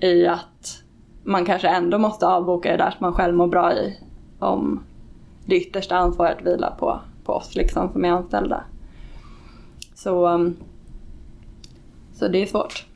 i 0.00 0.26
att 0.26 0.82
man 1.24 1.44
kanske 1.44 1.68
ändå 1.68 1.98
måste 1.98 2.26
avboka 2.26 2.70
det 2.70 2.76
där 2.76 2.90
som 2.90 2.98
man 3.00 3.12
själv 3.12 3.34
mår 3.34 3.46
bra 3.46 3.74
i 3.74 3.98
om 4.38 4.84
det 5.46 5.56
yttersta 5.56 5.96
ansvaret 5.96 6.42
vilar 6.42 6.74
på, 6.78 7.00
på 7.24 7.32
oss 7.32 7.56
liksom 7.56 7.92
som 7.92 8.04
är 8.04 8.10
anställda. 8.10 8.64
Så, 9.94 10.28
um, 10.28 10.56
så 12.20 12.28
det 12.28 12.42
är 12.42 12.46
svårt. 12.46 12.86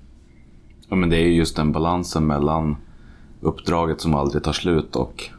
Ja, 0.88 0.96
men 0.96 1.10
det 1.10 1.16
är 1.16 1.20
ju 1.20 1.34
just 1.34 1.56
den 1.56 1.72
balansen 1.72 2.26
mellan 2.26 2.76
uppdraget 3.40 4.00
som 4.00 4.14
aldrig 4.14 4.42
tar 4.42 4.52
slut 4.52 4.96
och, 4.96 5.30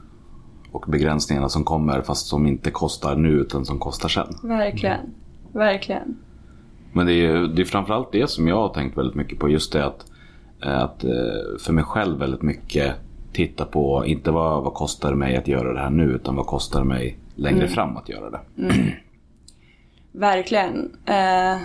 och 0.72 0.86
begränsningarna 0.88 1.50
som 1.50 1.64
kommer 1.64 2.02
fast 2.02 2.28
som 2.28 2.48
inte 2.48 2.72
kostar 2.72 3.16
nu 3.16 3.30
utan 3.30 3.66
som 3.66 3.80
kostar 3.80 4.10
sen. 4.10 4.28
Verkligen. 4.44 5.00
Verkligen. 5.52 6.18
Men 6.94 7.06
det 7.06 7.14
är 7.14 7.48
det 7.48 7.62
är 7.62 7.66
framförallt 7.66 8.12
det 8.12 8.30
som 8.30 8.48
jag 8.48 8.56
har 8.56 8.70
tänkt 8.70 8.98
väldigt 8.98 9.16
mycket 9.16 9.40
på. 9.40 9.50
Just 9.50 9.74
det 9.74 9.86
att, 9.86 10.06
att 10.60 11.04
eh, 11.04 11.10
för 11.60 11.74
mig 11.74 11.84
själv 11.84 12.20
väldigt 12.20 12.42
mycket 12.42 12.96
titta 13.34 13.66
på, 13.66 14.06
inte 14.06 14.32
vad, 14.32 14.64
vad 14.64 14.74
kostar 14.74 15.10
det 15.10 15.18
mig 15.18 15.38
att 15.38 15.48
göra 15.48 15.74
det 15.74 15.80
här 15.80 15.90
nu 15.90 16.04
utan 16.04 16.36
vad 16.36 16.46
kostar 16.46 16.80
det 16.80 16.86
mig 16.86 17.18
längre 17.36 17.68
fram 17.68 17.98
att 17.98 18.10
göra 18.10 18.30
det. 18.30 18.40
Verkligen. 20.12 20.92
Eh, 21.06 21.58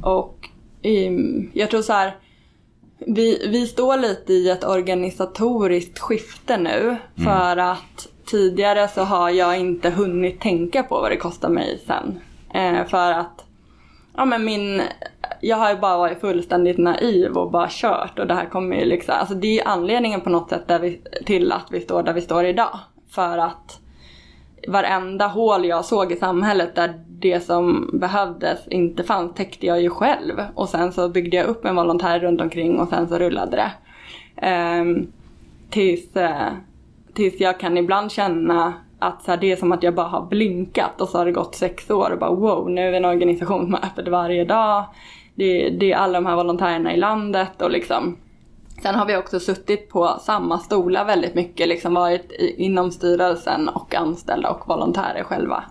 och 0.00 0.50
jag 1.52 1.70
tror 1.70 1.82
så 1.82 1.92
här. 1.92 2.16
Vi, 2.98 3.48
vi 3.48 3.66
står 3.66 3.96
lite 3.96 4.32
i 4.32 4.50
ett 4.50 4.64
organisatoriskt 4.64 5.98
skifte 5.98 6.56
nu. 6.56 6.96
För 7.24 7.56
att 7.56 8.08
tidigare 8.26 8.88
så 8.88 9.02
har 9.02 9.30
jag 9.30 9.58
inte 9.58 9.90
hunnit 9.90 10.40
tänka 10.40 10.82
på 10.82 10.94
vad 10.94 11.10
det 11.10 11.16
kostar 11.16 11.48
mig 11.48 11.82
sen. 11.86 12.20
Eh, 12.54 12.86
för 12.86 13.12
att 13.12 13.44
ja, 14.16 14.24
men 14.24 14.44
min, 14.44 14.82
jag 15.40 15.56
har 15.56 15.70
ju 15.70 15.78
bara 15.78 15.98
varit 15.98 16.20
fullständigt 16.20 16.78
naiv 16.78 17.36
och 17.36 17.50
bara 17.50 17.68
kört. 17.70 18.18
Och 18.18 18.26
det 18.26 18.34
här 18.34 18.46
kommer 18.46 18.76
ju 18.76 18.84
liksom, 18.84 19.14
alltså 19.18 19.34
det 19.34 19.60
är 19.60 19.68
anledningen 19.68 20.20
på 20.20 20.30
något 20.30 20.50
sätt 20.50 20.80
vi, 20.82 21.00
till 21.24 21.52
att 21.52 21.66
vi 21.70 21.80
står 21.80 22.02
där 22.02 22.12
vi 22.12 22.20
står 22.20 22.44
idag. 22.44 22.78
För 23.10 23.38
att 23.38 23.80
varenda 24.68 25.26
hål 25.26 25.64
jag 25.64 25.84
såg 25.84 26.12
i 26.12 26.16
samhället 26.16 26.74
där 26.74 27.04
det 27.24 27.40
som 27.40 27.90
behövdes 27.92 28.68
inte 28.68 29.04
fanns 29.04 29.34
täckte 29.34 29.66
jag 29.66 29.82
ju 29.82 29.90
själv. 29.90 30.42
Och 30.54 30.68
sen 30.68 30.92
så 30.92 31.08
byggde 31.08 31.36
jag 31.36 31.46
upp 31.46 31.64
en 31.64 31.76
volontär 31.76 32.20
runt 32.20 32.40
omkring 32.40 32.80
och 32.80 32.88
sen 32.88 33.08
så 33.08 33.18
rullade 33.18 33.56
det. 33.56 33.72
Um, 34.80 35.12
tills, 35.70 36.16
uh, 36.16 36.52
tills 37.14 37.40
jag 37.40 37.60
kan 37.60 37.76
ibland 37.76 38.12
känna 38.12 38.72
att 38.98 39.22
så 39.22 39.30
här, 39.30 39.38
det 39.38 39.52
är 39.52 39.56
som 39.56 39.72
att 39.72 39.82
jag 39.82 39.94
bara 39.94 40.06
har 40.06 40.26
blinkat 40.26 41.00
och 41.00 41.08
så 41.08 41.18
har 41.18 41.24
det 41.24 41.32
gått 41.32 41.54
sex 41.54 41.90
år 41.90 42.10
och 42.10 42.18
bara 42.18 42.34
wow, 42.34 42.70
nu 42.70 42.80
är 42.80 42.90
vi 42.90 42.96
en 42.96 43.04
organisation 43.04 43.64
som 43.64 43.74
har 43.74 43.84
öppet 43.84 44.08
varje 44.08 44.44
dag. 44.44 44.84
Det, 45.34 45.70
det 45.70 45.92
är 45.92 45.96
alla 45.96 46.20
de 46.20 46.26
här 46.26 46.36
volontärerna 46.36 46.94
i 46.94 46.96
landet 46.96 47.62
och 47.62 47.70
liksom 47.70 48.16
Sen 48.82 48.94
har 48.94 49.06
vi 49.06 49.16
också 49.16 49.40
suttit 49.40 49.88
på 49.88 50.18
samma 50.20 50.58
stolar 50.58 51.04
väldigt 51.04 51.34
mycket, 51.34 51.68
liksom 51.68 51.94
varit 51.94 52.32
i, 52.32 52.64
inom 52.64 52.90
styrelsen 52.90 53.68
och 53.68 53.94
anställda 53.94 54.50
och 54.50 54.68
volontärer 54.68 55.24
själva. 55.24 55.64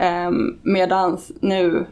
Um, 0.00 0.58
medans 0.62 1.32
nu 1.40 1.86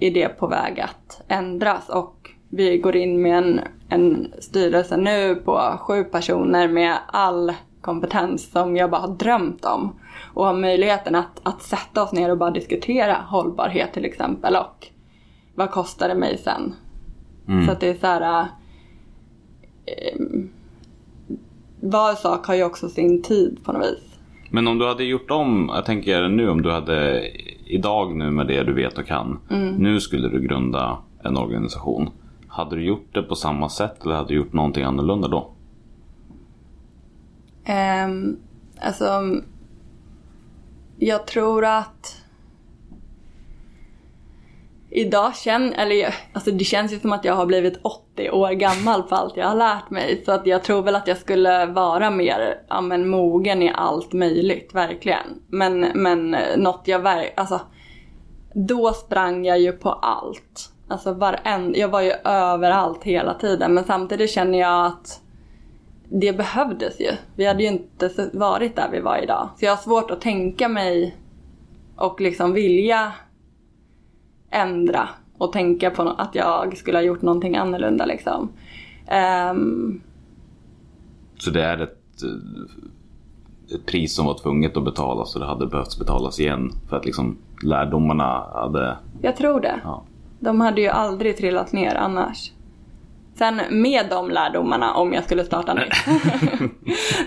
är 0.00 0.10
det 0.10 0.28
på 0.28 0.46
väg 0.46 0.80
att 0.80 1.22
ändras 1.28 1.88
och 1.88 2.30
vi 2.48 2.78
går 2.78 2.96
in 2.96 3.22
med 3.22 3.38
en, 3.38 3.60
en 3.88 4.32
styrelse 4.38 4.96
nu 4.96 5.34
på 5.34 5.78
sju 5.80 6.04
personer 6.04 6.68
med 6.68 6.98
all 7.06 7.52
kompetens 7.80 8.50
som 8.50 8.76
jag 8.76 8.90
bara 8.90 9.00
har 9.00 9.14
drömt 9.14 9.64
om. 9.64 10.00
Och 10.34 10.46
har 10.46 10.54
möjligheten 10.54 11.14
att, 11.14 11.40
att 11.42 11.62
sätta 11.62 12.02
oss 12.02 12.12
ner 12.12 12.30
och 12.30 12.38
bara 12.38 12.50
diskutera 12.50 13.14
hållbarhet 13.14 13.92
till 13.92 14.04
exempel 14.04 14.56
och 14.56 14.86
vad 15.54 15.70
kostar 15.70 16.08
det 16.08 16.14
mig 16.14 16.38
sen? 16.38 16.74
Så 17.66 17.72
att 17.72 17.80
det 17.80 17.88
är 17.88 17.94
så 17.94 18.06
här 18.06 18.46
eh, 19.86 20.20
var 21.80 22.14
sak 22.14 22.46
har 22.46 22.54
ju 22.54 22.64
också 22.64 22.88
sin 22.88 23.22
tid 23.22 23.64
på 23.64 23.72
något 23.72 23.82
vis. 23.82 24.13
Men 24.54 24.68
om 24.68 24.78
du 24.78 24.86
hade 24.86 25.04
gjort 25.04 25.30
om, 25.30 25.70
jag 25.74 25.84
tänker 25.84 26.28
nu 26.28 26.48
om 26.50 26.62
du 26.62 26.70
hade 26.70 27.28
idag 27.66 28.16
nu 28.16 28.30
med 28.30 28.46
det 28.46 28.62
du 28.62 28.72
vet 28.72 28.98
och 28.98 29.06
kan. 29.06 29.38
Nu 29.78 30.00
skulle 30.00 30.28
du 30.28 30.40
grunda 30.40 30.98
en 31.22 31.36
organisation. 31.36 32.10
Hade 32.48 32.76
du 32.76 32.84
gjort 32.84 33.14
det 33.14 33.22
på 33.22 33.34
samma 33.34 33.68
sätt 33.68 34.04
eller 34.04 34.14
hade 34.14 34.28
du 34.28 34.34
gjort 34.34 34.52
någonting 34.52 34.84
annorlunda 34.84 35.28
då? 35.28 35.50
Um, 38.06 38.36
alltså, 38.80 39.22
jag 40.98 41.26
tror 41.26 41.64
att 41.64 42.23
Idag 44.96 45.36
känner, 45.36 45.78
eller 45.78 46.14
alltså 46.32 46.50
det 46.50 46.64
känns 46.64 46.92
ju 46.92 47.00
som 47.00 47.12
att 47.12 47.24
jag 47.24 47.34
har 47.34 47.46
blivit 47.46 47.78
80 47.82 48.30
år 48.30 48.50
gammal 48.50 49.02
för 49.02 49.16
allt 49.16 49.36
jag 49.36 49.46
har 49.46 49.56
lärt 49.56 49.90
mig. 49.90 50.22
Så 50.24 50.32
att 50.32 50.46
jag 50.46 50.62
tror 50.62 50.82
väl 50.82 50.96
att 50.96 51.06
jag 51.06 51.16
skulle 51.16 51.66
vara 51.66 52.10
mer, 52.10 52.58
ja 52.68 52.80
men 52.80 53.08
mogen 53.08 53.62
i 53.62 53.72
allt 53.74 54.12
möjligt, 54.12 54.74
verkligen. 54.74 55.42
Men, 55.48 55.80
men 55.80 56.34
eh, 56.34 56.56
något 56.56 56.82
jag 56.84 56.98
verkligen... 56.98 57.32
alltså 57.36 57.60
då 58.54 58.92
sprang 58.92 59.44
jag 59.44 59.60
ju 59.60 59.72
på 59.72 59.90
allt. 59.90 60.70
Alltså 60.88 61.12
varenda, 61.12 61.78
jag 61.78 61.88
var 61.88 62.00
ju 62.00 62.12
överallt 62.24 63.04
hela 63.04 63.34
tiden. 63.34 63.74
Men 63.74 63.84
samtidigt 63.84 64.30
känner 64.30 64.58
jag 64.58 64.86
att 64.86 65.20
det 66.08 66.32
behövdes 66.32 67.00
ju. 67.00 67.10
Vi 67.36 67.46
hade 67.46 67.62
ju 67.62 67.68
inte 67.68 68.30
varit 68.32 68.76
där 68.76 68.88
vi 68.92 69.00
var 69.00 69.22
idag. 69.22 69.48
Så 69.58 69.64
jag 69.64 69.72
har 69.72 69.82
svårt 69.82 70.10
att 70.10 70.20
tänka 70.20 70.68
mig 70.68 71.16
och 71.96 72.20
liksom 72.20 72.52
vilja 72.52 73.12
ändra 74.54 75.08
och 75.38 75.52
tänka 75.52 75.90
på 75.90 76.02
att 76.02 76.34
jag 76.34 76.76
skulle 76.76 76.98
ha 76.98 77.02
gjort 77.02 77.22
någonting 77.22 77.56
annorlunda 77.56 78.06
liksom. 78.06 78.48
Ehm, 79.06 80.00
Så 81.38 81.50
det 81.50 81.64
är 81.64 81.78
ett, 81.78 82.22
eh, 82.22 83.74
ett 83.76 83.86
pris 83.86 84.14
som 84.14 84.26
var 84.26 84.38
tvunget 84.42 84.76
att 84.76 84.84
betalas 84.84 85.34
och 85.34 85.40
det 85.40 85.46
hade 85.46 85.66
behövt 85.66 85.98
betalas 85.98 86.40
igen 86.40 86.70
för 86.88 86.96
att 86.96 87.04
liksom 87.04 87.38
lärdomarna 87.62 88.46
hade... 88.54 88.96
jag 89.22 89.36
tror 89.36 89.60
det. 89.60 89.80
Ja. 89.84 90.02
De 90.40 90.60
hade 90.60 90.80
ju 90.80 90.88
aldrig 90.88 91.36
trillat 91.36 91.72
ner 91.72 91.94
annars. 91.94 92.52
Sen 93.34 93.60
med 93.70 94.06
de 94.10 94.30
lärdomarna, 94.30 94.94
om 94.94 95.12
jag 95.12 95.24
skulle 95.24 95.44
starta 95.44 95.74
nytt, 95.74 95.92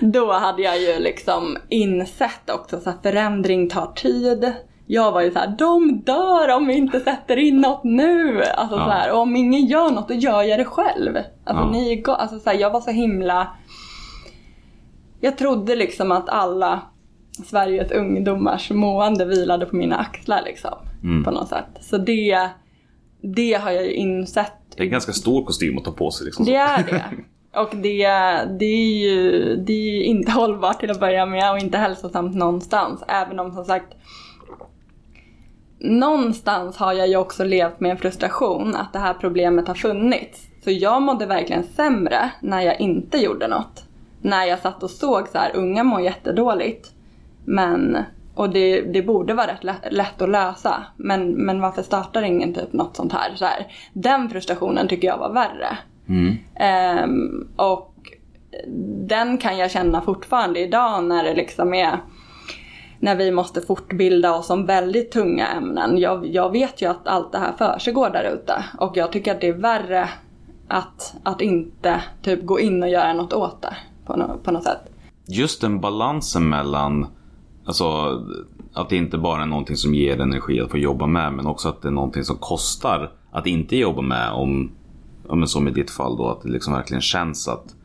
då 0.00 0.32
hade 0.32 0.62
jag 0.62 0.80
ju 0.80 0.98
liksom 0.98 1.56
insett 1.68 2.50
också 2.50 2.80
så 2.80 2.90
att 2.90 3.02
förändring 3.02 3.68
tar 3.68 3.86
tid. 3.86 4.52
Jag 4.90 5.12
var 5.12 5.20
ju 5.20 5.30
så 5.30 5.38
här, 5.38 5.54
de 5.58 6.00
dör 6.00 6.56
om 6.56 6.66
vi 6.66 6.74
inte 6.74 7.00
sätter 7.00 7.36
in 7.36 7.56
något 7.60 7.84
nu. 7.84 8.42
Alltså 8.42 8.76
Ja. 8.76 8.84
så 8.84 8.90
här, 8.90 9.12
och 9.12 9.18
om 9.18 9.36
ingen 9.36 9.66
gör 9.66 9.90
något, 9.90 10.08
då 10.08 10.14
gör 10.14 10.42
jag 10.42 10.58
det 10.58 10.64
själv. 10.64 11.16
Alltså, 11.44 11.64
Ja. 11.64 11.70
ni 11.70 12.02
alltså 12.06 12.38
så 12.38 12.50
här, 12.50 12.56
jag 12.58 12.70
var 12.70 12.80
så 12.80 12.90
himla... 12.90 13.48
Jag 15.20 15.38
trodde 15.38 15.76
liksom 15.76 16.12
att 16.12 16.28
alla 16.28 16.80
Sveriges 17.46 17.90
ungdomars 17.92 18.70
mående 18.70 19.24
vilade 19.24 19.66
på 19.66 19.76
mina 19.76 19.96
axlar 19.96 20.42
liksom. 20.44 20.74
Mm. 21.02 21.24
På 21.24 21.30
något 21.30 21.48
sätt. 21.48 21.68
Så 21.80 21.98
det, 21.98 22.48
det 23.22 23.52
har 23.52 23.70
jag 23.70 23.84
ju 23.84 23.92
insett. 23.92 24.52
Det 24.76 24.82
är 24.82 24.84
en 24.84 24.90
ganska 24.92 25.12
stor 25.12 25.44
kostym 25.44 25.78
att 25.78 25.84
ta 25.84 25.92
på 25.92 26.10
sig. 26.10 26.24
Liksom. 26.24 26.44
Det 26.44 26.54
är 26.54 26.82
det. 26.90 27.04
Och 27.60 27.76
det, 27.76 28.06
det, 28.58 28.64
är 28.64 28.98
ju, 29.08 29.56
det 29.56 29.72
är 29.72 29.92
ju 29.94 30.04
inte 30.04 30.32
hållbart 30.40 30.80
till 30.80 30.90
att 30.90 31.00
börja 31.00 31.26
med 31.26 31.52
och 31.52 31.58
inte 31.58 31.78
hälsosamt 31.78 32.34
någonstans. 32.36 33.02
Även 33.08 33.38
om 33.38 33.52
som 33.52 33.64
sagt 33.64 33.94
Någonstans 35.78 36.76
har 36.76 36.92
jag 36.92 37.08
ju 37.08 37.16
också 37.16 37.44
levt 37.44 37.80
med 37.80 37.90
en 37.90 37.96
frustration 37.96 38.74
att 38.74 38.92
det 38.92 38.98
här 38.98 39.14
problemet 39.14 39.68
har 39.68 39.74
funnits. 39.74 40.48
Så 40.64 40.70
jag 40.70 41.02
mådde 41.02 41.26
verkligen 41.26 41.64
sämre 41.64 42.30
när 42.40 42.60
jag 42.60 42.80
inte 42.80 43.18
gjorde 43.18 43.48
något. 43.48 43.84
När 44.22 44.44
jag 44.44 44.58
satt 44.58 44.82
och 44.82 44.90
såg 44.90 45.28
så 45.28 45.38
här, 45.38 45.56
unga 45.56 45.84
mår 45.84 46.00
jättedåligt. 46.00 46.90
Men, 47.44 47.98
och 48.34 48.50
det, 48.50 48.80
det 48.80 49.02
borde 49.02 49.34
vara 49.34 49.46
rätt 49.46 49.64
lätt, 49.64 49.92
lätt 49.92 50.22
att 50.22 50.28
lösa. 50.28 50.84
Men, 50.96 51.30
men 51.30 51.60
varför 51.60 51.82
startar 51.82 52.22
ingen 52.22 52.54
typ 52.54 52.72
något 52.72 52.96
sånt 52.96 53.12
här? 53.12 53.34
Så 53.34 53.44
här? 53.44 53.66
Den 53.92 54.30
frustrationen 54.30 54.88
tycker 54.88 55.08
jag 55.08 55.18
var 55.18 55.32
värre. 55.32 55.78
Mm. 56.08 56.36
Ehm, 56.54 57.48
och 57.56 57.94
den 59.08 59.38
kan 59.38 59.58
jag 59.58 59.70
känna 59.70 60.00
fortfarande 60.00 60.60
idag 60.60 61.04
när 61.04 61.24
det 61.24 61.34
liksom 61.34 61.74
är 61.74 61.98
när 63.00 63.16
vi 63.16 63.30
måste 63.30 63.60
fortbilda 63.60 64.34
oss 64.34 64.50
om 64.50 64.66
väldigt 64.66 65.10
tunga 65.10 65.46
ämnen. 65.46 65.98
Jag, 65.98 66.26
jag 66.26 66.52
vet 66.52 66.82
ju 66.82 66.86
att 66.86 67.08
allt 67.08 67.32
det 67.32 67.38
här 67.38 67.52
försiggår 67.52 68.10
där 68.10 68.32
ute 68.34 68.64
och 68.78 68.96
jag 68.96 69.12
tycker 69.12 69.34
att 69.34 69.40
det 69.40 69.48
är 69.48 69.52
värre 69.52 70.08
att, 70.68 71.14
att 71.22 71.40
inte 71.40 72.02
typ 72.22 72.44
gå 72.44 72.60
in 72.60 72.82
och 72.82 72.88
göra 72.88 73.12
något 73.12 73.32
åt 73.32 73.62
det 73.62 73.76
på, 74.06 74.16
no, 74.16 74.38
på 74.42 74.50
något 74.50 74.64
sätt. 74.64 74.80
Just 75.26 75.60
den 75.60 75.80
balansen 75.80 76.48
mellan 76.48 77.06
Alltså 77.68 77.84
att 78.72 78.88
det 78.88 78.96
inte 78.96 79.18
bara 79.18 79.42
är 79.42 79.46
någonting 79.46 79.76
som 79.76 79.94
ger 79.94 80.20
energi 80.20 80.60
att 80.60 80.70
få 80.70 80.78
jobba 80.78 81.06
med 81.06 81.32
men 81.32 81.46
också 81.46 81.68
att 81.68 81.82
det 81.82 81.88
är 81.88 81.92
någonting 81.92 82.24
som 82.24 82.36
kostar 82.36 83.12
att 83.30 83.46
inte 83.46 83.76
jobba 83.76 84.02
med 84.02 84.32
om, 84.32 84.70
men 85.30 85.48
som 85.48 85.68
i 85.68 85.70
ditt 85.70 85.90
fall 85.90 86.16
då 86.16 86.28
att 86.28 86.42
det 86.42 86.48
liksom 86.48 86.72
verkligen 86.72 87.00
känns 87.00 87.48
att 87.48 87.76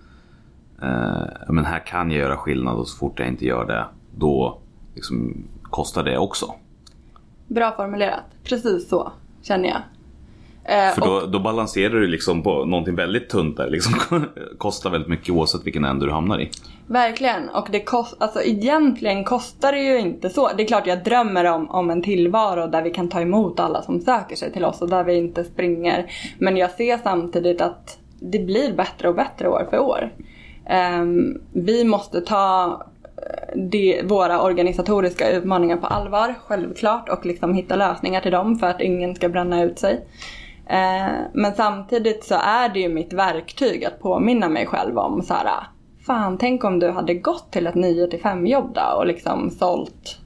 eh, 0.81 1.53
men 1.53 1.65
här 1.65 1.85
kan 1.85 2.11
jag 2.11 2.19
göra 2.19 2.37
skillnad 2.37 2.77
och 2.77 2.87
så 2.87 2.97
fort 2.97 3.19
jag 3.19 3.27
inte 3.27 3.45
gör 3.45 3.65
det 3.65 3.85
då 4.15 4.59
liksom, 4.95 5.43
kostar 5.63 6.03
det 6.03 6.17
också. 6.17 6.53
Bra 7.47 7.71
formulerat. 7.75 8.23
Precis 8.43 8.89
så 8.89 9.11
känner 9.41 9.69
jag. 9.69 9.77
Eh, 10.65 10.93
För 10.93 11.01
och- 11.01 11.07
då, 11.21 11.27
då 11.27 11.39
balanserar 11.39 11.93
du 11.93 12.07
liksom 12.07 12.43
på 12.43 12.65
någonting 12.65 12.95
väldigt 12.95 13.29
tunt 13.29 13.57
där. 13.57 13.69
Liksom, 13.69 13.93
kostar 14.57 14.89
väldigt 14.89 15.09
mycket 15.09 15.29
oavsett 15.29 15.65
vilken 15.65 15.85
ände 15.85 16.05
du 16.05 16.11
hamnar 16.11 16.41
i. 16.41 16.49
Verkligen. 16.87 17.49
Och 17.49 17.67
det 17.71 17.79
kost, 17.79 18.15
alltså 18.19 18.41
egentligen 18.41 19.23
kostar 19.23 19.71
det 19.71 19.79
ju 19.79 19.99
inte 19.99 20.29
så. 20.29 20.49
Det 20.57 20.63
är 20.63 20.67
klart 20.67 20.87
jag 20.87 21.03
drömmer 21.03 21.45
om, 21.45 21.69
om 21.69 21.89
en 21.89 22.01
tillvaro 22.01 22.67
där 22.67 22.81
vi 22.81 22.91
kan 22.91 23.09
ta 23.09 23.21
emot 23.21 23.59
alla 23.59 23.81
som 23.81 23.99
söker 24.01 24.35
sig 24.35 24.53
till 24.53 24.65
oss 24.65 24.81
och 24.81 24.89
där 24.89 25.03
vi 25.03 25.15
inte 25.17 25.43
springer. 25.43 26.11
Men 26.37 26.57
jag 26.57 26.71
ser 26.71 26.97
samtidigt 26.97 27.61
att 27.61 27.97
det 28.19 28.39
blir 28.39 28.73
bättre 28.73 29.07
och 29.09 29.15
bättre 29.15 29.49
år 29.49 29.67
för 29.69 29.79
år. 29.79 30.13
Ehm, 30.65 31.41
vi 31.53 31.83
måste 31.83 32.21
ta 32.21 32.81
det, 33.55 34.01
våra 34.03 34.41
organisatoriska 34.41 35.31
utmaningar 35.31 35.77
på 35.77 35.87
allvar, 35.87 36.35
självklart, 36.45 37.09
och 37.09 37.25
liksom 37.25 37.53
hitta 37.53 37.75
lösningar 37.75 38.21
till 38.21 38.31
dem 38.31 38.55
för 38.55 38.67
att 38.67 38.81
ingen 38.81 39.15
ska 39.15 39.29
bränna 39.29 39.63
ut 39.63 39.79
sig. 39.79 40.05
Eh, 40.67 41.11
men 41.33 41.55
samtidigt 41.55 42.23
så 42.23 42.35
är 42.35 42.69
det 42.69 42.79
ju 42.79 42.89
mitt 42.89 43.13
verktyg 43.13 43.85
att 43.85 43.99
påminna 43.99 44.49
mig 44.49 44.65
själv 44.65 44.97
om 44.97 45.21
så 45.21 45.33
här, 45.33 45.63
fan 46.05 46.37
tänk 46.37 46.63
om 46.63 46.79
du 46.79 46.91
hade 46.91 47.13
gått 47.13 47.51
till 47.51 47.67
ett 47.67 47.75
9 47.75 48.07
till 48.07 48.21
5 48.21 48.47
jobb 48.47 48.73
då 48.73 48.97
och 48.97 49.07
liksom 49.07 49.49
sålt, 49.49 50.17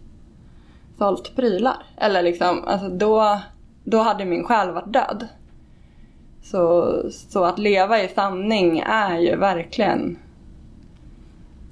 sålt 0.98 1.36
prylar. 1.36 1.78
Eller 1.98 2.22
liksom, 2.22 2.64
alltså 2.68 2.90
då, 2.90 3.40
då 3.84 4.00
hade 4.00 4.26
min 4.26 4.44
själ 4.44 4.72
varit 4.72 4.94
död. 4.94 5.28
Så, 6.44 6.96
så 7.12 7.44
att 7.44 7.60
leva 7.60 8.04
i 8.04 8.08
sanning 8.08 8.80
är 8.80 9.18
ju 9.18 9.36
verkligen, 9.36 10.18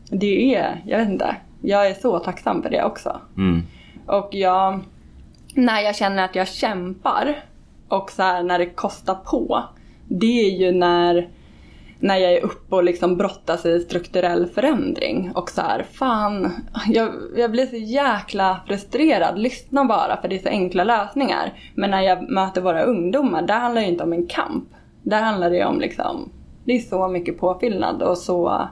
det 0.09 0.55
är, 0.55 0.81
jag 0.85 0.99
vet 0.99 1.09
inte, 1.09 1.35
jag 1.61 1.87
är 1.87 1.93
så 1.93 2.19
tacksam 2.19 2.63
för 2.63 2.69
det 2.69 2.83
också. 2.83 3.21
Mm. 3.37 3.63
Och 4.05 4.29
jag, 4.31 4.79
när 5.53 5.81
jag 5.81 5.95
känner 5.95 6.25
att 6.25 6.35
jag 6.35 6.47
kämpar 6.47 7.43
och 7.87 8.11
så 8.11 8.23
här, 8.23 8.43
när 8.43 8.59
det 8.59 8.65
kostar 8.65 9.15
på. 9.15 9.63
Det 10.07 10.45
är 10.45 10.57
ju 10.59 10.71
när, 10.71 11.29
när 11.99 12.17
jag 12.17 12.33
är 12.33 12.45
uppe 12.45 12.75
och 12.75 12.83
liksom 12.83 13.17
brottas 13.17 13.65
i 13.65 13.79
strukturell 13.79 14.45
förändring. 14.47 15.31
Och 15.35 15.49
så 15.49 15.61
här, 15.61 15.85
fan, 15.91 16.51
jag, 16.87 17.11
jag 17.37 17.51
blir 17.51 17.65
så 17.65 17.75
jäkla 17.75 18.59
frustrerad. 18.67 19.39
Lyssna 19.39 19.85
bara 19.85 20.21
för 20.21 20.27
det 20.27 20.35
är 20.35 20.43
så 20.43 20.49
enkla 20.49 20.83
lösningar. 20.83 21.53
Men 21.75 21.91
när 21.91 22.01
jag 22.01 22.29
möter 22.29 22.61
våra 22.61 22.83
ungdomar, 22.83 23.41
där 23.41 23.59
handlar 23.59 23.81
det 23.81 23.87
inte 23.87 24.03
om 24.03 24.13
en 24.13 24.27
kamp. 24.27 24.69
Där 25.03 25.21
handlar 25.21 25.49
det 25.49 25.65
om 25.65 25.79
liksom, 25.79 26.29
det 26.65 26.71
är 26.71 26.79
så 26.79 27.07
mycket 27.07 27.39
påfyllnad 27.39 28.01
och 28.01 28.17
så 28.17 28.69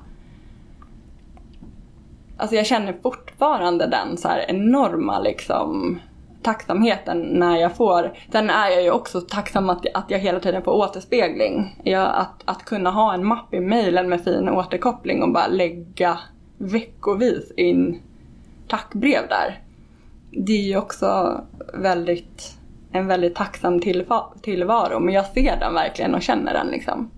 alltså 2.44 2.56
jag 2.56 2.66
känner 2.66 2.96
fortfarande 3.04 3.88
den 3.88 4.18
så 4.18 4.28
här 4.28 4.46
enorma 4.48 5.20
liksom 5.20 6.00
tacksamheten 6.41 7.20
när 7.20 7.58
jag 7.58 7.76
får. 7.76 8.14
Sen 8.32 8.50
är 8.50 8.70
jag 8.70 8.84
ju 8.84 8.91
också 8.91 9.22
tacksam 9.22 9.70
att, 9.70 9.86
att 9.94 10.12
jag 10.12 10.20
hela 10.20 10.39
tiden 10.39 10.64
får 10.64 10.72
återspegling. 10.72 11.82
Jag, 11.84 12.12
att, 12.16 12.41
att 12.46 12.66
kunna 12.66 12.91
ha 12.91 13.14
en 13.14 13.26
mapp 13.26 13.54
i 13.54 13.60
mejlen 13.60 14.10
med 14.10 14.24
fin 14.24 14.50
återkoppling 14.50 15.24
och 15.24 15.34
bara 15.34 15.48
lägga 15.48 16.20
veckovis 16.58 17.52
in 17.58 18.02
tackbrev 18.68 19.28
där. 19.30 19.60
Det 20.32 20.54
är 20.54 20.64
ju 20.64 20.78
också 20.78 21.41
väldigt, 21.74 22.58
en 22.91 23.08
väldigt 23.08 23.36
tacksam 23.36 23.82
tillvaro. 24.41 25.00
Men 25.00 25.14
jag 25.14 25.26
ser 25.26 25.60
den 25.60 25.74
verkligen 25.74 26.16
och 26.16 26.22
känner 26.22 26.54
den 26.54 26.68
liksom. 26.68 27.12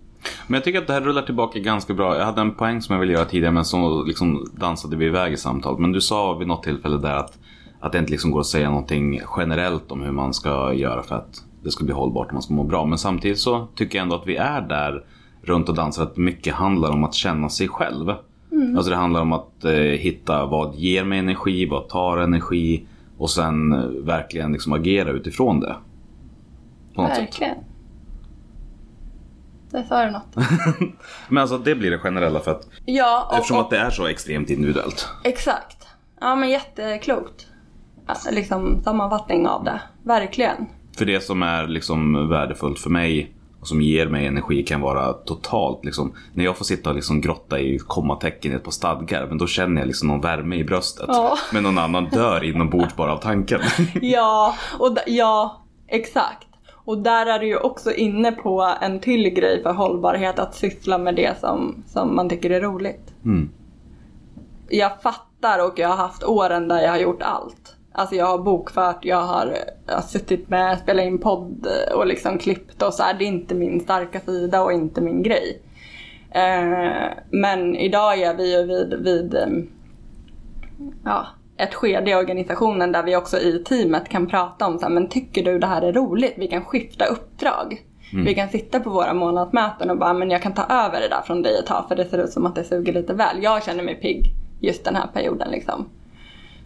Men 0.47 0.53
jag 0.53 0.63
tycker 0.63 0.81
att 0.81 0.87
det 0.87 0.93
här 0.93 1.01
rullar 1.01 1.21
tillbaka 1.21 1.59
ganska 1.59 1.93
bra. 1.93 2.17
Jag 2.17 2.25
hade 2.25 2.41
en 2.41 2.55
poäng 2.55 2.81
som 2.81 2.93
jag 2.93 2.99
ville 2.99 3.13
göra 3.13 3.25
tidigare 3.25 3.53
men 3.53 3.65
så 3.65 4.03
liksom 4.03 4.49
dansade 4.53 4.95
vi 4.95 5.05
iväg 5.05 5.33
i 5.33 5.37
samtalet. 5.37 5.79
Men 5.79 5.91
du 5.91 6.01
sa 6.01 6.33
vid 6.33 6.47
något 6.47 6.63
tillfälle 6.63 6.97
där 6.97 7.15
att, 7.15 7.39
att 7.79 7.91
det 7.91 7.97
inte 7.97 8.11
liksom 8.11 8.31
går 8.31 8.39
att 8.39 8.45
säga 8.45 8.69
någonting 8.69 9.21
generellt 9.37 9.91
om 9.91 10.01
hur 10.01 10.11
man 10.11 10.33
ska 10.33 10.73
göra 10.73 11.03
för 11.03 11.15
att 11.15 11.43
det 11.63 11.71
ska 11.71 11.83
bli 11.83 11.93
hållbart 11.93 12.27
och 12.27 12.33
man 12.33 12.41
ska 12.41 12.53
må 12.53 12.63
bra. 12.63 12.85
Men 12.85 12.97
samtidigt 12.97 13.39
så 13.39 13.67
tycker 13.75 13.97
jag 13.97 14.03
ändå 14.03 14.15
att 14.15 14.27
vi 14.27 14.35
är 14.35 14.61
där 14.61 15.03
runt 15.41 15.69
och 15.69 15.75
dansar 15.75 16.03
att 16.03 16.17
mycket 16.17 16.53
handlar 16.53 16.91
om 16.91 17.03
att 17.03 17.13
känna 17.13 17.49
sig 17.49 17.67
själv. 17.67 18.09
Alltså 18.77 18.89
det 18.91 18.97
handlar 18.97 19.21
om 19.21 19.33
att 19.33 19.65
eh, 19.65 19.71
hitta 19.73 20.45
vad 20.45 20.75
ger 20.75 21.03
mig 21.03 21.19
energi, 21.19 21.65
vad 21.69 21.89
tar 21.89 22.17
energi 22.17 22.85
och 23.17 23.29
sen 23.29 23.73
eh, 23.73 23.79
verkligen 24.05 24.51
liksom 24.51 24.73
agera 24.73 25.09
utifrån 25.09 25.59
det. 25.59 25.75
Något 26.93 27.15
sätt. 27.15 27.39
Där 29.76 29.84
sa 29.84 30.05
du 30.05 30.11
något. 30.11 30.36
Men 31.30 31.41
alltså 31.41 31.57
det 31.57 31.76
blir 31.76 31.91
det 31.91 31.97
generella 31.99 32.39
för 32.39 32.51
att 32.51 32.67
Ja, 32.86 33.28
och, 33.30 33.36
eftersom 33.36 33.57
och 33.57 33.63
att 33.63 33.69
det 33.69 33.78
är 33.78 33.89
så 33.89 34.07
extremt 34.07 34.49
individuellt. 34.49 35.07
exakt. 35.23 35.88
Ja 36.21 36.36
men 36.36 36.49
jätteklokt. 36.49 37.45
Alltså, 38.07 38.32
liksom 38.32 38.82
sammanfattning 38.84 39.47
av 39.47 39.63
det. 39.63 39.82
Verkligen. 40.03 40.65
För 40.97 41.05
det 41.05 41.19
som 41.23 41.43
är 41.43 41.67
liksom 41.67 42.30
värdefullt 42.30 42.80
för 42.80 42.89
mig 42.89 43.36
och 43.61 43.67
som 43.67 43.82
ger 43.82 44.07
mig 44.07 44.28
energi 44.28 44.63
kan 44.63 44.82
vara 44.82 45.13
totalt 45.13 45.86
liksom. 45.86 46.13
När 46.34 46.45
jag 46.45 46.57
får 46.57 46.65
sitta 46.65 46.89
och 46.89 46.95
liksom 46.95 47.21
grotta 47.21 47.59
i 47.59 47.80
kommatecken 47.80 48.51
i 48.51 48.55
ett 48.55 48.63
par 48.63 48.71
stadgar. 48.71 49.28
Men 49.28 49.38
då 49.38 49.47
känner 49.47 49.82
jag 49.82 49.88
liksom 49.88 50.07
någon 50.07 50.21
värme 50.21 50.55
i 50.55 50.63
bröstet. 50.63 51.05
Ja. 51.07 51.38
Men 51.53 51.63
någon 51.63 51.78
annan 51.78 52.09
dör 52.09 52.43
inombords 52.43 52.95
bara 52.95 53.13
av 53.13 53.17
tanken. 53.17 53.61
Ja, 54.01 54.55
och 54.80 54.97
ja, 55.07 55.65
exakt. 55.88 56.44
Och 56.86 56.97
där 56.97 57.25
är 57.25 57.39
du 57.39 57.47
ju 57.47 57.57
också 57.57 57.91
inne 57.91 58.31
på 58.31 58.75
en 58.81 58.99
till 58.99 59.29
grej 59.29 59.63
för 59.63 59.73
hållbarhet, 59.73 60.39
att 60.39 60.55
syssla 60.55 60.97
med 60.97 61.15
det 61.15 61.39
som, 61.39 61.83
som 61.88 62.15
man 62.15 62.29
tycker 62.29 62.49
är 62.49 62.61
roligt. 62.61 63.13
Mm. 63.25 63.49
Jag 64.69 65.01
fattar 65.01 65.67
och 65.67 65.79
jag 65.79 65.89
har 65.89 65.95
haft 65.95 66.23
åren 66.23 66.67
där 66.67 66.81
jag 66.81 66.91
har 66.91 66.97
gjort 66.97 67.21
allt. 67.21 67.75
Alltså 67.91 68.15
jag 68.15 68.25
har 68.25 68.38
bokfört, 68.38 69.05
jag 69.05 69.21
har, 69.21 69.57
jag 69.88 69.93
har 69.95 70.01
suttit 70.01 70.49
med, 70.49 70.79
spelat 70.79 71.05
in 71.05 71.19
podd 71.19 71.67
och 71.95 72.07
liksom 72.07 72.38
klippt 72.38 72.81
och 72.81 72.93
så 72.93 73.03
här. 73.03 73.13
Det 73.13 73.25
är 73.25 73.27
inte 73.27 73.55
min 73.55 73.79
starka 73.79 74.19
sida 74.19 74.63
och 74.63 74.73
inte 74.73 75.01
min 75.01 75.23
grej. 75.23 75.61
Eh, 76.31 77.11
men 77.29 77.75
idag 77.75 78.19
är 78.19 78.33
vi 78.33 78.55
ju 78.55 78.63
vid, 78.67 78.93
vid 79.03 79.36
eh, 79.36 79.47
ja, 81.03 81.27
ett 81.57 81.73
skede 81.73 82.11
i 82.11 82.15
organisationen 82.15 82.91
där 82.91 83.03
vi 83.03 83.15
också 83.15 83.37
i 83.37 83.63
teamet 83.63 84.09
kan 84.09 84.27
prata 84.27 84.67
om 84.67 84.79
så 84.79 84.85
här, 84.85 84.93
men 84.93 85.09
tycker 85.09 85.43
du 85.43 85.59
det 85.59 85.67
här 85.67 85.81
är 85.81 85.93
roligt? 85.93 86.33
Vi 86.37 86.47
kan 86.47 86.65
skifta 86.65 87.05
uppdrag. 87.05 87.81
Vi 88.13 88.35
kan 88.35 88.49
sitta 88.49 88.79
på 88.79 88.89
våra 88.89 89.13
månadsmöten 89.13 89.89
och 89.89 89.97
bara, 89.97 90.13
men 90.13 90.29
jag 90.29 90.41
kan 90.41 90.53
ta 90.53 90.63
över 90.63 91.01
det 91.01 91.07
där 91.07 91.21
från 91.25 91.41
dig 91.41 91.57
ett 91.59 91.65
tag 91.65 91.85
för 91.87 91.95
det 91.95 92.05
ser 92.05 92.17
ut 92.17 92.31
som 92.31 92.45
att 92.45 92.55
det 92.55 92.63
suger 92.63 92.93
lite 92.93 93.13
väl. 93.13 93.43
Jag 93.43 93.63
känner 93.63 93.83
mig 93.83 93.95
pigg 93.95 94.31
just 94.59 94.85
den 94.85 94.95
här 94.95 95.07
perioden 95.13 95.51
liksom. 95.51 95.85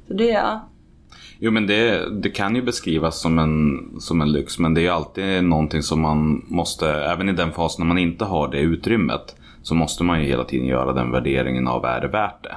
Så 0.07 0.13
det, 0.13 0.23
ja. 0.23 0.69
Jo 1.39 1.51
men 1.51 1.67
det, 1.67 2.09
det 2.21 2.29
kan 2.29 2.55
ju 2.55 2.61
beskrivas 2.61 3.21
som 3.21 3.39
en, 3.39 3.79
som 3.99 4.21
en 4.21 4.31
lyx 4.31 4.59
men 4.59 4.73
det 4.73 4.81
är 4.81 4.83
ju 4.83 4.89
alltid 4.89 5.43
någonting 5.43 5.83
som 5.83 6.01
man 6.01 6.45
måste, 6.47 6.89
även 6.89 7.29
i 7.29 7.33
den 7.33 7.51
fasen 7.51 7.83
när 7.83 7.87
man 7.87 7.97
inte 7.97 8.25
har 8.25 8.47
det 8.47 8.59
utrymmet 8.59 9.35
så 9.61 9.75
måste 9.75 10.03
man 10.03 10.19
ju 10.19 10.25
hela 10.25 10.43
tiden 10.43 10.67
göra 10.67 10.93
den 10.93 11.11
värderingen 11.11 11.67
av 11.67 11.85
är 11.85 12.01
det 12.01 12.07
värt 12.07 12.43
det? 12.43 12.55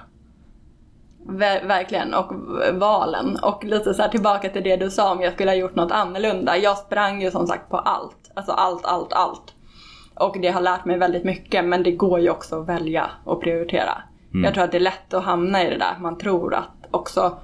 Ver- 1.29 1.67
verkligen. 1.67 2.15
Och 2.15 2.33
valen. 2.73 3.39
Och 3.43 3.65
lite 3.65 3.95
så 3.95 4.09
tillbaka 4.09 4.49
till 4.49 4.63
det 4.63 4.77
du 4.77 4.91
sa 4.91 5.13
om 5.13 5.21
jag 5.21 5.33
skulle 5.33 5.51
ha 5.51 5.57
gjort 5.57 5.75
något 5.75 5.93
annorlunda. 5.93 6.57
Jag 6.57 6.79
sprang 6.79 7.23
ju 7.23 7.31
som 7.31 7.47
sagt 7.47 7.71
på 7.71 7.77
allt. 7.77 8.31
Alltså 8.35 8.53
allt, 8.53 8.85
allt, 8.87 9.13
allt. 9.13 9.55
Och 10.15 10.37
det 10.43 10.49
har 10.49 10.61
lärt 10.61 10.85
mig 10.85 10.99
väldigt 10.99 11.25
mycket 11.25 11.65
men 11.65 11.83
det 11.83 11.93
går 11.93 12.21
ju 12.21 12.31
också 12.31 12.61
att 12.61 12.69
välja 12.69 13.11
och 13.25 13.43
prioritera. 13.43 13.99
Jag 14.45 14.55
tror 14.55 14.65
att 14.65 14.73
det 14.73 14.79
är 14.79 14.81
lätt 14.81 15.15
att 15.15 15.25
hamna 15.25 15.63
i 15.63 15.71
det 15.71 15.79
där. 15.79 15.97
Man 16.01 16.19
tror 16.19 16.55
att 16.55 16.87
också 16.91 17.37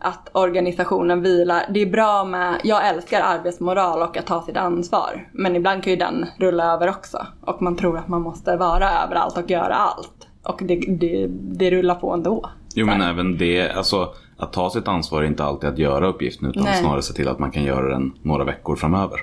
att 0.00 0.28
organisationen 0.32 1.22
vilar. 1.22 1.62
Det 1.70 1.80
är 1.80 1.86
bra 1.90 2.24
med, 2.24 2.60
jag 2.64 2.88
älskar 2.88 3.20
arbetsmoral 3.20 4.02
och 4.02 4.16
att 4.16 4.26
ta 4.26 4.42
sitt 4.42 4.56
ansvar. 4.56 5.28
Men 5.32 5.56
ibland 5.56 5.82
kan 5.82 5.90
ju 5.90 5.96
den 5.96 6.26
rulla 6.38 6.72
över 6.72 6.88
också. 6.88 7.26
Och 7.40 7.62
man 7.62 7.76
tror 7.76 7.98
att 7.98 8.08
man 8.08 8.22
måste 8.22 8.56
vara 8.56 8.90
överallt 8.90 9.38
och 9.38 9.50
göra 9.50 9.74
allt. 9.74 10.28
Och 10.42 10.60
det, 10.64 10.76
det, 10.76 11.26
det 11.30 11.70
rullar 11.70 11.94
på 11.94 12.12
ändå. 12.12 12.50
Jo 12.78 12.86
men 12.86 13.00
även 13.00 13.38
det, 13.38 13.70
alltså 13.70 14.14
att 14.36 14.52
ta 14.52 14.70
sitt 14.70 14.88
ansvar 14.88 15.22
är 15.22 15.26
inte 15.26 15.44
alltid 15.44 15.70
att 15.70 15.78
göra 15.78 16.06
uppgiften 16.06 16.48
utan 16.48 16.62
Nej. 16.62 16.80
snarare 16.80 17.02
se 17.02 17.12
till 17.12 17.28
att 17.28 17.38
man 17.38 17.50
kan 17.50 17.64
göra 17.64 17.88
den 17.88 18.12
några 18.22 18.44
veckor 18.44 18.76
framöver. 18.76 19.20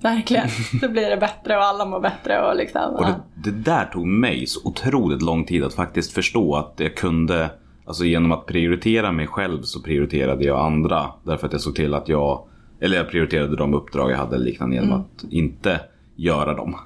Verkligen. 0.00 0.48
Så 0.80 0.88
blir 0.88 1.10
det 1.10 1.16
bättre 1.16 1.56
och 1.56 1.64
alla 1.64 1.86
mår 1.86 2.00
bättre 2.00 2.48
och 2.48 2.56
liksom. 2.56 2.94
Och 2.94 3.04
det, 3.04 3.20
det 3.34 3.50
där 3.50 3.84
tog 3.84 4.06
mig 4.06 4.46
så 4.46 4.60
otroligt 4.68 5.22
lång 5.22 5.44
tid 5.44 5.64
att 5.64 5.74
faktiskt 5.74 6.12
förstå 6.12 6.56
att 6.56 6.74
jag 6.76 6.96
kunde, 6.96 7.50
alltså 7.84 8.04
genom 8.04 8.32
att 8.32 8.46
prioritera 8.46 9.12
mig 9.12 9.26
själv 9.26 9.62
så 9.62 9.82
prioriterade 9.82 10.44
jag 10.44 10.66
andra. 10.66 11.06
Därför 11.22 11.46
att 11.46 11.52
jag 11.52 11.62
såg 11.62 11.74
till 11.74 11.94
att 11.94 12.08
jag, 12.08 12.44
eller 12.80 12.96
jag 12.96 13.10
prioriterade 13.10 13.56
de 13.56 13.74
uppdrag 13.74 14.10
jag 14.10 14.16
hade 14.16 14.38
liknande 14.38 14.76
genom 14.76 14.92
att 14.92 15.24
inte 15.30 15.80
göra 16.16 16.54
dem. 16.54 16.76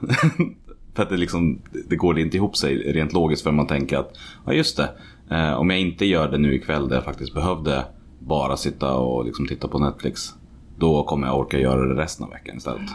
för 0.94 1.02
att 1.02 1.08
det 1.08 1.16
liksom, 1.16 1.58
det 1.88 1.96
går 1.96 2.18
inte 2.18 2.36
ihop 2.36 2.56
sig 2.56 2.92
rent 2.92 3.12
logiskt 3.12 3.42
för 3.42 3.52
man 3.52 3.66
tänker 3.66 3.98
att, 3.98 4.16
ja 4.46 4.52
just 4.52 4.76
det, 4.76 4.88
eh, 5.30 5.52
om 5.52 5.70
jag 5.70 5.80
inte 5.80 6.04
gör 6.06 6.28
det 6.28 6.38
nu 6.38 6.54
ikväll 6.54 6.88
där 6.88 6.96
jag 6.96 7.04
faktiskt 7.04 7.34
behövde 7.34 7.84
bara 8.18 8.56
sitta 8.56 8.94
och 8.94 9.24
liksom 9.24 9.48
titta 9.48 9.68
på 9.68 9.78
Netflix. 9.78 10.34
Då 10.76 11.02
kommer 11.02 11.26
jag 11.26 11.38
orka 11.38 11.58
göra 11.58 11.86
det 11.86 12.02
resten 12.02 12.24
av 12.24 12.30
veckan 12.30 12.56
istället. 12.56 12.90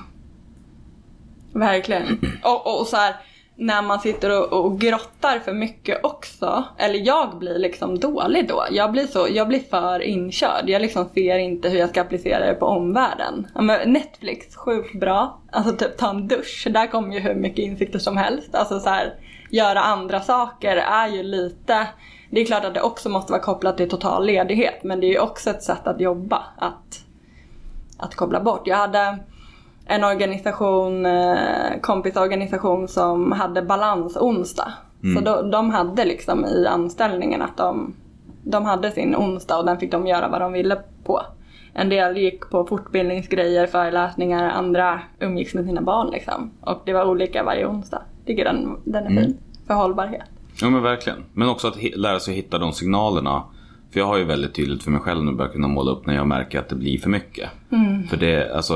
Verkligen. 1.53 2.19
Och, 2.43 2.79
och 2.79 2.87
så 2.87 2.97
här, 2.97 3.15
när 3.55 3.81
man 3.81 3.99
sitter 3.99 4.39
och, 4.39 4.65
och 4.65 4.79
grottar 4.79 5.39
för 5.39 5.53
mycket 5.53 6.05
också, 6.05 6.63
eller 6.77 6.99
jag 6.99 7.37
blir 7.39 7.59
liksom 7.59 7.99
dålig 7.99 8.47
då. 8.47 8.65
Jag 8.71 8.91
blir, 8.91 9.07
så, 9.07 9.27
jag 9.31 9.47
blir 9.47 9.59
för 9.59 10.01
inkörd. 10.01 10.69
Jag 10.69 10.81
liksom 10.81 11.09
ser 11.13 11.37
inte 11.37 11.69
hur 11.69 11.79
jag 11.79 11.89
ska 11.89 12.01
applicera 12.01 12.45
det 12.45 12.53
på 12.53 12.65
omvärlden. 12.65 13.47
Men 13.55 13.93
Netflix, 13.93 14.55
sjukt 14.55 14.99
bra. 14.99 15.41
Alltså 15.51 15.75
typ 15.75 15.97
ta 15.97 16.09
en 16.09 16.27
dusch, 16.27 16.67
där 16.69 16.87
kommer 16.87 17.13
ju 17.13 17.19
hur 17.19 17.35
mycket 17.35 17.59
insikter 17.59 17.99
som 17.99 18.17
helst. 18.17 18.55
Alltså 18.55 18.79
så 18.79 18.89
här, 18.89 19.13
göra 19.49 19.79
andra 19.79 20.19
saker 20.19 20.77
är 20.77 21.07
ju 21.07 21.23
lite 21.23 21.87
det 22.33 22.41
är 22.41 22.45
klart 22.45 22.65
att 22.65 22.73
det 22.73 22.81
också 22.81 23.09
måste 23.09 23.31
vara 23.31 23.41
kopplat 23.41 23.77
till 23.77 23.89
total 23.89 24.25
ledighet 24.25 24.83
men 24.83 24.99
det 24.99 25.07
är 25.07 25.11
ju 25.11 25.19
också 25.19 25.49
ett 25.49 25.63
sätt 25.63 25.87
att 25.87 26.01
jobba. 26.01 26.43
Att, 26.57 27.05
att 27.97 28.15
koppla 28.15 28.41
bort. 28.41 28.61
Jag 28.67 28.77
hade 28.77 29.19
en 29.85 30.03
organisation, 30.03 31.05
eh, 31.05 31.79
kompisorganisation 31.81 32.87
som 32.87 33.31
hade 33.31 33.61
balans 33.61 34.17
onsdag. 34.17 34.73
Så 35.15 35.21
då, 35.21 35.41
de 35.41 35.69
hade 35.69 36.05
liksom 36.05 36.45
i 36.45 36.67
anställningen 36.67 37.41
att 37.41 37.57
de, 37.57 37.93
de 38.43 38.65
hade 38.65 38.91
sin 38.91 39.15
onsdag 39.15 39.57
och 39.57 39.65
den 39.65 39.79
fick 39.79 39.91
de 39.91 40.07
göra 40.07 40.27
vad 40.27 40.41
de 40.41 40.53
ville 40.53 40.77
på. 41.03 41.21
En 41.73 41.89
del 41.89 42.17
gick 42.17 42.49
på 42.49 42.65
fortbildningsgrejer, 42.65 43.67
föreläsningar, 43.67 44.49
andra 44.49 45.01
umgicks 45.19 45.53
med 45.53 45.65
sina 45.65 45.81
barn 45.81 46.09
liksom. 46.11 46.51
Och 46.61 46.81
det 46.85 46.93
var 46.93 47.05
olika 47.05 47.43
varje 47.43 47.67
onsdag. 47.67 48.01
Tycker 48.25 48.43
den, 48.43 48.77
den 48.83 49.03
är 49.03 49.21
fin. 49.21 49.37
För 49.67 49.73
hållbarhet. 49.73 50.29
Ja 50.61 50.69
men 50.69 50.81
verkligen. 50.83 51.19
Men 51.33 51.49
också 51.49 51.67
att 51.67 51.83
lära 51.95 52.19
sig 52.19 52.35
hitta 52.35 52.57
de 52.57 52.73
signalerna. 52.73 53.43
För 53.91 53.99
jag 53.99 54.07
har 54.07 54.17
ju 54.17 54.23
väldigt 54.23 54.53
tydligt 54.53 54.83
för 54.83 54.91
mig 54.91 55.01
själv 55.01 55.23
nu 55.23 55.31
börjat 55.31 55.53
kunna 55.53 55.67
måla 55.67 55.91
upp 55.91 56.05
när 56.05 56.15
jag 56.15 56.27
märker 56.27 56.59
att 56.59 56.69
det 56.69 56.75
blir 56.75 56.97
för 56.99 57.09
mycket. 57.09 57.49
För 58.09 58.17
det, 58.17 58.55
alltså, 58.55 58.73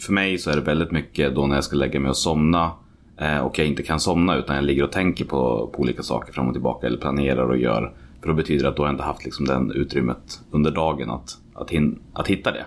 för 0.00 0.12
mig 0.12 0.38
så 0.38 0.50
är 0.50 0.54
det 0.56 0.62
väldigt 0.62 0.90
mycket 0.90 1.34
då 1.34 1.46
när 1.46 1.54
jag 1.54 1.64
ska 1.64 1.76
lägga 1.76 2.00
mig 2.00 2.08
och 2.08 2.16
somna. 2.16 2.70
Eh, 3.16 3.38
och 3.38 3.58
jag 3.58 3.66
inte 3.66 3.82
kan 3.82 4.00
somna 4.00 4.36
utan 4.36 4.56
jag 4.56 4.64
ligger 4.64 4.84
och 4.84 4.92
tänker 4.92 5.24
på, 5.24 5.70
på 5.74 5.80
olika 5.82 6.02
saker 6.02 6.32
fram 6.32 6.46
och 6.46 6.52
tillbaka. 6.54 6.86
Eller 6.86 6.98
planerar 6.98 7.48
och 7.48 7.56
gör. 7.56 7.92
För 8.20 8.28
då 8.28 8.34
betyder 8.34 8.62
det 8.62 8.68
att 8.68 8.76
då 8.76 8.82
har 8.82 8.88
jag 8.88 8.94
inte 8.94 9.04
haft 9.04 9.24
liksom 9.24 9.46
den 9.46 9.70
utrymmet 9.72 10.40
under 10.50 10.70
dagen 10.70 11.10
att, 11.10 11.30
att, 11.54 11.70
hin- 11.70 11.98
att 12.12 12.28
hitta 12.28 12.52
det. 12.52 12.64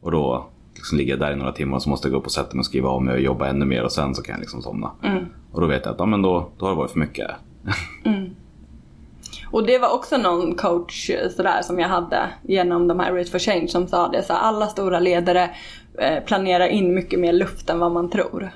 Och 0.00 0.10
då 0.10 0.46
liksom 0.74 0.98
ligger 0.98 1.12
jag 1.12 1.20
där 1.20 1.32
i 1.32 1.36
några 1.36 1.52
timmar 1.52 1.76
och 1.76 1.82
så 1.82 1.90
måste 1.90 2.08
jag 2.08 2.12
gå 2.12 2.18
upp 2.18 2.24
och 2.26 2.32
sätta 2.32 2.54
mig 2.54 2.58
och 2.60 2.66
skriva 2.66 2.88
om 2.88 3.04
mig 3.04 3.14
och 3.14 3.20
jobba 3.20 3.46
ännu 3.48 3.64
mer 3.64 3.84
och 3.84 3.92
sen 3.92 4.14
så 4.14 4.22
kan 4.22 4.32
jag 4.32 4.40
liksom 4.40 4.62
somna. 4.62 4.90
Och 5.52 5.60
då 5.60 5.66
vet 5.66 5.84
jag 5.84 5.92
att 5.92 5.98
ja, 5.98 6.06
men 6.06 6.22
då, 6.22 6.50
då 6.58 6.64
har 6.66 6.70
det 6.72 6.76
varit 6.78 6.90
för 6.90 6.98
mycket. 6.98 7.30
Och 9.50 9.66
det 9.66 9.78
var 9.78 9.94
också 9.94 10.16
någon 10.16 10.54
coach 10.54 11.10
sådär 11.36 11.62
som 11.62 11.78
jag 11.78 11.88
hade 11.88 12.30
genom 12.42 12.88
de 12.88 13.00
här 13.00 13.12
Race 13.12 13.30
for 13.30 13.38
Change 13.38 13.68
som 13.68 13.86
sa 13.86 14.08
det. 14.08 14.22
Så 14.22 14.32
alla 14.32 14.66
stora 14.66 15.00
ledare 15.00 15.50
eh, 15.98 16.24
planerar 16.24 16.66
in 16.66 16.94
mycket 16.94 17.20
mer 17.20 17.32
luft 17.32 17.70
än 17.70 17.78
vad 17.78 17.92
man 17.92 18.10
tror. 18.10 18.50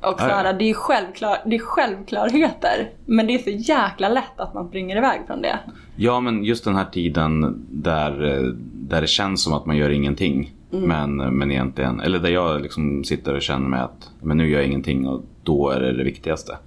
Och 0.00 0.20
så 0.20 0.26
här, 0.26 0.52
det, 0.52 0.70
är 0.70 0.74
självklar, 0.74 1.38
det 1.46 1.56
är 1.56 1.60
självklarheter. 1.60 2.90
Men 3.06 3.26
det 3.26 3.34
är 3.34 3.38
så 3.38 3.50
jäkla 3.50 4.08
lätt 4.08 4.40
att 4.40 4.54
man 4.54 4.68
springer 4.68 4.96
iväg 4.96 5.20
från 5.26 5.42
det. 5.42 5.58
Ja, 5.96 6.20
men 6.20 6.44
just 6.44 6.64
den 6.64 6.76
här 6.76 6.84
tiden 6.84 7.64
där, 7.70 8.24
eh, 8.24 8.42
där 8.74 9.00
det 9.00 9.06
känns 9.06 9.42
som 9.42 9.52
att 9.52 9.66
man 9.66 9.76
gör 9.76 9.90
ingenting. 9.90 10.52
Men, 10.70 11.16
men 11.16 11.50
egentligen, 11.50 12.00
eller 12.00 12.18
där 12.18 12.30
jag 12.30 12.62
liksom 12.62 13.04
sitter 13.04 13.34
och 13.34 13.42
känner 13.42 13.68
mig 13.68 13.80
att 13.80 14.10
men 14.20 14.36
nu 14.36 14.50
gör 14.50 14.58
jag 14.58 14.68
ingenting 14.68 15.08
och 15.08 15.22
då 15.42 15.70
är 15.70 15.80
det 15.80 15.96
det 15.96 16.04
viktigaste. 16.04 16.58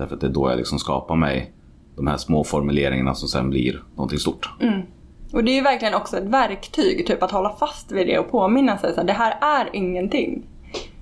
Därför 0.00 0.14
att 0.14 0.20
det 0.20 0.26
är 0.26 0.30
då 0.30 0.50
jag 0.50 0.56
liksom 0.56 0.78
skapar 0.78 1.16
mig 1.16 1.52
de 1.96 2.06
här 2.06 2.16
små 2.16 2.44
formuleringarna 2.44 3.14
som 3.14 3.28
sen 3.28 3.50
blir 3.50 3.82
någonting 3.94 4.18
stort. 4.18 4.50
Och 5.32 5.44
det 5.44 5.50
är 5.50 5.54
ju 5.54 5.60
verkligen 5.60 5.94
också 5.94 6.16
ett 6.16 6.24
verktyg, 6.24 7.06
typ 7.06 7.22
att 7.22 7.30
hålla 7.30 7.56
fast 7.56 7.92
vid 7.92 8.06
det 8.06 8.18
och 8.18 8.30
påminna 8.30 8.78
sig 8.78 8.96
att 8.96 9.06
det 9.06 9.12
här 9.12 9.38
är 9.40 9.70
ingenting. 9.72 10.46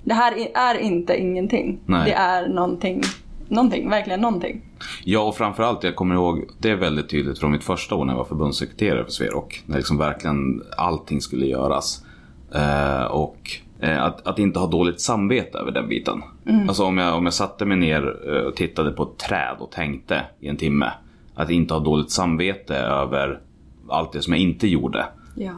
Det 0.04 0.14
här 0.14 0.32
är 0.54 0.78
inte 0.78 1.16
ingenting. 1.16 1.80
Nej. 1.86 2.10
Det 2.10 2.12
är 2.12 2.48
någonting, 2.48 3.02
någonting, 3.48 3.90
verkligen 3.90 4.20
någonting. 4.20 4.62
Ja, 5.04 5.20
och 5.20 5.36
framförallt, 5.36 5.84
jag 5.84 5.96
kommer 5.96 6.14
ihåg, 6.14 6.44
det 6.58 6.70
är 6.70 6.76
väldigt 6.76 7.10
tydligt 7.10 7.38
från 7.38 7.50
mitt 7.50 7.64
första 7.64 7.94
år 7.94 8.04
när 8.04 8.12
jag 8.12 8.18
var 8.18 8.24
förbundssekreterare 8.24 9.04
för 9.04 9.12
Sverok. 9.12 9.62
När 9.66 9.76
liksom 9.76 9.98
verkligen 9.98 10.62
allting 10.76 11.20
skulle 11.20 11.46
göras. 11.46 12.04
Eh, 12.54 13.04
och 13.04 13.50
att, 13.80 14.26
att 14.26 14.38
inte 14.38 14.58
ha 14.58 14.66
dåligt 14.66 15.00
samvete 15.00 15.58
över 15.58 15.70
den 15.70 15.88
biten. 15.88 16.22
Alltså 16.68 16.84
om 16.84 16.98
jag, 16.98 17.16
om 17.16 17.24
jag 17.24 17.34
satte 17.34 17.64
mig 17.64 17.76
ner 17.76 18.16
eh, 18.28 18.42
och 18.42 18.56
tittade 18.56 18.90
på 18.90 19.02
ett 19.02 19.18
träd 19.18 19.56
och 19.58 19.70
tänkte 19.70 20.24
i 20.40 20.48
en 20.48 20.56
timme. 20.56 20.92
Att 21.34 21.50
inte 21.50 21.74
ha 21.74 21.80
dåligt 21.80 22.10
samvete 22.10 22.76
över 22.76 23.40
allt 23.88 24.12
det 24.12 24.22
som 24.22 24.32
jag 24.32 24.42
inte 24.42 24.68
gjorde. 24.68 25.06
Ja. 25.34 25.52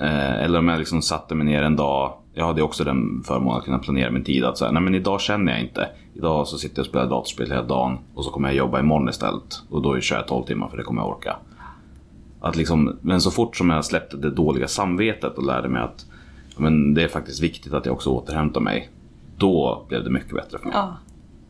Eh, 0.00 0.42
eller 0.44 0.58
om 0.58 0.68
jag 0.68 0.78
liksom 0.78 1.02
satte 1.02 1.34
mig 1.34 1.46
ner 1.46 1.62
en 1.62 1.76
dag. 1.76 2.12
Jag 2.34 2.46
hade 2.46 2.62
också 2.62 2.84
den 2.84 3.22
förmånen 3.26 3.58
att 3.58 3.64
kunna 3.64 3.78
planera 3.78 4.10
min 4.10 4.24
tid. 4.24 4.44
Att 4.44 4.58
säga, 4.58 4.70
nej 4.70 4.82
men 4.82 4.94
idag 4.94 5.20
känner 5.20 5.52
jag 5.52 5.60
inte. 5.60 5.88
Idag 6.14 6.48
så 6.48 6.58
sitter 6.58 6.78
jag 6.78 6.82
och 6.82 6.88
spelar 6.88 7.06
datorspel 7.06 7.50
hela 7.50 7.62
dagen. 7.62 7.98
Och 8.14 8.24
så 8.24 8.30
kommer 8.30 8.48
jag 8.48 8.56
jobba 8.56 8.80
imorgon 8.80 9.08
istället. 9.08 9.62
Och 9.70 9.82
då 9.82 10.00
kör 10.00 10.16
jag 10.16 10.26
12 10.28 10.44
timmar 10.44 10.68
för 10.68 10.76
det 10.76 10.82
kommer 10.82 11.02
jag 11.02 11.08
orka. 11.08 11.36
Att 12.40 12.56
liksom, 12.56 12.96
men 13.00 13.20
så 13.20 13.30
fort 13.30 13.56
som 13.56 13.70
jag 13.70 13.84
släppte 13.84 14.16
det 14.16 14.30
dåliga 14.30 14.68
samvetet 14.68 15.38
och 15.38 15.46
lärde 15.46 15.68
mig 15.68 15.82
att 15.82 16.06
men 16.56 16.94
det 16.94 17.02
är 17.02 17.08
faktiskt 17.08 17.42
viktigt 17.42 17.72
att 17.74 17.86
jag 17.86 17.94
också 17.94 18.10
återhämtar 18.10 18.60
mig. 18.60 18.90
Då 19.36 19.84
blev 19.88 20.04
det 20.04 20.10
mycket 20.10 20.34
bättre 20.34 20.58
för 20.58 20.66
mig. 20.66 20.74
ja. 20.76 20.96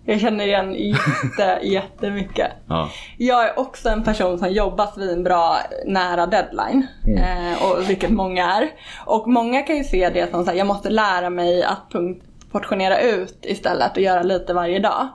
Jag 0.06 0.20
känner 0.20 0.46
igen 0.46 0.74
jätte, 0.74 1.58
jättemycket. 1.66 2.50
Ja. 2.68 2.90
Jag 3.18 3.44
är 3.48 3.58
också 3.58 3.88
en 3.88 4.04
person 4.04 4.38
som 4.38 4.52
jobbar 4.52 4.86
svinbra 4.94 5.56
nära 5.86 6.26
deadline. 6.26 6.86
Eh, 7.18 7.62
och 7.62 7.90
vilket 7.90 8.10
många 8.10 8.52
är. 8.52 8.70
Och 9.06 9.28
många 9.28 9.62
kan 9.62 9.76
ju 9.76 9.84
se 9.84 10.10
det 10.10 10.30
som 10.30 10.40
att 10.40 10.56
jag 10.56 10.66
måste 10.66 10.90
lära 10.90 11.30
mig 11.30 11.62
att 11.62 11.80
punkt, 11.92 12.24
portionera 12.52 13.00
ut 13.00 13.38
istället 13.42 13.96
och 13.96 14.02
göra 14.02 14.22
lite 14.22 14.54
varje 14.54 14.78
dag. 14.78 15.08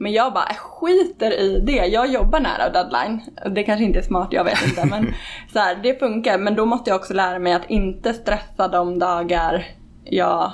Men 0.00 0.12
jag 0.12 0.32
bara 0.32 0.44
jag 0.48 0.56
skiter 0.56 1.40
i 1.40 1.60
det. 1.60 1.86
Jag 1.86 2.08
jobbar 2.08 2.40
nära 2.40 2.70
deadline. 2.70 3.20
Det 3.50 3.62
kanske 3.62 3.84
inte 3.84 3.98
är 3.98 4.02
smart, 4.02 4.28
jag 4.30 4.44
vet 4.44 4.66
inte. 4.66 4.86
Men 4.86 5.14
så 5.52 5.58
här, 5.58 5.78
det 5.82 5.98
funkar. 5.98 6.38
Men 6.38 6.54
då 6.54 6.66
måste 6.66 6.90
jag 6.90 6.96
också 6.96 7.14
lära 7.14 7.38
mig 7.38 7.52
att 7.52 7.70
inte 7.70 8.14
stressa 8.14 8.68
de 8.68 8.98
dagar 8.98 9.66
jag 10.04 10.52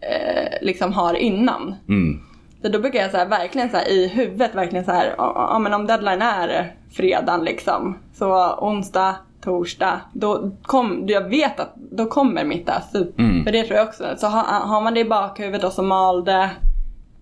eh, 0.00 0.58
liksom 0.60 0.92
har 0.92 1.14
innan. 1.14 1.74
Mm. 1.88 2.20
Så 2.62 2.68
då 2.68 2.78
brukar 2.78 3.00
jag 3.00 3.10
så 3.10 3.16
här, 3.16 3.26
verkligen 3.26 3.70
så 3.70 3.76
här, 3.76 3.88
i 3.88 4.08
huvudet 4.08 4.54
verkligen 4.54 4.84
så 4.84 4.92
här, 4.92 5.14
ja 5.18 5.58
men 5.58 5.74
om 5.74 5.86
deadline 5.86 6.22
är 6.22 6.72
fredagen 6.92 7.44
liksom. 7.44 7.98
Så 8.14 8.56
onsdag, 8.60 9.16
torsdag, 9.44 10.00
då 10.12 10.50
kom, 10.62 11.04
jag 11.06 11.28
vet 11.28 11.60
att 11.60 11.74
då 11.74 12.06
kommer 12.06 12.44
mitt 12.44 12.66
där 12.66 12.82
Mm. 13.18 13.44
För 13.44 13.52
det 13.52 13.62
tror 13.62 13.78
jag 13.78 13.88
också. 13.88 14.04
Så 14.16 14.26
har, 14.26 14.42
har 14.42 14.80
man 14.80 14.94
det 14.94 15.00
i 15.00 15.04
bakhuvudet 15.04 15.64
och 15.64 15.72
så 15.72 15.82
mal 15.82 16.24
det. 16.24 16.50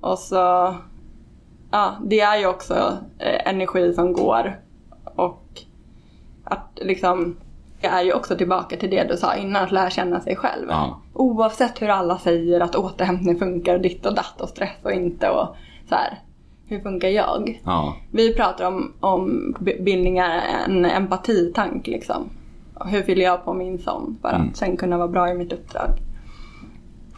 Och 0.01 0.19
så, 0.19 0.75
ja 1.71 1.95
det 2.05 2.21
är 2.21 2.39
ju 2.39 2.47
också 2.47 2.99
eh, 3.19 3.49
energi 3.51 3.93
som 3.95 4.13
går. 4.13 4.61
Och 5.05 5.45
att 6.45 6.79
liksom, 6.83 7.37
det 7.81 7.87
är 7.87 8.03
ju 8.03 8.13
också 8.13 8.37
tillbaka 8.37 8.77
till 8.77 8.91
det 8.91 9.05
du 9.05 9.17
sa 9.17 9.35
innan, 9.37 9.65
att 9.65 9.73
lära 9.73 9.91
känna 9.91 10.21
sig 10.21 10.37
själv. 10.37 10.67
Ja. 10.71 11.01
Oavsett 11.15 11.83
hur 11.83 11.89
alla 11.89 12.19
säger 12.19 12.61
att 12.61 12.77
återhämtning 12.77 13.39
funkar 13.39 13.75
och 13.75 13.81
ditt 13.81 14.07
och 14.07 14.15
datt 14.15 14.41
och 14.41 14.49
stress 14.49 14.77
och 14.83 14.93
inte 14.93 15.31
och 15.31 15.57
så 15.89 15.95
här. 15.95 16.19
Hur 16.67 16.81
funkar 16.81 17.09
jag? 17.09 17.61
Ja. 17.65 17.97
Vi 18.11 18.35
pratar 18.35 18.65
om, 18.67 18.93
om 19.01 19.55
bildningar, 19.61 20.43
en 20.69 20.85
empatitank 20.85 21.87
liksom. 21.87 22.29
Hur 22.87 23.03
fyller 23.03 23.25
jag 23.25 23.45
på 23.45 23.55
min 23.55 23.79
sån 23.79 24.19
för 24.23 24.29
att 24.29 24.35
Mm. 24.41 24.55
sen 24.55 24.77
kunna 24.77 24.99
vara 24.99 25.09
bra 25.09 25.31
i 25.31 25.35
mitt 25.35 25.53
uppdrag? 25.53 25.91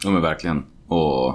Ja 0.03 0.09
men 0.09 0.21
verkligen. 0.21 0.65
Och, 0.87 1.27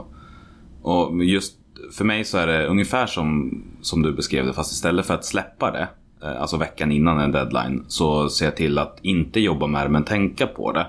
och 0.83 1.25
just 1.25 1.59
för 1.93 2.05
mig 2.05 2.25
så 2.25 2.39
är 2.39 2.47
det 2.47 2.67
ungefär 2.67 3.07
som, 3.07 3.63
som 3.81 4.03
du 4.03 4.13
beskrev 4.13 4.47
det 4.47 4.53
fast 4.53 4.73
istället 4.73 5.07
för 5.07 5.15
att 5.15 5.25
släppa 5.25 5.71
det, 5.71 5.89
eh, 6.23 6.41
alltså 6.41 6.57
veckan 6.57 6.93
innan 6.93 7.19
en 7.19 7.33
deadline, 7.33 7.85
så 7.89 8.29
ser 8.29 8.45
jag 8.45 8.57
till 8.57 8.79
att 8.79 8.99
inte 9.03 9.41
jobba 9.41 9.67
med 9.67 9.87
det 9.87 9.89
men 9.91 10.05
tänka 10.05 10.47
på 10.47 10.73
det. 10.73 10.87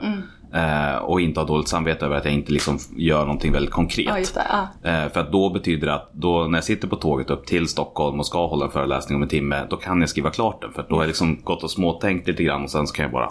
Eh, 0.54 0.96
och 0.96 1.22
inte 1.22 1.40
ha 1.40 1.48
dåligt 1.48 1.68
samvete 1.68 2.06
över 2.06 2.16
att 2.16 2.26
jag 2.26 2.34
inte 2.34 2.52
liksom 2.52 2.80
gör 2.96 3.20
någonting 3.22 3.52
väldigt 3.52 3.72
konkret. 3.72 4.06
Ja, 4.36 4.42
det. 4.44 4.48
Ja. 4.84 4.90
Eh, 4.92 5.10
För 5.12 5.20
att 5.20 5.32
då 5.32 5.50
betyder 5.50 5.88
det 5.88 5.94
att 5.94 6.10
då 6.14 6.48
när 6.48 6.58
jag 6.58 6.64
sitter 6.64 6.88
på 6.88 6.96
tåget 6.96 7.30
upp 7.30 7.46
till 7.46 7.68
Stockholm 7.68 8.20
och 8.20 8.26
ska 8.26 8.48
hålla 8.48 8.66
en 8.66 8.72
föreläsning 8.72 9.16
om 9.16 9.22
en 9.24 9.30
timme, 9.30 9.66
då 9.70 9.78
kan 9.78 10.00
jag 10.00 10.10
skriva 10.10 10.30
klart 10.30 10.62
den. 10.62 10.74
För 10.74 10.86
då 10.90 10.96
har 10.96 11.02
jag 11.04 11.08
liksom 11.08 11.42
gått 11.44 11.64
och 11.64 11.72
småtänkt 11.72 12.28
lite 12.28 12.44
grann 12.44 12.64
och 12.64 12.72
sen 12.72 12.88
så 12.88 12.94
kan 12.96 13.04
jag 13.04 13.12
bara 13.12 13.30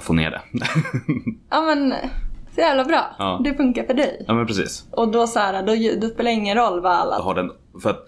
få 0.00 0.12
ner 0.12 0.30
det. 0.30 0.40
ja 1.50 1.60
men, 1.60 1.94
så 2.56 2.62
jävla 2.62 2.84
bra. 2.84 3.16
Ja. 3.18 3.40
Det 3.44 3.54
funkar 3.54 3.84
för 3.84 3.94
dig. 3.94 4.24
ja 4.28 4.34
men 4.34 4.46
precis. 4.46 4.84
Och 4.90 5.08
då 5.08 5.26
så 5.26 5.38
här, 5.38 5.62
då, 5.62 6.00
då 6.00 6.08
spelar 6.08 6.30
det 6.30 6.36
ingen 6.36 6.56
roll 6.56 6.80
vad 6.80 6.92
alla... 6.92 7.18
har 7.18 7.34
den, 7.34 7.50
för 7.82 7.90
att 7.90 8.06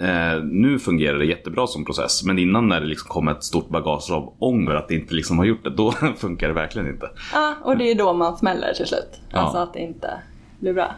eh, 0.00 0.44
nu 0.44 0.78
fungerar 0.78 1.18
det 1.18 1.24
jättebra 1.24 1.66
som 1.66 1.84
process. 1.84 2.24
Men 2.24 2.38
innan 2.38 2.68
när 2.68 2.80
det 2.80 2.86
liksom 2.86 3.08
kom 3.08 3.28
ett 3.28 3.44
stort 3.44 3.68
bagage 3.68 4.10
av 4.10 4.34
ånger 4.38 4.74
att 4.74 4.88
det 4.88 4.94
inte 4.94 5.14
liksom 5.14 5.38
har 5.38 5.44
gjort 5.44 5.64
det, 5.64 5.70
då 5.70 5.92
funkar 6.16 6.48
det 6.48 6.54
verkligen 6.54 6.88
inte. 6.88 7.10
Ja, 7.32 7.54
och 7.62 7.76
det 7.76 7.90
är 7.90 7.94
då 7.94 8.12
man 8.12 8.36
smäller 8.36 8.72
till 8.72 8.86
slut. 8.86 9.20
Ja. 9.30 9.38
Alltså 9.38 9.58
att 9.58 9.72
det 9.72 9.80
inte 9.80 10.10
blir 10.60 10.72
bra. 10.72 10.94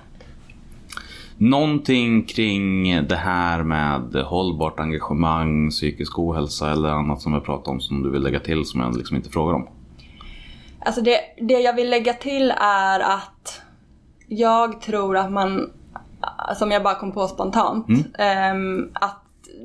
Någonting 1.39 2.23
kring 2.23 2.85
det 3.07 3.17
här 3.17 3.63
med 3.63 4.15
hållbart 4.25 4.81
engagemang, 4.81 5.71
psykisk 5.71 6.19
ohälsa 6.19 6.73
eller 6.73 6.89
annat 6.89 7.21
som 7.21 7.33
jag 7.33 7.45
pratat 7.45 7.69
om 7.69 7.81
som 7.81 8.03
du 8.03 8.11
vill 8.11 8.23
lägga 8.23 8.41
till 8.41 8.65
som 8.65 8.81
jag 8.81 8.97
liksom 8.97 9.17
inte 9.17 9.31
frågar 9.31 9.55
om. 9.55 9.69
Alltså 10.87 11.01
det, 11.01 11.21
det 11.41 11.61
jag 11.61 11.73
vill 11.73 11.91
lägga 11.91 12.13
till 12.13 12.55
är 12.61 13.01
att 13.01 13.63
jag 14.29 14.81
tror 14.81 15.17
att 15.17 15.33
man, 15.33 15.71
som 16.57 16.71
jag 16.71 16.83
bara 16.83 16.95
kom 16.95 17.13
på 17.13 17.29
spontant, 17.29 17.87
ehm, 18.19 18.91
att 18.95 19.23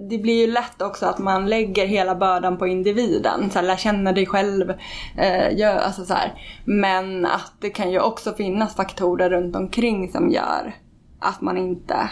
det 0.10 0.18
blir 0.18 0.48
ju 0.48 0.52
lätt 0.52 0.82
också 0.82 1.06
att 1.06 1.20
man 1.20 1.50
lägger 1.50 1.88
hela 1.88 2.16
bördan 2.16 2.58
på 2.58 2.68
individen. 2.68 3.50
Så 3.50 3.60
här, 3.60 3.66
lär 3.66 3.76
känna 3.76 4.12
dig 4.12 4.26
själv. 4.26 4.74
Eh, 5.18 5.58
gör, 5.58 5.78
alltså 5.78 6.06
så 6.06 6.14
här. 6.14 6.34
Men 6.66 7.26
att 7.26 7.54
det 7.60 7.70
kan 7.70 7.92
ju 7.92 8.00
också 8.00 8.34
finnas 8.34 8.76
faktorer 8.76 9.30
runt 9.30 9.56
omkring 9.56 10.12
som 10.12 10.32
gör 10.32 10.76
att 11.20 11.42
man 11.42 11.58
inte 11.58 12.10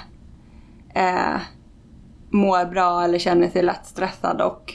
eh, 0.95 1.37
mår 2.29 2.65
bra 2.65 3.03
eller 3.03 3.19
känner 3.19 3.49
sig 3.49 3.63
lätt 3.63 3.85
stressad. 3.85 4.41
Och 4.41 4.73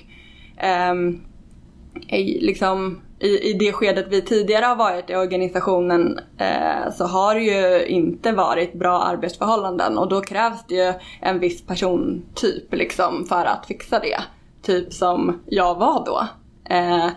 i, 2.09 2.41
liksom, 2.41 3.01
i, 3.25 3.51
i 3.51 3.53
det 3.53 3.73
skedet 3.73 4.07
vi 4.09 4.23
tidigare 4.23 4.65
har 4.65 4.77
varit 4.77 5.11
i 5.11 5.17
organisationen 5.17 6.21
eh, 6.39 6.93
så 6.93 7.05
har 7.05 7.35
det 7.35 7.41
ju 7.41 7.87
inte 7.87 8.33
varit 8.33 8.75
bra 8.75 9.03
arbetsförhållanden 9.03 9.99
och 9.99 10.09
då 10.09 10.21
krävs 10.21 10.65
det 10.69 10.75
ju 10.75 10.93
en 11.21 11.39
viss 11.39 11.67
persontyp 11.67 12.75
liksom 12.75 13.27
för 13.27 13.45
att 13.45 13.67
fixa 13.67 13.99
det. 13.99 14.21
Typ 14.63 14.93
som 14.93 15.41
jag 15.47 15.75
var 15.75 16.05
då. 16.07 16.27
Eh, 16.75 17.09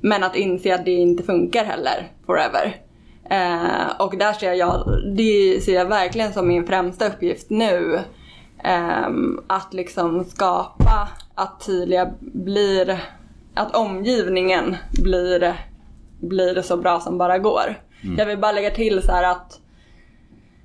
men 0.00 0.22
att 0.22 0.36
inse 0.36 0.74
att 0.74 0.84
det 0.84 0.90
inte 0.90 1.22
funkar 1.22 1.64
heller 1.64 2.12
forever. 2.26 2.76
Eh, 3.30 4.00
och 4.00 4.18
där 4.18 4.32
ser 4.32 4.52
jag, 4.52 4.84
det 5.16 5.60
ser 5.64 5.74
jag 5.74 5.86
verkligen 5.86 6.32
som 6.32 6.48
min 6.48 6.66
främsta 6.66 7.06
uppgift 7.06 7.50
nu. 7.50 8.00
Eh, 8.64 9.08
att 9.46 9.74
liksom 9.74 10.24
skapa 10.24 11.08
att 11.34 11.60
Tilia 11.60 12.10
blir, 12.20 13.00
att 13.54 13.76
omgivningen 13.76 14.76
blir, 15.02 15.54
blir 16.20 16.62
så 16.62 16.76
bra 16.76 17.00
som 17.00 17.18
bara 17.18 17.38
går. 17.38 17.74
Jag 18.18 18.26
vill 18.26 18.38
bara 18.38 18.52
lägga 18.52 18.70
till 18.70 19.02
så 19.02 19.12
här 19.12 19.30
att 19.30 19.60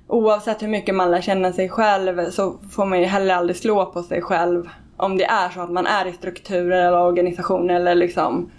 oavsett 0.08 0.62
hur 0.62 0.68
mycket 0.68 0.94
man 0.94 1.10
lär 1.10 1.20
känna 1.20 1.52
sig 1.52 1.68
själv 1.68 2.30
så 2.30 2.58
får 2.70 2.86
man 2.86 3.00
ju 3.00 3.06
heller 3.06 3.34
aldrig 3.34 3.56
slå 3.56 3.86
på 3.86 4.02
sig 4.02 4.22
själv 4.22 4.68
om 4.96 5.18
det 5.18 5.24
är 5.24 5.48
så 5.48 5.60
att 5.60 5.70
man 5.70 5.86
är 5.86 6.06
i 6.06 6.12
strukturer 6.12 6.86
eller 6.86 7.02
organisationer 7.02 7.74
eller 7.74 7.94
liksom 7.94 8.50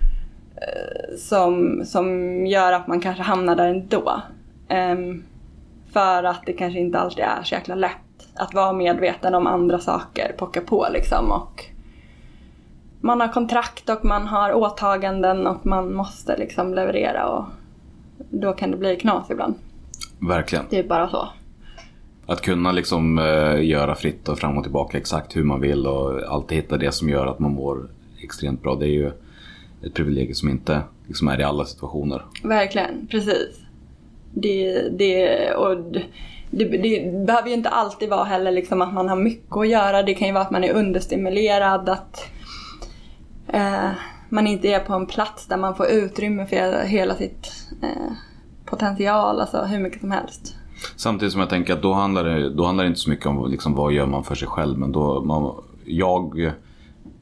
eh, 0.56 1.18
som, 1.18 1.82
som 1.86 2.46
gör 2.46 2.74
att 2.74 2.88
man 2.88 3.02
kanske 3.02 3.24
hamnar 3.24 3.56
där 3.56 3.68
ändå. 3.68 4.22
Ehm, 4.70 5.24
för 5.94 6.24
att 6.24 6.46
det 6.46 6.54
kanske 6.54 6.80
inte 6.80 7.00
alltid 7.00 7.24
är 7.24 7.44
så 7.44 7.56
jäkla 7.56 7.76
lätt 7.76 7.92
att 8.36 8.54
vara 8.54 8.74
medveten 8.74 9.36
om 9.36 9.48
andra 9.48 9.80
saker, 9.80 10.36
pocka 10.38 10.62
på 10.62 10.88
liksom 10.94 11.32
och 11.32 11.66
man 13.02 13.22
har 13.22 13.28
kontrakt 13.28 13.90
och 13.90 14.06
man 14.06 14.28
har 14.28 14.54
åtaganden 14.54 15.48
och 15.48 15.66
man 15.66 15.94
måste 15.94 16.38
liksom 16.38 16.74
leverera 16.74 17.30
och 17.30 17.46
då 18.30 18.54
kan 18.54 18.72
det 18.72 18.78
bli 18.78 18.96
knas 18.96 19.30
ibland. 19.30 19.56
Verkligen. 20.20 20.66
Det 20.70 20.80
är 20.80 20.84
bara 20.84 21.10
så. 21.10 21.28
Att 22.26 22.42
kunna 22.42 22.72
liksom 22.72 23.20
eh, 23.20 23.66
göra 23.66 23.96
fritt 23.96 24.30
och 24.30 24.40
fram 24.40 24.58
och 24.58 24.64
tillbaka 24.64 24.98
exakt 24.98 25.36
hur 25.36 25.44
man 25.44 25.62
vill 25.62 25.88
och 25.88 26.22
alltid 26.34 26.58
hitta 26.58 26.78
det 26.78 26.92
som 26.92 27.10
gör 27.10 27.26
att 27.26 27.40
man 27.40 27.52
mår 27.52 27.90
extremt 28.24 28.64
bra. 28.64 28.76
Det 28.76 28.86
är 28.86 28.94
ju 28.94 29.12
ett 29.84 29.94
privilegium 29.94 30.34
som 30.34 30.50
inte 30.50 30.82
liksom 31.08 31.28
är 31.28 31.40
i 31.40 31.44
alla 31.44 31.66
situationer. 31.66 32.22
Verkligen, 32.44 33.08
precis. 33.12 33.60
Det, 34.34 34.90
det, 34.90 35.54
och 35.54 35.78
det, 35.78 36.04
det, 36.50 36.66
det 36.66 37.26
behöver 37.26 37.48
ju 37.48 37.54
inte 37.54 37.70
alltid 37.70 38.10
vara 38.10 38.24
heller 38.24 38.52
liksom 38.52 38.82
att 38.82 38.94
man 38.94 39.10
har 39.10 39.16
mycket 39.16 39.58
att 39.58 39.68
göra. 39.68 40.04
Det 40.04 40.14
kan 40.14 40.28
ju 40.28 40.34
vara 40.34 40.44
att 40.44 40.52
man 40.52 40.64
är 40.64 40.74
understimulerad, 40.74 41.90
att 41.90 42.30
eh, 43.48 43.90
man 44.30 44.48
inte 44.48 44.68
är 44.68 44.80
på 44.80 44.94
en 44.94 45.06
plats 45.06 45.48
där 45.48 45.58
man 45.58 45.76
får 45.76 45.88
utrymme 45.88 46.46
för 46.46 46.86
hela 46.86 47.16
sitt 47.16 47.48
eh, 47.82 48.12
potential, 48.66 49.42
alltså 49.42 49.64
hur 49.64 49.80
mycket 49.80 50.02
som 50.02 50.12
helst. 50.12 50.56
Samtidigt 50.96 51.32
som 51.32 51.42
jag 51.42 51.50
tänker 51.50 51.74
att 51.74 51.82
då 51.82 51.94
handlar 51.94 52.24
det, 52.24 52.50
då 52.50 52.66
handlar 52.66 52.84
det 52.84 52.88
inte 52.88 53.00
så 53.00 53.10
mycket 53.10 53.26
om 53.26 53.52
liksom, 53.52 53.74
vad 53.74 53.94
gör 53.94 54.06
man 54.06 54.24
för 54.24 54.36
sig 54.36 54.48
själv. 54.48 54.78
Men 54.78 54.92
då, 54.92 55.22
man, 55.22 55.56
jag 55.86 56.52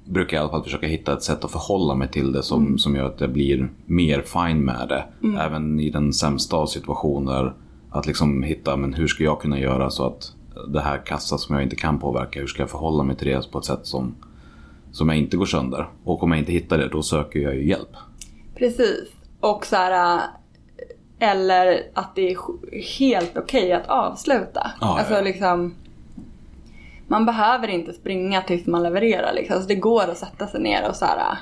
brukar 0.05 0.37
i 0.37 0.39
alla 0.39 0.49
fall 0.49 0.63
försöka 0.63 0.87
hitta 0.87 1.13
ett 1.13 1.23
sätt 1.23 1.43
att 1.43 1.51
förhålla 1.51 1.95
mig 1.95 2.07
till 2.07 2.31
det 2.31 2.43
som, 2.43 2.77
som 2.77 2.95
gör 2.95 3.05
att 3.05 3.21
jag 3.21 3.29
blir 3.29 3.69
mer 3.85 4.21
fine 4.21 4.65
med 4.65 4.87
det. 4.89 5.05
Även 5.39 5.79
i 5.79 5.89
den 5.89 6.13
sämsta 6.13 6.57
av 6.57 6.67
situationer. 6.67 7.53
Att 7.89 8.05
liksom 8.05 8.43
hitta, 8.43 8.77
men 8.77 8.93
hur 8.93 9.07
ska 9.07 9.23
jag 9.23 9.41
kunna 9.41 9.59
göra 9.59 9.89
så 9.89 10.05
att 10.05 10.31
det 10.67 10.81
här 10.81 11.05
kassa 11.05 11.37
som 11.37 11.55
jag 11.55 11.63
inte 11.63 11.75
kan 11.75 11.99
påverka, 11.99 12.39
hur 12.39 12.47
ska 12.47 12.61
jag 12.61 12.69
förhålla 12.69 13.03
mig 13.03 13.15
till 13.15 13.27
det 13.27 13.51
på 13.51 13.59
ett 13.59 13.65
sätt 13.65 13.79
som, 13.83 14.15
som 14.95 15.09
jag 15.09 15.17
inte 15.17 15.37
går 15.37 15.45
sönder? 15.45 15.89
Och 16.03 16.23
om 16.23 16.31
jag 16.31 16.39
inte 16.39 16.51
hittar 16.51 16.77
det, 16.77 16.87
då 16.87 17.03
söker 17.03 17.39
jag 17.39 17.55
ju 17.55 17.67
hjälp. 17.67 17.89
Precis. 18.55 19.09
Och 19.39 19.65
så 19.65 19.75
här, 19.75 20.17
äh, 20.17 20.23
eller 21.19 21.81
att 21.93 22.15
det 22.15 22.31
är 22.31 22.37
helt 22.99 23.37
okej 23.37 23.73
att 23.73 23.87
avsluta. 23.87 24.71
Ja, 24.81 24.99
alltså 24.99 25.13
ja. 25.13 25.21
liksom 25.21 25.75
man 27.07 27.25
behöver 27.25 27.67
inte 27.67 27.93
springa 27.93 28.41
tills 28.41 28.65
man 28.65 28.83
levererar 28.83 29.33
liksom. 29.33 29.55
Alltså 29.55 29.67
det 29.67 29.75
går 29.75 30.03
att 30.03 30.17
sätta 30.17 30.47
sig 30.47 30.61
ner 30.61 30.89
och 30.89 30.95
så 30.95 31.05
här. 31.05 31.17
äh, 31.17 31.37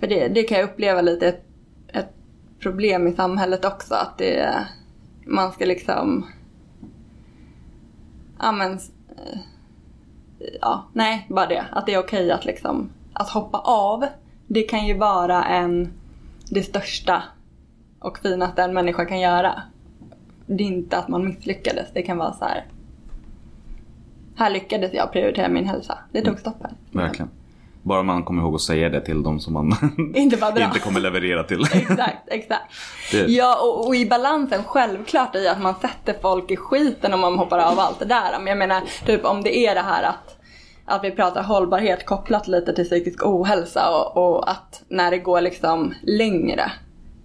För 0.00 0.06
det, 0.06 0.28
det 0.28 0.42
kan 0.42 0.58
jag 0.58 0.70
uppleva 0.70 1.00
lite 1.00 1.28
ett, 1.28 1.44
ett 1.88 2.14
problem 2.60 3.06
i 3.06 3.12
samhället 3.12 3.64
också. 3.64 3.94
Att 3.94 4.18
det, 4.18 4.66
man 5.26 5.52
ska 5.52 5.64
liksom... 5.64 6.26
Ja 8.38 8.52
men... 8.52 8.78
Ja, 10.60 10.84
nej, 10.92 11.26
bara 11.28 11.46
det. 11.46 11.64
Att 11.72 11.86
det 11.86 11.94
är 11.94 11.98
okej 11.98 12.30
att 12.30 12.44
liksom... 12.44 12.90
Att 13.12 13.30
hoppa 13.30 13.58
av. 13.58 14.06
Det 14.46 14.62
kan 14.62 14.86
ju 14.86 14.98
vara 14.98 15.44
en... 15.44 15.92
Det 16.50 16.62
största 16.62 17.22
och 17.98 18.18
finaste 18.18 18.62
en 18.62 18.74
människa 18.74 19.04
kan 19.04 19.20
göra. 19.20 19.62
Det 20.46 20.64
är 20.64 20.68
inte 20.68 20.98
att 20.98 21.08
man 21.08 21.24
misslyckades. 21.24 21.88
Det 21.94 22.02
kan 22.02 22.18
vara 22.18 22.32
så 22.32 22.44
här. 22.44 22.66
Här 24.36 24.50
lyckades 24.50 24.92
jag 24.92 25.12
prioritera 25.12 25.48
min 25.48 25.66
hälsa. 25.66 25.98
Det 26.12 26.22
tog 26.22 26.38
stopp 26.38 26.62
här. 26.62 26.72
Verkligen. 26.92 27.30
Bara 27.90 28.02
man 28.02 28.22
kommer 28.24 28.42
ihåg 28.42 28.54
att 28.54 28.60
säga 28.60 28.88
det 28.88 29.00
till 29.00 29.22
de 29.22 29.40
som 29.40 29.52
man 29.52 29.66
Inte 30.14 30.36
inte 30.64 30.78
kommer 30.78 31.00
leverera 31.00 31.44
till. 31.44 31.64
Exakt, 31.72 32.28
exakt. 32.28 32.62
Det- 33.12 33.26
Ja, 33.32 33.60
och, 33.62 33.86
och 33.86 33.96
i 33.96 34.06
balansen 34.06 34.62
självklart 34.66 35.36
i 35.36 35.48
att 35.48 35.60
man 35.62 35.74
sätter 35.74 36.14
folk 36.22 36.50
i 36.50 36.56
skiten 36.56 37.14
om 37.14 37.20
man 37.20 37.38
hoppar 37.38 37.58
av 37.58 37.78
allt 37.78 37.98
det 37.98 38.04
där. 38.04 38.38
Men 38.38 38.46
jag 38.46 38.58
menar, 38.58 38.82
typ 39.06 39.24
om 39.24 39.42
det 39.42 39.56
är 39.66 39.74
det 39.74 39.80
här 39.80 40.02
att, 40.02 40.36
att 40.84 41.04
vi 41.04 41.10
pratar 41.10 41.42
hållbarhet 41.42 42.06
kopplat 42.06 42.48
lite 42.48 42.74
till 42.74 42.84
psykisk 42.84 43.26
ohälsa 43.26 43.90
och, 43.90 44.16
och 44.36 44.50
att 44.50 44.82
när 44.88 45.10
det 45.10 45.18
går 45.18 45.40
liksom 45.40 45.94
längre 46.02 46.72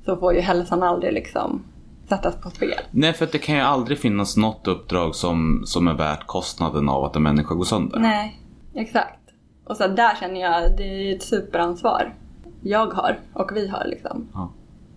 så 0.05 0.17
får 0.17 0.33
ju 0.33 0.39
hälsan 0.41 0.83
aldrig 0.83 1.13
liksom 1.13 1.63
sättas 2.09 2.35
på 2.41 2.49
spel. 2.49 2.79
Nej, 2.91 3.13
för 3.13 3.27
det 3.31 3.37
kan 3.37 3.55
ju 3.55 3.61
aldrig 3.61 3.99
finnas 3.99 4.37
något 4.37 4.67
uppdrag 4.67 5.15
som, 5.15 5.63
som 5.65 5.87
är 5.87 5.93
värt 5.93 6.27
kostnaden 6.27 6.89
av 6.89 7.03
att 7.03 7.15
en 7.15 7.23
människa 7.23 7.53
går 7.55 7.65
sönder. 7.65 7.99
Nej, 7.99 8.39
exakt. 8.75 9.19
Och 9.65 9.77
så 9.77 9.87
där 9.87 10.15
känner 10.15 10.41
jag, 10.41 10.77
det 10.77 10.83
är 10.83 11.15
ett 11.15 11.23
superansvar 11.23 12.13
jag 12.61 12.85
har 12.85 13.19
och 13.33 13.51
vi 13.55 13.67
har 13.67 13.85
liksom. 13.85 14.27
Ja. 14.33 14.51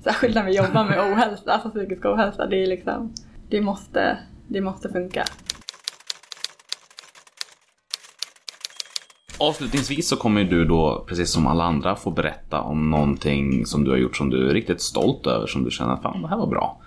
Särskilt 0.05 0.35
när 0.35 0.45
vi 0.45 0.57
jobbar 0.57 0.85
med 0.85 1.13
ohälsa, 1.13 1.53
alltså 1.53 1.71
psykisk 1.71 2.05
ohälsa. 2.05 2.47
Det 2.47 2.63
är 2.63 2.67
liksom, 2.67 3.13
det 3.49 3.61
måste, 3.61 4.19
det 4.47 4.61
måste 4.61 4.89
funka. 4.89 5.25
Avslutningsvis 9.41 10.09
så 10.09 10.17
kommer 10.17 10.45
du 10.45 10.65
då, 10.65 11.05
precis 11.09 11.31
som 11.31 11.47
alla 11.47 11.65
andra, 11.65 11.97
få 11.97 12.11
berätta 12.11 12.61
om 12.61 12.91
någonting 12.91 13.67
som 13.67 13.85
du 13.85 13.91
har 13.91 13.99
gjort 13.99 14.17
som 14.17 14.31
du 14.31 14.51
är 14.51 14.55
riktigt 14.55 14.81
stolt 14.81 15.27
över, 15.27 15.47
som 15.47 15.65
du 15.65 15.71
känner 15.71 15.97
fan 15.97 16.23
det 16.23 16.29
här 16.29 16.37
var 16.37 16.47
bra. 16.47 16.81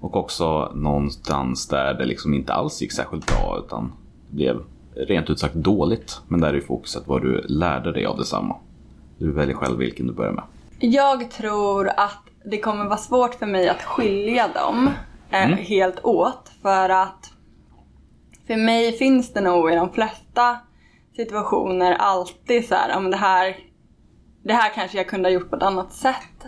Och 0.00 0.16
också 0.16 0.72
någonstans 0.74 1.68
där 1.68 1.94
det 1.94 2.04
liksom 2.04 2.34
inte 2.34 2.52
alls 2.52 2.82
gick 2.82 2.92
särskilt 2.92 3.26
bra 3.26 3.62
utan 3.66 3.92
det 4.30 4.36
blev 4.36 4.62
rent 4.94 5.30
ut 5.30 5.38
sagt 5.38 5.54
dåligt. 5.54 6.20
Men 6.28 6.40
där 6.40 6.54
är 6.54 6.60
fokuset 6.60 7.02
vad 7.06 7.22
du 7.22 7.44
lärde 7.48 7.92
dig 7.92 8.06
av 8.06 8.18
detsamma. 8.18 8.56
Du 9.18 9.32
väljer 9.32 9.54
själv 9.56 9.78
vilken 9.78 10.06
du 10.06 10.12
börjar 10.12 10.32
med. 10.32 10.44
Jag 10.78 11.30
tror 11.30 11.88
att 11.88 12.22
det 12.44 12.58
kommer 12.58 12.84
vara 12.84 12.96
svårt 12.96 13.34
för 13.34 13.46
mig 13.46 13.68
att 13.68 13.82
skilja 13.82 14.48
dem 14.48 14.90
eh, 15.30 15.48
helt 15.48 16.04
åt. 16.04 16.50
För 16.62 16.88
att 16.88 17.32
för 18.46 18.56
mig 18.56 18.92
finns 18.92 19.32
det 19.32 19.40
nog 19.40 19.72
i 19.72 19.74
de 19.74 19.92
flesta 19.92 20.58
situationer 21.16 21.92
alltid 21.92 22.68
så 22.68 22.74
här, 22.74 23.00
men 23.00 23.10
det 23.10 23.16
här, 23.16 23.56
det 24.42 24.52
här 24.52 24.74
kanske 24.74 24.96
jag 24.96 25.08
kunde 25.08 25.28
ha 25.28 25.32
gjort 25.32 25.50
på 25.50 25.56
ett 25.56 25.62
annat 25.62 25.92
sätt. 25.92 26.46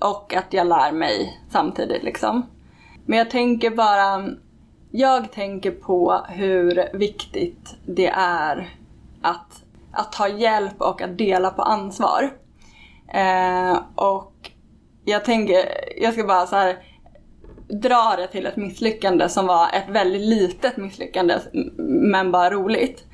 Och 0.00 0.34
att 0.34 0.52
jag 0.52 0.66
lär 0.66 0.92
mig 0.92 1.40
samtidigt 1.50 2.02
liksom. 2.02 2.46
Men 3.06 3.18
jag 3.18 3.30
tänker 3.30 3.70
bara, 3.70 4.28
jag 4.96 5.32
tänker 5.32 5.70
på 5.70 6.24
hur 6.28 6.96
viktigt 6.98 7.76
det 7.86 8.06
är 8.16 8.74
att, 9.22 9.62
att 9.92 10.12
ta 10.12 10.28
hjälp 10.28 10.80
och 10.80 11.02
att 11.02 11.18
dela 11.18 11.50
på 11.50 11.62
ansvar. 11.62 12.32
Eh, 13.14 13.78
och 13.94 14.50
jag 15.04 15.24
tänker, 15.24 15.56
jag 15.96 16.12
ska 16.12 16.24
bara 16.24 16.46
så 16.46 16.56
här 16.56 16.76
dra 17.68 18.14
det 18.16 18.26
till 18.26 18.46
ett 18.46 18.56
misslyckande 18.56 19.28
som 19.28 19.46
var 19.46 19.68
ett 19.72 19.88
väldigt 19.88 20.28
litet 20.28 20.76
misslyckande 20.76 21.34
men 21.86 22.32
bara 22.32 22.50
roligt. 22.50 23.04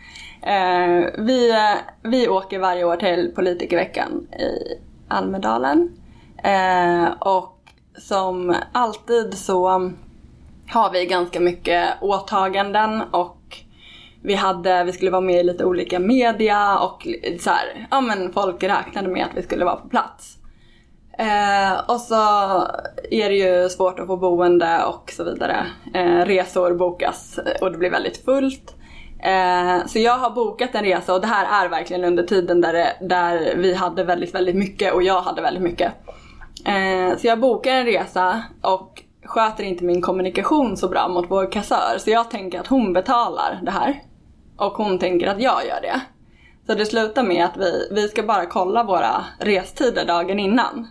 Eh, 0.42 1.04
vi, 1.18 1.54
vi 2.02 2.28
åker 2.28 2.58
varje 2.58 2.84
år 2.84 2.96
till 2.96 3.32
politikerveckan 3.34 4.26
i 4.32 4.78
Almedalen. 5.08 5.96
Eh, 6.44 7.10
och 7.20 7.56
som 7.98 8.56
alltid 8.72 9.38
så 9.38 9.92
har 10.70 10.90
vi 10.92 11.06
ganska 11.06 11.40
mycket 11.40 11.84
åtaganden 12.00 13.02
och 13.10 13.36
vi, 14.22 14.34
hade, 14.34 14.84
vi 14.84 14.92
skulle 14.92 15.10
vara 15.10 15.20
med 15.20 15.40
i 15.40 15.44
lite 15.44 15.64
olika 15.64 15.98
media 15.98 16.78
och 16.78 17.06
så 17.40 17.50
här, 17.50 17.88
ja 17.90 18.00
men 18.00 18.32
folk 18.32 18.62
räknade 18.62 19.08
med 19.08 19.24
att 19.24 19.36
vi 19.36 19.42
skulle 19.42 19.64
vara 19.64 19.76
på 19.76 19.88
plats. 19.88 20.36
Eh, 21.18 21.90
och 21.90 22.00
så 22.00 22.14
är 23.10 23.28
det 23.28 23.36
ju 23.36 23.68
svårt 23.68 23.98
att 23.98 24.06
få 24.06 24.16
boende 24.16 24.84
och 24.84 25.10
så 25.16 25.24
vidare. 25.24 25.66
Eh, 25.94 26.26
resor 26.26 26.74
bokas 26.74 27.38
och 27.60 27.72
det 27.72 27.78
blir 27.78 27.90
väldigt 27.90 28.24
fullt. 28.24 28.74
Eh, 29.22 29.86
så 29.86 29.98
jag 29.98 30.18
har 30.18 30.30
bokat 30.30 30.74
en 30.74 30.84
resa 30.84 31.14
och 31.14 31.20
det 31.20 31.26
här 31.26 31.64
är 31.64 31.68
verkligen 31.68 32.04
under 32.04 32.22
tiden 32.22 32.60
där, 32.60 32.72
det, 32.72 32.96
där 33.00 33.54
vi 33.56 33.74
hade 33.74 34.04
väldigt, 34.04 34.34
väldigt 34.34 34.56
mycket 34.56 34.94
och 34.94 35.02
jag 35.02 35.20
hade 35.20 35.42
väldigt 35.42 35.62
mycket. 35.62 35.92
Eh, 36.66 37.18
så 37.18 37.26
jag 37.26 37.40
bokar 37.40 37.72
en 37.72 37.86
resa 37.86 38.42
och 38.62 39.02
sköter 39.30 39.64
inte 39.64 39.84
min 39.84 40.02
kommunikation 40.02 40.76
så 40.76 40.88
bra 40.88 41.08
mot 41.08 41.30
vår 41.30 41.52
kassör. 41.52 41.98
Så 41.98 42.10
jag 42.10 42.30
tänker 42.30 42.60
att 42.60 42.66
hon 42.66 42.92
betalar 42.92 43.60
det 43.62 43.70
här. 43.70 44.02
Och 44.56 44.72
hon 44.72 44.98
tänker 44.98 45.26
att 45.26 45.40
jag 45.40 45.66
gör 45.66 45.80
det. 45.82 46.00
Så 46.66 46.74
det 46.74 46.86
slutar 46.86 47.22
med 47.22 47.44
att 47.44 47.56
vi, 47.56 47.88
vi 47.90 48.08
ska 48.08 48.22
bara 48.22 48.46
kolla 48.46 48.84
våra 48.84 49.24
restider 49.38 50.06
dagen 50.06 50.38
innan. 50.38 50.88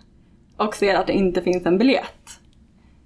Och 0.58 0.76
ser 0.76 0.96
att 0.96 1.08
det 1.08 1.14
inte 1.14 1.42
finns 1.42 1.66
en 1.66 1.78
biljett. 1.78 2.30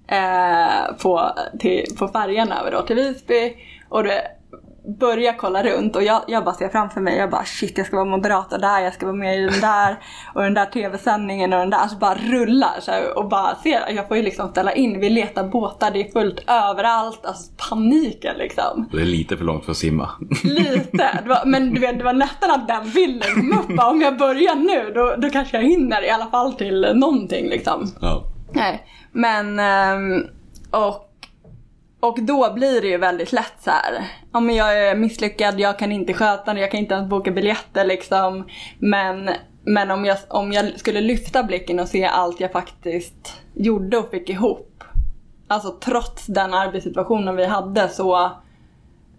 Eh, 0.06 0.96
på, 1.02 1.30
till, 1.58 1.84
på 1.98 2.08
färjan 2.08 2.52
över 2.52 2.70
då 2.70 2.82
till 2.82 2.96
Visby. 2.96 3.56
Och 3.88 4.04
det 4.04 4.22
börjar 4.84 5.32
kolla 5.32 5.62
runt 5.62 5.96
och 5.96 6.02
jag, 6.02 6.22
jag 6.26 6.44
bara 6.44 6.54
ser 6.54 6.68
framför 6.68 7.00
mig, 7.00 7.16
jag 7.16 7.30
bara 7.30 7.44
shit 7.44 7.78
jag 7.78 7.86
ska 7.86 7.96
vara 7.96 8.06
moderator 8.06 8.58
där, 8.58 8.80
jag 8.80 8.94
ska 8.94 9.06
vara 9.06 9.16
med 9.16 9.38
i 9.38 9.40
den 9.40 9.60
där 9.60 9.98
och 10.34 10.42
den 10.42 10.54
där 10.54 10.66
tv-sändningen 10.66 11.52
och 11.52 11.58
den 11.58 11.70
där, 11.70 11.78
alltså 11.78 11.98
bara 11.98 12.14
rullar 12.14 12.80
så 12.80 12.90
här, 12.90 13.18
och 13.18 13.28
bara 13.28 13.54
ser, 13.54 13.82
jag 13.90 14.08
får 14.08 14.16
ju 14.16 14.22
liksom 14.22 14.48
ställa 14.48 14.72
in, 14.72 15.00
vi 15.00 15.10
letar 15.10 15.44
båtar, 15.48 15.90
det 15.90 16.00
är 16.00 16.12
fullt 16.12 16.50
överallt, 16.50 17.26
alltså 17.26 17.52
paniken 17.68 18.36
liksom. 18.38 18.88
Det 18.92 19.00
är 19.00 19.04
lite 19.04 19.36
för 19.36 19.44
långt 19.44 19.64
för 19.64 19.70
att 19.70 19.76
simma. 19.76 20.10
Lite, 20.44 21.18
var, 21.26 21.46
men 21.46 21.74
du 21.74 21.80
vet 21.80 21.98
det 21.98 22.04
var 22.04 22.12
nästan 22.12 22.50
att 22.50 22.68
den 22.68 22.90
bilden 22.90 23.28
kom 23.34 23.58
upp, 23.58 23.80
om 23.90 24.00
jag 24.00 24.18
börjar 24.18 24.54
nu 24.54 24.92
då, 24.94 25.14
då 25.18 25.30
kanske 25.30 25.56
jag 25.56 25.64
hinner 25.64 26.04
i 26.04 26.10
alla 26.10 26.26
fall 26.26 26.52
till 26.52 26.92
någonting 26.94 27.48
liksom. 27.48 27.86
Ja. 28.00 28.24
Nej, 28.52 28.86
men 29.12 29.58
ehm, 29.58 30.22
och, 30.70 31.10
och 32.04 32.22
då 32.22 32.52
blir 32.54 32.80
det 32.80 32.88
ju 32.88 32.98
väldigt 32.98 33.32
lätt 33.32 33.54
så 33.60 33.70
här. 33.70 34.06
Ja 34.32 34.40
men 34.40 34.54
jag 34.54 34.78
är 34.78 34.94
misslyckad, 34.94 35.60
jag 35.60 35.78
kan 35.78 35.92
inte 35.92 36.14
sköta 36.14 36.54
det, 36.54 36.60
jag 36.60 36.70
kan 36.70 36.80
inte 36.80 36.94
ens 36.94 37.08
boka 37.08 37.30
biljetter 37.30 37.84
liksom. 37.84 38.48
Men, 38.78 39.30
men 39.62 39.90
om, 39.90 40.04
jag, 40.04 40.18
om 40.28 40.52
jag 40.52 40.78
skulle 40.78 41.00
lyfta 41.00 41.42
blicken 41.42 41.80
och 41.80 41.88
se 41.88 42.04
allt 42.04 42.40
jag 42.40 42.52
faktiskt 42.52 43.42
gjorde 43.54 43.98
och 43.98 44.10
fick 44.10 44.28
ihop. 44.28 44.84
Alltså 45.48 45.70
trots 45.70 46.26
den 46.26 46.54
arbetssituationen 46.54 47.36
vi 47.36 47.46
hade 47.46 47.88
så 47.88 48.30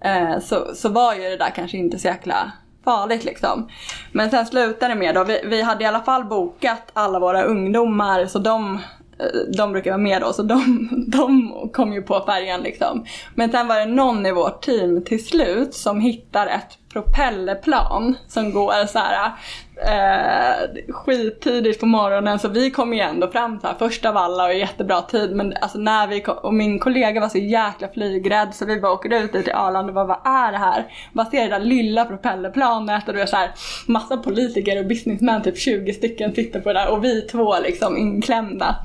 eh, 0.01 0.39
så, 0.39 0.75
så 0.75 0.89
var 0.89 1.15
ju 1.15 1.21
det 1.21 1.37
där 1.37 1.51
kanske 1.55 1.77
inte 1.77 1.99
så 1.99 2.07
jäkla 2.07 2.51
farligt 2.83 3.23
liksom. 3.23 3.69
Men 4.11 4.29
sen 4.29 4.45
slutade 4.45 4.93
det 4.93 4.99
med 4.99 5.15
då, 5.15 5.23
vi, 5.23 5.41
vi 5.45 5.61
hade 5.61 5.83
i 5.83 5.87
alla 5.87 6.03
fall 6.03 6.25
bokat 6.25 6.91
alla 6.93 7.19
våra 7.19 7.43
ungdomar 7.43 8.25
så 8.25 8.39
de 8.39 8.79
Eh, 9.19 9.55
de 9.57 9.71
brukar 9.71 9.91
vara 9.91 10.01
med 10.01 10.21
då, 10.21 10.33
så 10.33 10.43
de, 10.43 10.89
de 11.07 11.51
kom 11.73 11.93
ju 11.93 12.01
på 12.01 12.23
färjan 12.25 12.61
liksom. 12.61 13.05
Men 13.35 13.51
sen 13.51 13.67
var 13.67 13.79
det 13.79 13.85
någon 13.85 14.25
i 14.25 14.31
vårt 14.31 14.61
team 14.61 15.03
till 15.03 15.25
slut 15.25 15.73
som 15.73 15.99
hittar 15.99 16.47
ett 16.47 16.77
propellerplan 16.93 18.15
som 18.27 18.51
går 18.51 18.85
så 18.85 18.99
här 18.99 19.31
eh, 19.77 20.93
skittidigt 20.93 21.79
på 21.79 21.85
morgonen 21.85 22.39
så 22.39 22.47
vi 22.47 22.71
kom 22.71 22.93
ju 22.93 22.99
ändå 22.99 23.27
fram 23.27 23.59
så 23.59 23.67
här 23.67 23.75
först 23.79 24.05
av 24.05 24.17
alla 24.17 24.45
och 24.45 24.53
jättebra 24.53 25.01
tid 25.01 25.35
men 25.35 25.53
alltså 25.61 25.77
när 25.77 26.07
vi 26.07 26.21
kom, 26.21 26.37
och 26.37 26.53
min 26.53 26.79
kollega 26.79 27.21
var 27.21 27.29
så 27.29 27.37
jäkla 27.37 27.87
flygrädd 27.87 28.55
så 28.55 28.65
vi 28.65 28.79
bara 28.79 28.91
åker 28.91 29.23
ut 29.23 29.33
dit 29.33 29.43
till 29.43 29.53
Arlanda 29.53 29.89
och 29.89 29.93
bara 29.93 30.05
vad 30.05 30.33
är 30.33 30.51
det 30.51 30.57
här? 30.57 30.85
Bara 31.13 31.25
ser 31.25 31.43
det 31.43 31.49
där 31.49 31.59
lilla 31.59 32.05
propellerplanet 32.05 33.07
och 33.07 33.13
det 33.13 33.21
är 33.21 33.25
så 33.25 33.35
här 33.35 33.51
massa 33.87 34.17
politiker 34.17 34.79
och 34.79 34.85
businessmän, 34.85 35.41
typ 35.41 35.57
20 35.57 35.93
stycken 35.93 36.35
sitter 36.35 36.59
på 36.59 36.73
det 36.73 36.79
där 36.79 36.91
och 36.91 37.03
vi 37.03 37.21
två 37.21 37.59
liksom 37.59 37.97
inklämda. 37.97 38.75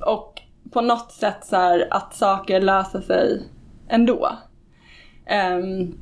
Och 0.00 0.42
på 0.72 0.80
något 0.80 1.12
sätt 1.12 1.46
så 1.46 1.56
här 1.56 1.88
att 1.90 2.14
saker 2.14 2.60
löser 2.60 3.00
sig 3.00 3.42
ändå. 3.88 4.32
Um, 5.58 5.98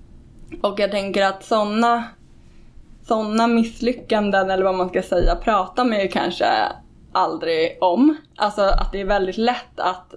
och 0.62 0.80
jag 0.80 0.90
tänker 0.90 1.24
att 1.26 1.44
sådana 1.44 2.04
sådana 3.08 3.46
misslyckanden 3.46 4.50
eller 4.50 4.64
vad 4.64 4.74
man 4.74 4.88
ska 4.88 5.02
säga 5.02 5.36
pratar 5.36 5.84
man 5.84 6.00
ju 6.00 6.08
kanske 6.08 6.46
aldrig 7.12 7.78
om. 7.80 8.16
Alltså 8.36 8.62
att 8.62 8.92
det 8.92 9.00
är 9.00 9.04
väldigt 9.04 9.36
lätt 9.36 9.80
att 9.80 10.14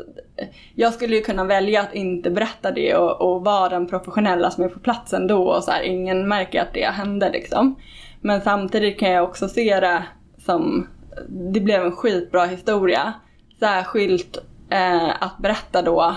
jag 0.76 0.94
skulle 0.94 1.16
ju 1.16 1.22
kunna 1.22 1.44
välja 1.44 1.82
att 1.82 1.94
inte 1.94 2.30
berätta 2.30 2.72
det 2.72 2.96
och, 2.96 3.22
och 3.22 3.46
vara 3.46 3.70
den 3.70 3.88
professionella 3.88 4.52
som 4.52 4.64
är 4.64 4.70
på 4.70 4.80
platsen 4.80 5.28
då 5.28 5.44
och 5.44 5.64
så 5.64 5.72
här, 5.72 5.82
ingen 5.82 6.28
märker 6.28 6.62
att 6.62 6.74
det 6.74 6.86
hände 6.86 7.30
liksom. 7.30 7.76
Men 8.22 8.42
samtidigt 8.42 9.00
kan 9.00 9.10
jag 9.10 9.24
också 9.24 9.48
se 9.50 9.80
det 9.80 10.04
som, 10.46 10.88
det 11.30 11.60
blev 11.60 11.86
en 11.86 11.92
skitbra 11.92 12.46
historia. 12.46 13.14
Särskilt 13.60 14.38
eh, 14.70 15.24
att 15.24 15.38
berätta 15.38 15.82
då 15.82 16.16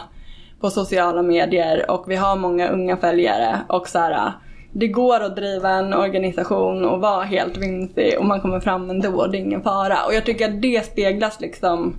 på 0.61 0.71
sociala 0.71 1.23
medier 1.23 1.91
och 1.91 2.11
vi 2.11 2.17
har 2.17 2.37
många 2.37 2.69
unga 2.69 2.97
följare 2.97 3.61
och 3.69 3.89
så 3.89 3.99
här, 3.99 4.33
det 4.73 4.89
går 4.89 5.21
att 5.21 5.37
driva 5.37 5.71
en 5.71 5.95
organisation 5.95 6.85
och 6.85 7.01
vara 7.01 7.25
helt 7.25 7.57
vinstig 7.57 8.19
och 8.19 8.25
man 8.25 8.41
kommer 8.41 8.61
fram 8.61 8.91
ändå, 8.91 9.27
det 9.27 9.39
är 9.39 9.41
ingen 9.41 9.63
fara. 9.63 10.05
Och 10.07 10.15
jag 10.15 10.25
tycker 10.25 10.49
att 10.49 10.63
det 10.63 10.87
speglas 10.87 11.41
liksom 11.41 11.97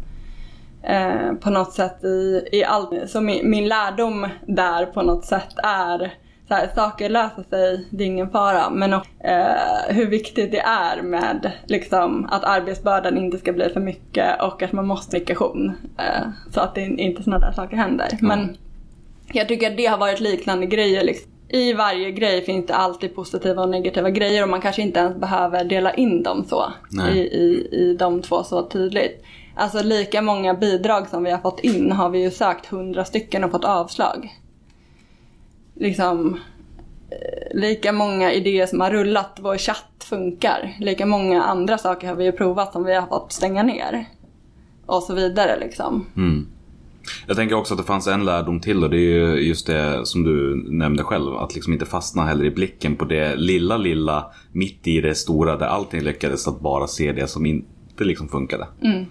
eh, 0.83 1.33
på 1.41 1.49
något 1.49 1.73
sätt 1.73 2.03
i, 2.03 2.47
i 2.51 2.63
allt. 2.63 3.09
Så 3.09 3.21
min, 3.21 3.49
min 3.49 3.67
lärdom 3.67 4.27
där 4.45 4.85
på 4.85 5.01
något 5.01 5.25
sätt 5.25 5.53
är 5.63 6.13
så 6.47 6.53
här, 6.53 6.69
saker 6.75 7.09
löser 7.09 7.43
sig, 7.49 7.87
det 7.89 8.03
är 8.03 8.07
ingen 8.07 8.29
fara. 8.29 8.69
Men 8.69 8.93
också, 8.93 9.09
eh, 9.23 9.95
hur 9.95 10.07
viktigt 10.07 10.51
det 10.51 10.59
är 10.59 11.01
med 11.01 11.51
liksom, 11.65 12.29
att 12.31 12.43
arbetsbördan 12.43 13.17
inte 13.17 13.37
ska 13.37 13.53
bli 13.53 13.69
för 13.69 13.79
mycket 13.79 14.41
och 14.41 14.63
att 14.63 14.71
man 14.71 14.87
måste 14.87 15.19
kommunikation. 15.19 15.71
Eh, 15.97 16.27
så 16.53 16.59
att 16.59 16.75
det 16.75 16.81
inte 16.81 17.23
sådana 17.23 17.45
där 17.45 17.53
saker 17.53 17.77
händer. 17.77 18.07
Mm. 18.11 18.27
Men 18.27 18.57
jag 19.33 19.47
tycker 19.47 19.71
att 19.71 19.77
det 19.77 19.85
har 19.85 19.97
varit 19.97 20.19
liknande 20.19 20.65
grejer. 20.65 21.03
Liksom. 21.03 21.30
I 21.53 21.73
varje 21.73 22.11
grej 22.11 22.41
finns 22.41 22.65
det 22.65 22.75
alltid 22.75 23.15
positiva 23.15 23.61
och 23.61 23.69
negativa 23.69 24.09
grejer 24.09 24.43
och 24.43 24.49
man 24.49 24.61
kanske 24.61 24.81
inte 24.81 24.99
ens 24.99 25.17
behöver 25.17 25.63
dela 25.63 25.93
in 25.93 26.23
dem 26.23 26.45
så 26.45 26.71
i, 27.13 27.19
i, 27.19 27.67
i 27.71 27.95
de 27.99 28.21
två 28.21 28.43
så 28.43 28.69
tydligt. 28.69 29.23
Alltså 29.55 29.83
lika 29.83 30.21
många 30.21 30.53
bidrag 30.53 31.09
som 31.09 31.23
vi 31.23 31.31
har 31.31 31.39
fått 31.39 31.59
in 31.59 31.91
har 31.91 32.09
vi 32.09 32.21
ju 32.21 32.31
sökt 32.31 32.65
hundra 32.65 33.05
stycken 33.05 33.43
och 33.43 33.51
fått 33.51 33.65
avslag 33.65 34.29
liksom 35.81 36.39
eh, 37.09 37.59
lika 37.59 37.91
många 37.91 38.31
idéer 38.31 38.65
som 38.65 38.81
har 38.81 38.91
rullat, 38.91 39.39
vår 39.41 39.57
chatt 39.57 40.03
funkar. 40.03 40.77
Lika 40.79 41.05
många 41.05 41.43
andra 41.43 41.77
saker 41.77 42.07
har 42.07 42.15
vi 42.15 42.25
ju 42.25 42.31
provat 42.31 42.73
som 42.73 42.83
vi 42.83 42.95
har 42.95 43.07
fått 43.07 43.31
stänga 43.31 43.63
ner. 43.63 44.05
Och 44.85 45.03
så 45.03 45.13
vidare 45.13 45.59
liksom. 45.59 46.05
Mm. 46.15 46.47
Jag 47.27 47.35
tänker 47.35 47.55
också 47.55 47.73
att 47.73 47.77
det 47.77 47.83
fanns 47.83 48.07
en 48.07 48.25
lärdom 48.25 48.59
till 48.59 48.83
och 48.83 48.89
det 48.89 48.97
är 48.97 48.99
ju 48.99 49.47
just 49.47 49.67
det 49.67 50.05
som 50.05 50.23
du 50.23 50.63
nämnde 50.69 51.03
själv. 51.03 51.35
Att 51.35 51.55
liksom 51.55 51.73
inte 51.73 51.85
fastna 51.85 52.25
heller 52.25 52.45
i 52.45 52.51
blicken 52.51 52.95
på 52.95 53.05
det 53.05 53.35
lilla, 53.35 53.77
lilla 53.77 54.25
mitt 54.51 54.87
i 54.87 55.01
det 55.01 55.15
stora 55.15 55.57
där 55.57 55.67
allting 55.67 56.01
lyckades. 56.01 56.47
Att 56.47 56.59
bara 56.59 56.87
se 56.87 57.11
det 57.11 57.27
som 57.27 57.45
inte 57.45 58.03
liksom 58.03 58.27
funkade. 58.27 58.67
Mm. 58.83 59.05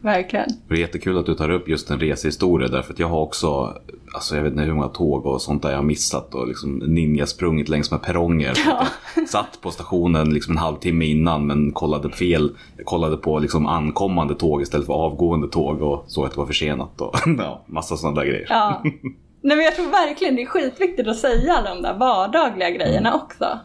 Verkligen. 0.00 0.48
Det 0.68 0.74
är 0.74 0.78
jättekul 0.78 1.18
att 1.18 1.26
du 1.26 1.34
tar 1.34 1.50
upp 1.50 1.68
just 1.68 1.90
en 1.90 2.00
resehistoria 2.00 2.68
därför 2.68 2.92
att 2.92 2.98
jag 2.98 3.08
har 3.08 3.20
också, 3.20 3.74
alltså 4.14 4.36
jag 4.36 4.42
vet 4.42 4.52
inte 4.52 4.64
hur 4.64 4.72
många 4.72 4.88
tåg 4.88 5.26
och 5.26 5.42
sånt 5.42 5.62
där 5.62 5.70
jag 5.70 5.76
har 5.76 5.84
missat 5.84 6.34
och 6.34 6.48
liksom 6.48 6.78
ninjasprungit 6.78 7.68
längs 7.68 7.90
med 7.90 8.02
perronger. 8.02 8.58
Ja. 8.66 8.86
Satt 9.26 9.60
på 9.60 9.70
stationen 9.70 10.34
liksom 10.34 10.52
en 10.52 10.58
halvtimme 10.58 11.04
innan 11.04 11.46
men 11.46 11.72
kollade 11.72 12.10
fel, 12.10 12.56
kollade 12.84 13.16
på 13.16 13.38
liksom 13.38 13.66
ankommande 13.66 14.34
tåg 14.34 14.62
istället 14.62 14.86
för 14.86 14.92
avgående 14.92 15.48
tåg 15.48 15.82
och 15.82 16.04
såg 16.06 16.26
att 16.26 16.32
det 16.32 16.38
var 16.38 16.46
försenat 16.46 17.00
och 17.00 17.14
ja, 17.38 17.64
massa 17.66 17.96
sådana 17.96 18.20
där 18.20 18.26
grejer. 18.26 18.46
Ja. 18.48 18.82
Nej 19.40 19.56
men 19.56 19.64
jag 19.64 19.76
tror 19.76 19.90
verkligen 19.90 20.36
det 20.36 20.42
är 20.42 20.46
skitviktigt 20.46 21.08
att 21.08 21.16
säga 21.16 21.62
de 21.62 21.82
där 21.82 21.94
vardagliga 21.94 22.70
grejerna 22.70 23.08
mm. 23.08 23.20
också. 23.20 23.58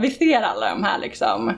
Vi 0.00 0.10
ser 0.10 0.42
alla 0.42 0.74
de 0.74 0.84
här 0.84 0.98
liksom 0.98 1.52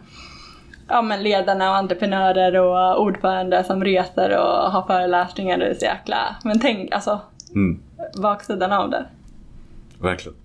ja, 0.89 1.03
men 1.03 1.23
ledarna 1.23 1.71
och 1.71 1.77
entreprenörer 1.77 2.61
och 2.61 3.03
ordförande 3.03 3.65
som 3.65 3.85
reser 3.85 4.39
och 4.39 4.71
har 4.73 4.83
föreläsningar. 4.87 5.59
Det 5.59 5.67
är 5.67 5.75
så 5.75 5.85
jäkla... 5.85 6.37
Men 6.45 6.61
tänk 6.61 6.93
alltså, 6.93 7.21
mm. 7.55 7.81
baksidan 8.23 8.73
av 8.73 8.91
det. 8.91 9.05
Verkligen. 10.01 10.39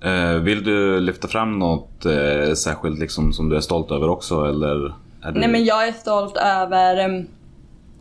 Eh, 0.00 0.32
vill 0.32 0.64
du 0.64 1.00
lyfta 1.00 1.28
fram 1.28 1.58
något 1.58 2.06
eh, 2.06 2.52
särskilt 2.52 2.98
liksom, 2.98 3.32
som 3.32 3.48
du 3.48 3.56
är 3.56 3.60
stolt 3.60 3.90
över 3.90 4.08
också? 4.08 4.44
Eller 4.44 4.94
du... 5.22 5.40
Nej 5.40 5.48
men 5.48 5.64
jag 5.64 5.88
är 5.88 5.92
stolt 5.92 6.36
över 6.36 7.26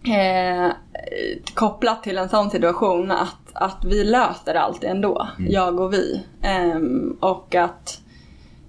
eh, 0.04 0.72
kopplat 1.54 2.04
till 2.04 2.18
en 2.18 2.30
sån 2.30 2.50
situation 2.50 3.12
att, 3.12 3.38
att 3.54 3.86
vi 3.86 4.04
löser 4.04 4.56
allt 4.56 4.84
ändå, 4.84 5.28
mm. 5.38 5.52
jag 5.52 5.80
och 5.80 5.94
vi. 5.94 6.24
Eh, 6.42 6.80
och 7.20 7.56
att 7.56 8.02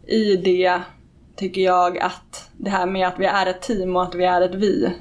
i 0.06 0.36
det 0.36 0.80
tycker 1.36 1.60
jag 1.60 1.98
att 1.98 2.50
det 2.56 2.70
här 2.70 2.86
med 2.86 3.08
att 3.08 3.18
vi 3.18 3.26
är 3.26 3.46
ett 3.46 3.62
team 3.62 3.96
och 3.96 4.02
att 4.02 4.14
vi 4.14 4.24
är 4.24 4.40
ett 4.40 4.54
vi. 4.54 4.92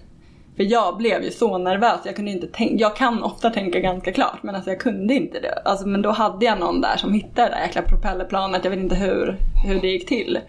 För 0.55 0.63
jag 0.63 0.97
blev 0.97 1.23
ju 1.23 1.31
så 1.31 1.57
nervös, 1.57 1.99
jag 2.05 2.15
kunde 2.15 2.31
inte 2.31 2.47
tänka, 2.47 2.75
jag 2.75 2.95
kan 2.95 3.23
ofta 3.23 3.49
tänka 3.49 3.79
ganska 3.79 4.11
klart 4.11 4.43
men 4.43 4.55
alltså 4.55 4.69
jag 4.69 4.79
kunde 4.79 5.13
inte 5.13 5.39
det. 5.39 5.61
Alltså, 5.65 5.87
men 5.87 6.01
då 6.01 6.11
hade 6.11 6.45
jag 6.45 6.59
någon 6.59 6.81
där 6.81 6.97
som 6.97 7.13
hittade 7.13 7.49
det 7.49 7.55
där 7.55 7.61
jäkla 7.61 7.81
propellerplanet, 7.81 8.63
jag 8.63 8.71
vet 8.71 8.79
inte 8.79 8.95
hur, 8.95 9.37
hur 9.65 9.81
det 9.81 9.87
gick 9.87 10.07
till. 10.07 10.39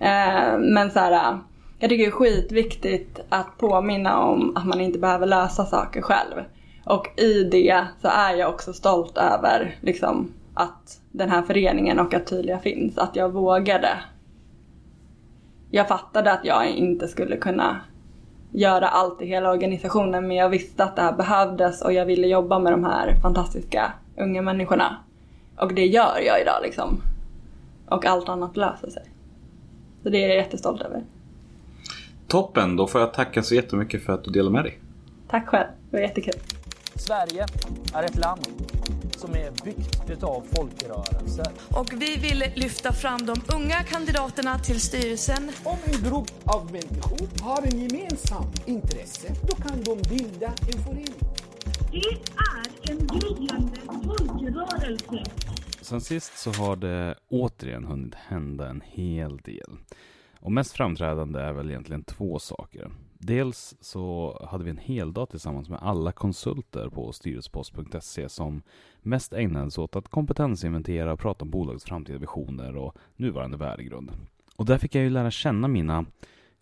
Eh, 0.00 0.58
men 0.58 0.90
så 0.90 0.98
här, 0.98 1.38
jag 1.78 1.90
tycker 1.90 2.04
det 2.04 2.10
är 2.10 2.10
skitviktigt 2.10 3.20
att 3.28 3.58
påminna 3.58 4.18
om 4.18 4.56
att 4.56 4.66
man 4.66 4.80
inte 4.80 4.98
behöver 4.98 5.26
lösa 5.26 5.64
saker 5.64 6.02
själv. 6.02 6.34
Och 6.84 7.20
i 7.20 7.44
det 7.44 7.84
så 8.02 8.08
är 8.08 8.34
jag 8.34 8.50
också 8.50 8.72
stolt 8.72 9.18
över 9.18 9.76
liksom, 9.80 10.32
att 10.54 11.00
den 11.12 11.30
här 11.30 11.42
föreningen 11.42 12.00
och 12.00 12.14
att 12.14 12.26
Tydliga 12.26 12.58
finns. 12.58 12.98
Att 12.98 13.16
jag 13.16 13.32
vågade 13.32 13.88
jag 15.76 15.88
fattade 15.88 16.32
att 16.32 16.44
jag 16.44 16.70
inte 16.70 17.08
skulle 17.08 17.36
kunna 17.36 17.80
göra 18.52 18.88
allt 18.88 19.22
i 19.22 19.26
hela 19.26 19.50
organisationen 19.50 20.28
men 20.28 20.36
jag 20.36 20.48
visste 20.48 20.84
att 20.84 20.96
det 20.96 21.02
här 21.02 21.12
behövdes 21.12 21.82
och 21.82 21.92
jag 21.92 22.06
ville 22.06 22.26
jobba 22.26 22.58
med 22.58 22.72
de 22.72 22.84
här 22.84 23.20
fantastiska 23.22 23.92
unga 24.16 24.42
människorna. 24.42 24.96
Och 25.56 25.74
det 25.74 25.86
gör 25.86 26.18
jag 26.26 26.40
idag 26.40 26.62
liksom. 26.62 27.00
Och 27.88 28.06
allt 28.06 28.28
annat 28.28 28.56
löser 28.56 28.90
sig. 28.90 29.10
Så 30.02 30.08
det 30.08 30.24
är 30.24 30.28
jag 30.28 30.36
jättestolt 30.36 30.82
över. 30.82 31.02
Toppen, 32.28 32.76
då 32.76 32.86
får 32.86 33.00
jag 33.00 33.14
tacka 33.14 33.42
så 33.42 33.54
jättemycket 33.54 34.04
för 34.04 34.12
att 34.12 34.24
du 34.24 34.30
delade 34.30 34.52
med 34.52 34.64
dig. 34.64 34.78
Tack 35.28 35.46
själv, 35.46 35.68
det 35.90 35.96
var 35.96 36.02
jättekul. 36.02 36.40
Sverige 36.94 37.46
är 37.94 38.02
ett 38.02 38.16
land 38.16 38.40
som 39.16 39.30
är 39.34 39.50
byggt 39.64 40.10
utav 40.10 40.44
folkrörelser. 40.56 41.46
Och 41.70 41.92
vi 41.92 42.16
vill 42.16 42.44
lyfta 42.54 42.92
fram 42.92 43.26
de 43.26 43.34
unga 43.56 43.82
kandidaterna 43.82 44.58
till 44.58 44.80
styrelsen. 44.80 45.50
Om 45.64 45.76
en 45.84 46.10
grupp 46.10 46.32
av 46.44 46.64
människor 46.72 47.42
har 47.42 47.62
en 47.62 47.78
gemensam 47.78 48.44
intresse, 48.66 49.34
då 49.42 49.56
kan 49.56 49.82
de 49.82 50.02
bilda 50.08 50.46
en 50.46 50.82
förening. 50.84 51.14
Det 51.90 52.08
är 52.36 52.90
en 52.90 53.06
gryende 53.06 53.80
folkrörelse. 54.04 55.24
Sen 55.80 56.00
sist 56.00 56.38
så 56.38 56.52
har 56.52 56.76
det 56.76 57.14
återigen 57.28 57.84
hunnit 57.84 58.14
hända 58.14 58.68
en 58.68 58.82
hel 58.84 59.36
del. 59.36 59.70
Och 60.40 60.52
mest 60.52 60.72
framträdande 60.72 61.40
är 61.40 61.52
väl 61.52 61.70
egentligen 61.70 62.04
två 62.04 62.38
saker. 62.38 62.90
Dels 63.18 63.74
så 63.80 64.36
hade 64.50 64.64
vi 64.64 64.70
en 64.70 64.78
hel 64.78 65.12
dag 65.12 65.28
tillsammans 65.28 65.68
med 65.68 65.78
alla 65.82 66.12
konsulter 66.12 66.88
på 66.88 67.12
styrelsepost.se 67.12 68.28
som 68.28 68.62
mest 69.02 69.32
ägnade 69.32 69.70
sig 69.70 69.84
åt 69.84 69.96
att 69.96 70.08
kompetensinventera 70.08 71.12
och 71.12 71.20
prata 71.20 71.44
om 71.44 71.50
bolagets 71.50 71.84
framtida 71.84 72.18
visioner 72.18 72.76
och 72.76 72.96
nuvarande 73.16 73.56
värdegrund. 73.56 74.12
Och 74.56 74.66
där 74.66 74.78
fick 74.78 74.94
jag 74.94 75.04
ju 75.04 75.10
lära 75.10 75.30
känna 75.30 75.68
mina, 75.68 76.04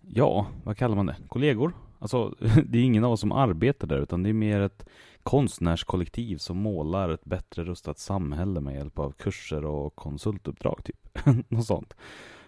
ja, 0.00 0.46
vad 0.64 0.76
kallar 0.76 0.96
man 0.96 1.06
det, 1.06 1.16
kollegor? 1.28 1.72
Alltså, 1.98 2.34
det 2.64 2.78
är 2.78 2.82
ingen 2.82 3.04
av 3.04 3.12
oss 3.12 3.20
som 3.20 3.32
arbetar 3.32 3.86
där, 3.86 3.98
utan 3.98 4.22
det 4.22 4.28
är 4.28 4.32
mer 4.32 4.60
ett 4.60 4.86
konstnärskollektiv 5.22 6.36
som 6.36 6.56
målar 6.56 7.08
ett 7.08 7.24
bättre 7.24 7.64
rustat 7.64 7.98
samhälle 7.98 8.60
med 8.60 8.74
hjälp 8.74 8.98
av 8.98 9.12
kurser 9.12 9.64
och 9.64 9.96
konsultuppdrag, 9.96 10.84
typ. 10.84 11.18
Något 11.48 11.66
sånt. 11.66 11.94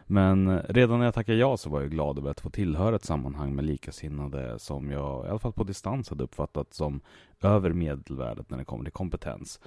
Men 0.07 0.61
redan 0.63 0.99
när 0.99 1.05
jag 1.05 1.15
tackade 1.15 1.39
ja 1.39 1.57
så 1.57 1.71
var 1.71 1.81
jag 1.81 1.91
glad 1.91 2.19
över 2.19 2.31
att 2.31 2.41
få 2.41 2.51
tillhöra 2.51 2.97
ett 2.97 3.05
sammanhang 3.05 3.55
med 3.55 3.65
likasinnade 3.65 4.59
som 4.59 4.91
jag, 4.91 5.27
i 5.27 5.29
alla 5.29 5.39
fall 5.39 5.53
på 5.53 5.65
distans, 5.65 6.11
hade 6.11 6.25
uppfattat 6.25 6.75
som 6.75 7.01
över 7.41 7.73
medelvärdet 7.73 8.51
när 8.51 8.59
det 8.59 8.65
kommer 8.65 8.85
till 8.85 8.93
kompetens. 8.93 9.61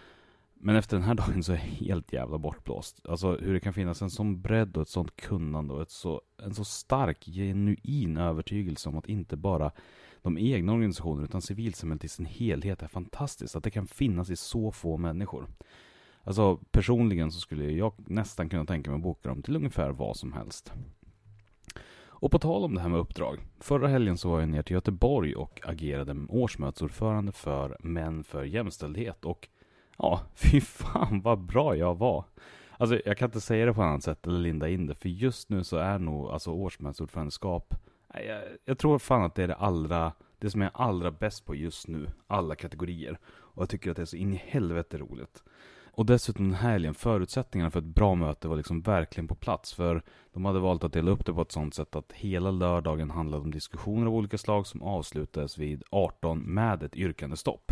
Men 0.54 0.76
efter 0.76 0.98
den 0.98 1.06
här 1.06 1.14
dagen 1.28 1.44
så 1.44 1.52
är 1.52 1.56
jag 1.56 1.64
helt 1.64 2.14
jävla 2.14 2.38
bortblåst. 2.38 3.06
Alltså 3.10 3.36
hur 3.36 3.54
det 3.54 3.60
kan 3.60 3.74
finnas 3.74 4.02
en 4.02 4.10
sån 4.10 4.42
bredd 4.42 4.78
och 4.78 4.82
ett 4.82 4.90
sånt 4.90 5.16
kunnande 5.16 5.74
och 5.74 5.82
ett 5.82 5.90
så, 5.90 6.22
en 6.44 6.54
så 6.54 6.64
stark, 6.64 7.26
genuin 7.26 8.18
övertygelse 8.18 8.90
om 8.90 8.98
att 8.98 9.10
inte 9.10 9.38
bara 9.38 9.72
de 10.22 10.38
egna 10.38 10.74
organisationerna 10.74 11.24
utan 11.26 11.42
civilsamhället 11.42 12.04
i 12.04 12.08
sin 12.08 12.26
helhet 12.26 12.84
är 12.84 12.88
fantastiskt. 12.88 13.56
Att 13.56 13.64
det 13.64 13.72
kan 13.72 13.88
finnas 13.88 14.30
i 14.30 14.36
så 14.36 14.72
få 14.72 14.98
människor. 14.98 15.48
Alltså 16.24 16.58
personligen 16.72 17.32
så 17.32 17.40
skulle 17.40 17.72
jag 17.72 17.94
nästan 17.98 18.50
kunna 18.50 18.66
tänka 18.66 18.90
mig 18.90 18.98
att 18.98 19.04
boka 19.04 19.30
dem 19.30 19.42
till 19.42 19.56
ungefär 19.56 19.90
vad 19.90 20.18
som 20.18 20.34
helst. 20.34 20.74
Och 22.22 22.32
på 22.32 22.40
tal 22.40 22.64
om 22.64 22.76
det 22.76 22.82
här 22.82 22.90
med 22.90 23.00
uppdrag. 23.00 23.40
Förra 23.60 23.88
helgen 23.88 24.18
så 24.18 24.30
var 24.30 24.40
jag 24.40 24.50
ner 24.50 24.62
till 24.62 24.74
Göteborg 24.74 25.36
och 25.36 25.62
agerade 25.64 26.16
årsmötesordförande 26.30 27.32
för 27.32 27.78
Män 27.80 28.24
för 28.24 28.44
jämställdhet 28.44 29.26
och 29.26 29.48
ja, 29.98 30.22
fy 30.36 30.62
fan 30.62 31.22
vad 31.22 31.40
bra 31.40 31.76
jag 31.76 31.98
var. 31.98 32.26
Alltså 32.78 33.02
jag 33.06 33.18
kan 33.18 33.28
inte 33.28 33.42
säga 33.42 33.66
det 33.66 33.74
på 33.74 33.84
annat 33.84 34.04
sätt 34.04 34.28
eller 34.28 34.40
linda 34.40 34.70
in 34.70 34.88
det, 34.88 34.96
för 34.96 35.10
just 35.10 35.50
nu 35.50 35.64
så 35.64 35.78
är 35.78 36.00
nog 36.00 36.30
alltså 36.30 36.52
årsmötesordförandeskap, 36.52 37.76
jag, 38.14 38.42
jag 38.66 38.78
tror 38.78 39.00
fan 39.00 39.24
att 39.24 39.36
det 39.36 39.44
är 39.44 39.48
det 39.48 39.56
allra, 39.56 40.14
det 40.40 40.50
som 40.50 40.62
jag 40.62 40.72
är 40.74 40.82
allra 40.82 41.12
bäst 41.12 41.46
på 41.46 41.56
just 41.56 41.88
nu, 41.88 42.08
alla 42.28 42.56
kategorier. 42.56 43.20
Och 43.28 43.62
jag 43.62 43.70
tycker 43.70 43.92
att 43.92 43.96
det 43.96 44.02
är 44.02 44.06
så 44.06 44.16
in 44.16 44.34
i 44.34 44.42
helvete 44.46 44.98
roligt. 44.98 45.44
Och 46.00 46.06
dessutom 46.06 46.46
den 46.46 46.56
här 46.56 46.72
helgen, 46.72 46.94
förutsättningarna 46.94 47.72
för 47.72 47.80
ett 47.80 47.86
bra 47.86 48.16
möte 48.16 48.48
var 48.48 48.56
liksom 48.56 48.82
verkligen 48.82 49.28
på 49.28 49.36
plats. 49.36 49.74
För 49.74 50.04
de 50.34 50.46
hade 50.46 50.60
valt 50.60 50.84
att 50.84 50.94
dela 50.94 51.12
upp 51.12 51.26
det 51.26 51.34
på 51.34 51.42
ett 51.42 51.52
sånt 51.52 51.74
sätt 51.74 51.96
att 51.96 52.12
hela 52.12 52.52
lördagen 52.52 53.10
handlade 53.10 53.44
om 53.44 53.52
diskussioner 53.52 54.08
av 54.08 54.14
olika 54.14 54.38
slag 54.38 54.68
som 54.68 54.82
avslutades 54.82 55.58
vid 55.58 55.84
18 55.90 56.40
med 56.40 56.84
ett 56.84 56.96
yrkandestopp. 56.96 57.72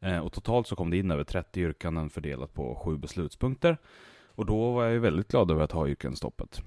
Eh, 0.00 0.18
och 0.18 0.32
totalt 0.32 0.66
så 0.66 0.76
kom 0.76 0.90
det 0.90 0.96
in 0.96 1.10
över 1.10 1.24
30 1.24 1.60
yrkanden 1.60 2.10
fördelat 2.10 2.54
på 2.54 2.74
sju 2.74 2.96
beslutspunkter. 2.96 3.78
Och 4.26 4.46
då 4.46 4.72
var 4.72 4.84
jag 4.84 4.92
ju 4.92 4.98
väldigt 4.98 5.28
glad 5.28 5.50
över 5.50 5.64
att 5.64 5.72
ha 5.72 5.88
yrkandestoppet. 5.88 6.62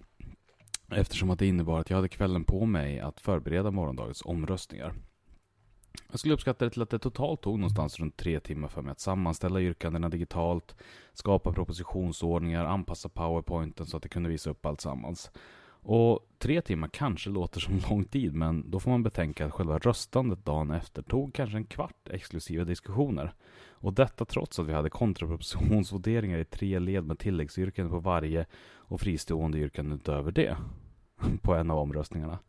Eftersom 0.92 1.30
att 1.30 1.40
det 1.40 1.48
innebar 1.48 1.80
att 1.80 1.90
jag 1.90 1.98
hade 1.98 2.10
kvällen 2.10 2.44
på 2.44 2.66
mig 2.66 3.00
att 3.00 3.22
förbereda 3.22 3.72
morgondagens 3.72 4.22
omröstningar. 4.26 4.94
Jag 6.12 6.20
skulle 6.20 6.34
uppskatta 6.34 6.66
det 6.66 6.72
till 6.72 6.82
att 6.82 6.90
det 6.90 7.00
totalt 7.00 7.42
tog 7.42 7.60
någonstans 7.60 8.00
runt 8.00 8.18
tre 8.18 8.40
timmar 8.40 8.68
för 8.68 8.82
mig 8.82 8.92
att 8.92 9.00
sammanställa 9.00 9.62
yrkandena 9.62 10.10
digitalt, 10.10 10.76
skapa 11.14 11.54
propositionsordningar, 11.54 12.66
anpassa 12.66 13.10
powerpointen 13.10 13.86
så 13.86 13.98
att 13.98 14.04
jag 14.04 14.12
kunde 14.12 14.30
visa 14.30 14.50
upp 14.50 14.66
allt 14.66 14.82
sammans. 14.82 15.32
Och 15.84 16.20
tre 16.40 16.62
timmar 16.62 16.88
kanske 16.88 17.30
låter 17.30 17.60
som 17.60 17.80
lång 17.90 18.04
tid, 18.04 18.36
men 18.36 18.72
då 18.72 18.80
får 18.80 18.92
man 18.92 19.04
betänka 19.04 19.46
att 19.46 19.54
själva 19.54 19.78
röstandet 19.78 20.46
dagen 20.46 20.72
efter 20.72 21.02
tog 21.02 21.34
kanske 21.34 21.58
en 21.58 21.66
kvart 21.66 22.10
exklusiva 22.10 22.64
diskussioner. 22.64 23.34
Och 23.72 23.94
detta 23.94 24.26
trots 24.26 24.60
att 24.60 24.68
vi 24.68 24.74
hade 24.74 24.90
kontrapropositionsvoteringar 24.90 26.38
i 26.38 26.46
tre 26.46 26.80
led 26.80 27.04
med 27.04 27.20
tilläggsyrkanden 27.20 27.92
på 27.92 28.00
varje 28.00 28.46
och 28.74 29.02
fristående 29.02 29.58
yrkanden 29.58 29.98
utöver 29.98 30.32
det 30.32 30.58
på 31.42 31.54
en 31.54 31.72
av 31.72 31.80
omröstningarna. 31.80 32.40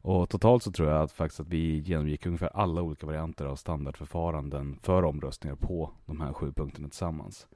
Och 0.00 0.28
totalt 0.28 0.62
så 0.62 0.72
tror 0.72 0.88
jag 0.88 1.02
att 1.02 1.12
faktiskt 1.12 1.40
att 1.40 1.48
vi 1.48 1.78
genomgick 1.78 2.26
ungefär 2.26 2.56
alla 2.56 2.82
olika 2.82 3.06
varianter 3.06 3.46
av 3.46 3.56
standardförfaranden 3.56 4.78
för 4.82 5.04
omröstningar 5.04 5.56
på 5.56 5.90
de 6.06 6.20
här 6.20 6.32
sju 6.32 6.52
punkterna 6.52 6.88
tillsammans. 6.88 7.46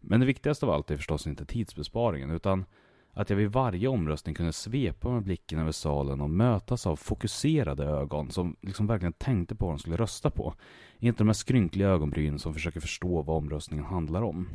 Men 0.00 0.20
det 0.20 0.26
viktigaste 0.26 0.66
av 0.66 0.72
allt 0.72 0.90
är 0.90 0.96
förstås 0.96 1.26
inte 1.26 1.44
tidsbesparingen, 1.44 2.30
utan 2.30 2.64
att 3.12 3.30
jag 3.30 3.36
vid 3.36 3.52
varje 3.52 3.88
omröstning 3.88 4.34
kunde 4.34 4.52
svepa 4.52 5.10
med 5.10 5.22
blicken 5.22 5.58
över 5.58 5.72
salen 5.72 6.20
och 6.20 6.30
mötas 6.30 6.86
av 6.86 6.96
fokuserade 6.96 7.84
ögon 7.84 8.30
som 8.30 8.56
liksom 8.60 8.86
verkligen 8.86 9.12
tänkte 9.12 9.54
på 9.54 9.66
vad 9.66 9.74
de 9.74 9.78
skulle 9.78 9.96
rösta 9.96 10.30
på. 10.30 10.54
Inte 10.98 11.18
de 11.18 11.28
här 11.28 11.34
skrynkliga 11.34 11.88
ögonbrynen 11.88 12.38
som 12.38 12.54
försöker 12.54 12.80
förstå 12.80 13.22
vad 13.22 13.36
omröstningen 13.36 13.84
handlar 13.84 14.22
om. 14.22 14.48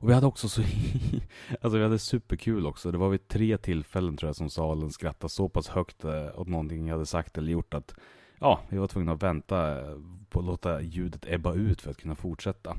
Och 0.00 0.08
vi 0.08 0.14
hade 0.14 0.26
också 0.26 0.48
så... 0.48 0.62
alltså 1.60 1.78
vi 1.78 1.82
hade 1.82 1.98
superkul 1.98 2.66
också. 2.66 2.92
Det 2.92 2.98
var 2.98 3.08
vid 3.08 3.28
tre 3.28 3.58
tillfällen 3.58 4.16
tror 4.16 4.28
jag 4.28 4.36
som 4.36 4.50
salen 4.50 4.90
skrattade 4.90 5.30
så 5.30 5.48
pass 5.48 5.68
högt 5.68 6.04
eh, 6.04 6.40
åt 6.40 6.48
någonting 6.48 6.86
jag 6.86 6.94
hade 6.94 7.06
sagt 7.06 7.38
eller 7.38 7.52
gjort 7.52 7.74
att 7.74 7.94
ja, 8.38 8.60
vi 8.68 8.78
var 8.78 8.86
tvungna 8.86 9.12
att 9.12 9.22
vänta 9.22 9.80
eh, 9.80 9.96
på 10.30 10.38
att 10.38 10.46
låta 10.46 10.80
ljudet 10.80 11.24
ebba 11.28 11.54
ut 11.54 11.80
för 11.80 11.90
att 11.90 11.96
kunna 11.96 12.14
fortsätta. 12.14 12.76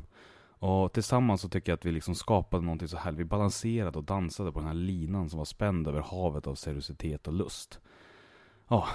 Och 0.60 0.94
tillsammans 0.94 1.42
så 1.42 1.50
tycker 1.50 1.72
jag 1.72 1.78
att 1.78 1.86
vi 1.86 1.92
liksom 1.92 2.16
skapade 2.16 2.64
någonting 2.64 2.88
så 2.88 2.98
här. 2.98 3.12
Vi 3.12 3.26
balanserade 3.26 3.98
och 3.98 4.04
dansade 4.04 4.52
på 4.52 4.60
den 4.60 4.68
här 4.68 4.76
linan 4.76 5.30
som 5.30 5.38
var 5.38 5.46
spänd 5.46 5.88
över 5.88 6.02
havet 6.02 6.48
av 6.48 6.56
seriositet 6.56 7.28
och 7.28 7.34
lust. 7.34 7.80
Ja, 8.68 8.88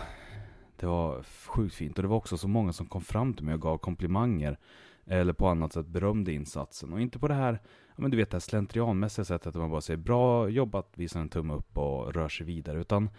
det 0.76 0.86
var 0.86 1.22
sjukt 1.22 1.74
fint. 1.74 1.98
Och 1.98 2.02
det 2.02 2.08
var 2.08 2.16
också 2.16 2.36
så 2.38 2.48
många 2.48 2.72
som 2.72 2.86
kom 2.86 3.02
fram 3.02 3.34
till 3.34 3.44
mig 3.44 3.54
och 3.54 3.62
gav 3.62 3.78
komplimanger. 3.78 4.58
Eller 5.06 5.32
på 5.32 5.48
annat 5.48 5.72
sätt 5.72 5.86
berömde 5.86 6.32
insatsen. 6.32 6.92
Och 6.92 7.00
inte 7.00 7.18
på 7.18 7.28
det 7.28 7.34
här, 7.34 7.60
men 7.96 8.10
du 8.10 8.16
vet 8.16 8.30
det 8.30 8.34
här 8.34 8.40
slentrianmässiga 8.40 9.24
sättet 9.24 9.46
att 9.46 9.54
man 9.54 9.70
bara 9.70 9.80
säger 9.80 9.98
bra 9.98 10.48
jobbat, 10.48 10.92
visar 10.94 11.20
en 11.20 11.28
tumme 11.28 11.54
upp 11.54 11.78
och 11.78 12.14
rör 12.14 12.28
sig 12.28 12.46
vidare. 12.46 12.80
Utan 12.80 13.10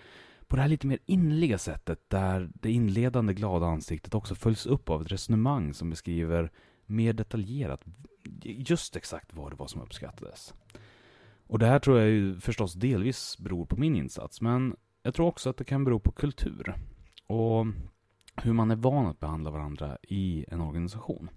på 0.47 0.55
det 0.55 0.61
här 0.61 0.69
lite 0.69 0.87
mer 0.87 0.99
inliga 1.05 1.57
sättet 1.57 2.09
där 2.09 2.49
det 2.53 2.71
inledande 2.71 3.33
glada 3.33 3.65
ansiktet 3.65 4.15
också 4.15 4.35
följs 4.35 4.65
upp 4.65 4.89
av 4.89 5.01
ett 5.01 5.11
resonemang 5.11 5.73
som 5.73 5.89
beskriver 5.89 6.51
mer 6.85 7.13
detaljerat 7.13 7.83
just 8.43 8.95
exakt 8.95 9.33
vad 9.33 9.51
det 9.51 9.55
var 9.55 9.67
som 9.67 9.81
uppskattades. 9.81 10.53
Och 11.47 11.59
det 11.59 11.65
här 11.65 11.79
tror 11.79 11.99
jag 11.99 12.09
ju 12.09 12.39
förstås 12.39 12.73
delvis 12.73 13.37
beror 13.37 13.65
på 13.65 13.77
min 13.77 13.95
insats, 13.95 14.41
men 14.41 14.75
jag 15.03 15.13
tror 15.13 15.27
också 15.27 15.49
att 15.49 15.57
det 15.57 15.63
kan 15.63 15.83
bero 15.83 15.99
på 15.99 16.11
kultur. 16.11 16.75
Och 17.27 17.65
hur 18.35 18.53
man 18.53 18.71
är 18.71 18.75
van 18.75 19.05
att 19.05 19.19
behandla 19.19 19.51
varandra 19.51 19.97
i 20.03 20.45
en 20.47 20.61
organisation. 20.61 21.29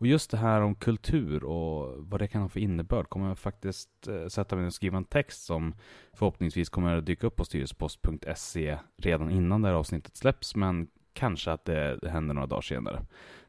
Och 0.00 0.06
just 0.06 0.30
det 0.30 0.36
här 0.36 0.60
om 0.60 0.74
kultur 0.74 1.44
och 1.44 1.94
vad 1.98 2.20
det 2.20 2.28
kan 2.28 2.42
ha 2.42 2.48
för 2.48 2.60
innebörd 2.60 3.08
kommer 3.08 3.28
jag 3.28 3.38
faktiskt 3.38 4.08
eh, 4.08 4.26
sätta 4.26 4.56
mig 4.56 4.66
och 4.66 4.74
skriva 4.74 4.96
en 4.96 5.04
text 5.04 5.44
som 5.44 5.74
förhoppningsvis 6.12 6.68
kommer 6.68 6.96
att 6.96 7.06
dyka 7.06 7.26
upp 7.26 7.36
på 7.36 7.44
styrelsepost.se 7.44 8.78
redan 8.96 9.30
innan 9.30 9.62
det 9.62 9.68
här 9.68 9.74
avsnittet 9.74 10.16
släpps, 10.16 10.56
men 10.56 10.88
kanske 11.12 11.52
att 11.52 11.64
det 11.64 11.98
händer 12.10 12.34
några 12.34 12.46
dagar 12.46 12.60
senare. 12.60 13.02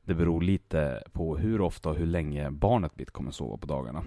Det 0.04 0.14
beror 0.14 0.42
lite 0.42 1.04
på 1.12 1.38
hur 1.38 1.62
ofta 1.62 1.90
och 1.90 1.96
hur 1.96 2.06
länge 2.06 2.52
barnet 2.52 2.98
mitt 2.98 3.12
kommer 3.12 3.32
sova 3.32 3.58
på 3.58 3.68
dagarna. 3.68 4.04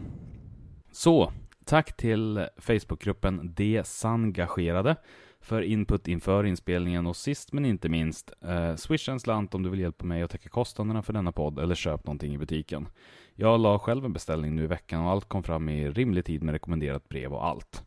Så, 0.92 1.32
tack 1.64 1.97
till 1.97 2.47
Facebookgruppen 2.57 3.55
De 3.55 3.84
Sangagerade 3.84 4.97
för 5.45 5.62
input 5.62 6.09
inför 6.09 6.47
inspelningen 6.47 7.07
och 7.07 7.16
sist 7.16 7.53
men 7.53 7.64
inte 7.64 7.88
minst, 7.88 8.32
eh, 8.40 8.74
swisha 8.76 9.12
en 9.12 9.20
slant 9.20 9.55
om 9.55 9.62
du 9.62 9.70
vill 9.70 9.80
hjälpa 9.80 10.05
mig 10.05 10.22
att 10.22 10.30
täcka 10.30 10.49
kostnaderna 10.49 11.03
för 11.03 11.12
denna 11.12 11.33
podd 11.33 11.58
eller 11.58 11.75
köp 11.75 12.07
någonting 12.07 12.34
i 12.34 12.38
butiken. 12.38 12.88
Jag 13.34 13.61
la 13.61 13.79
själv 13.79 14.04
en 14.04 14.12
beställning 14.12 14.57
nu 14.57 14.64
i 14.64 14.66
veckan 14.66 15.04
och 15.04 15.11
allt 15.11 15.29
kom 15.29 15.42
fram 15.42 15.68
i 15.68 15.91
rimlig 15.91 16.25
tid 16.25 16.42
med 16.42 16.53
rekommenderat 16.53 17.08
brev 17.08 17.33
och 17.33 17.46
allt. 17.46 17.84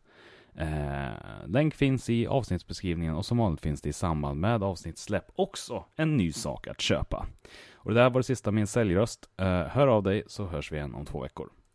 Eh, 0.54 1.46
länk 1.46 1.74
finns 1.74 2.10
i 2.10 2.26
avsnittsbeskrivningen 2.26 3.14
och 3.14 3.26
som 3.26 3.38
vanligt 3.38 3.60
finns 3.60 3.80
det 3.80 3.88
i 3.88 3.92
samband 3.92 4.40
med 4.40 4.62
avsnittssläpp 4.62 5.26
också 5.34 5.84
en 5.96 6.16
ny 6.16 6.32
sak 6.32 6.66
att 6.66 6.80
köpa. 6.80 7.26
Och 7.74 7.94
det 7.94 8.00
där 8.00 8.10
var 8.10 8.20
det 8.20 8.24
sista 8.24 8.50
med 8.50 8.54
min 8.54 8.66
säljröst. 8.66 9.28
Eh, 9.36 9.62
hör 9.62 9.86
av 9.86 10.02
dig 10.02 10.22
så 10.26 10.46
hörs 10.46 10.72
vi 10.72 10.76
igen 10.76 10.94
om 10.94 11.06
två 11.06 11.20
veckor. 11.20 11.50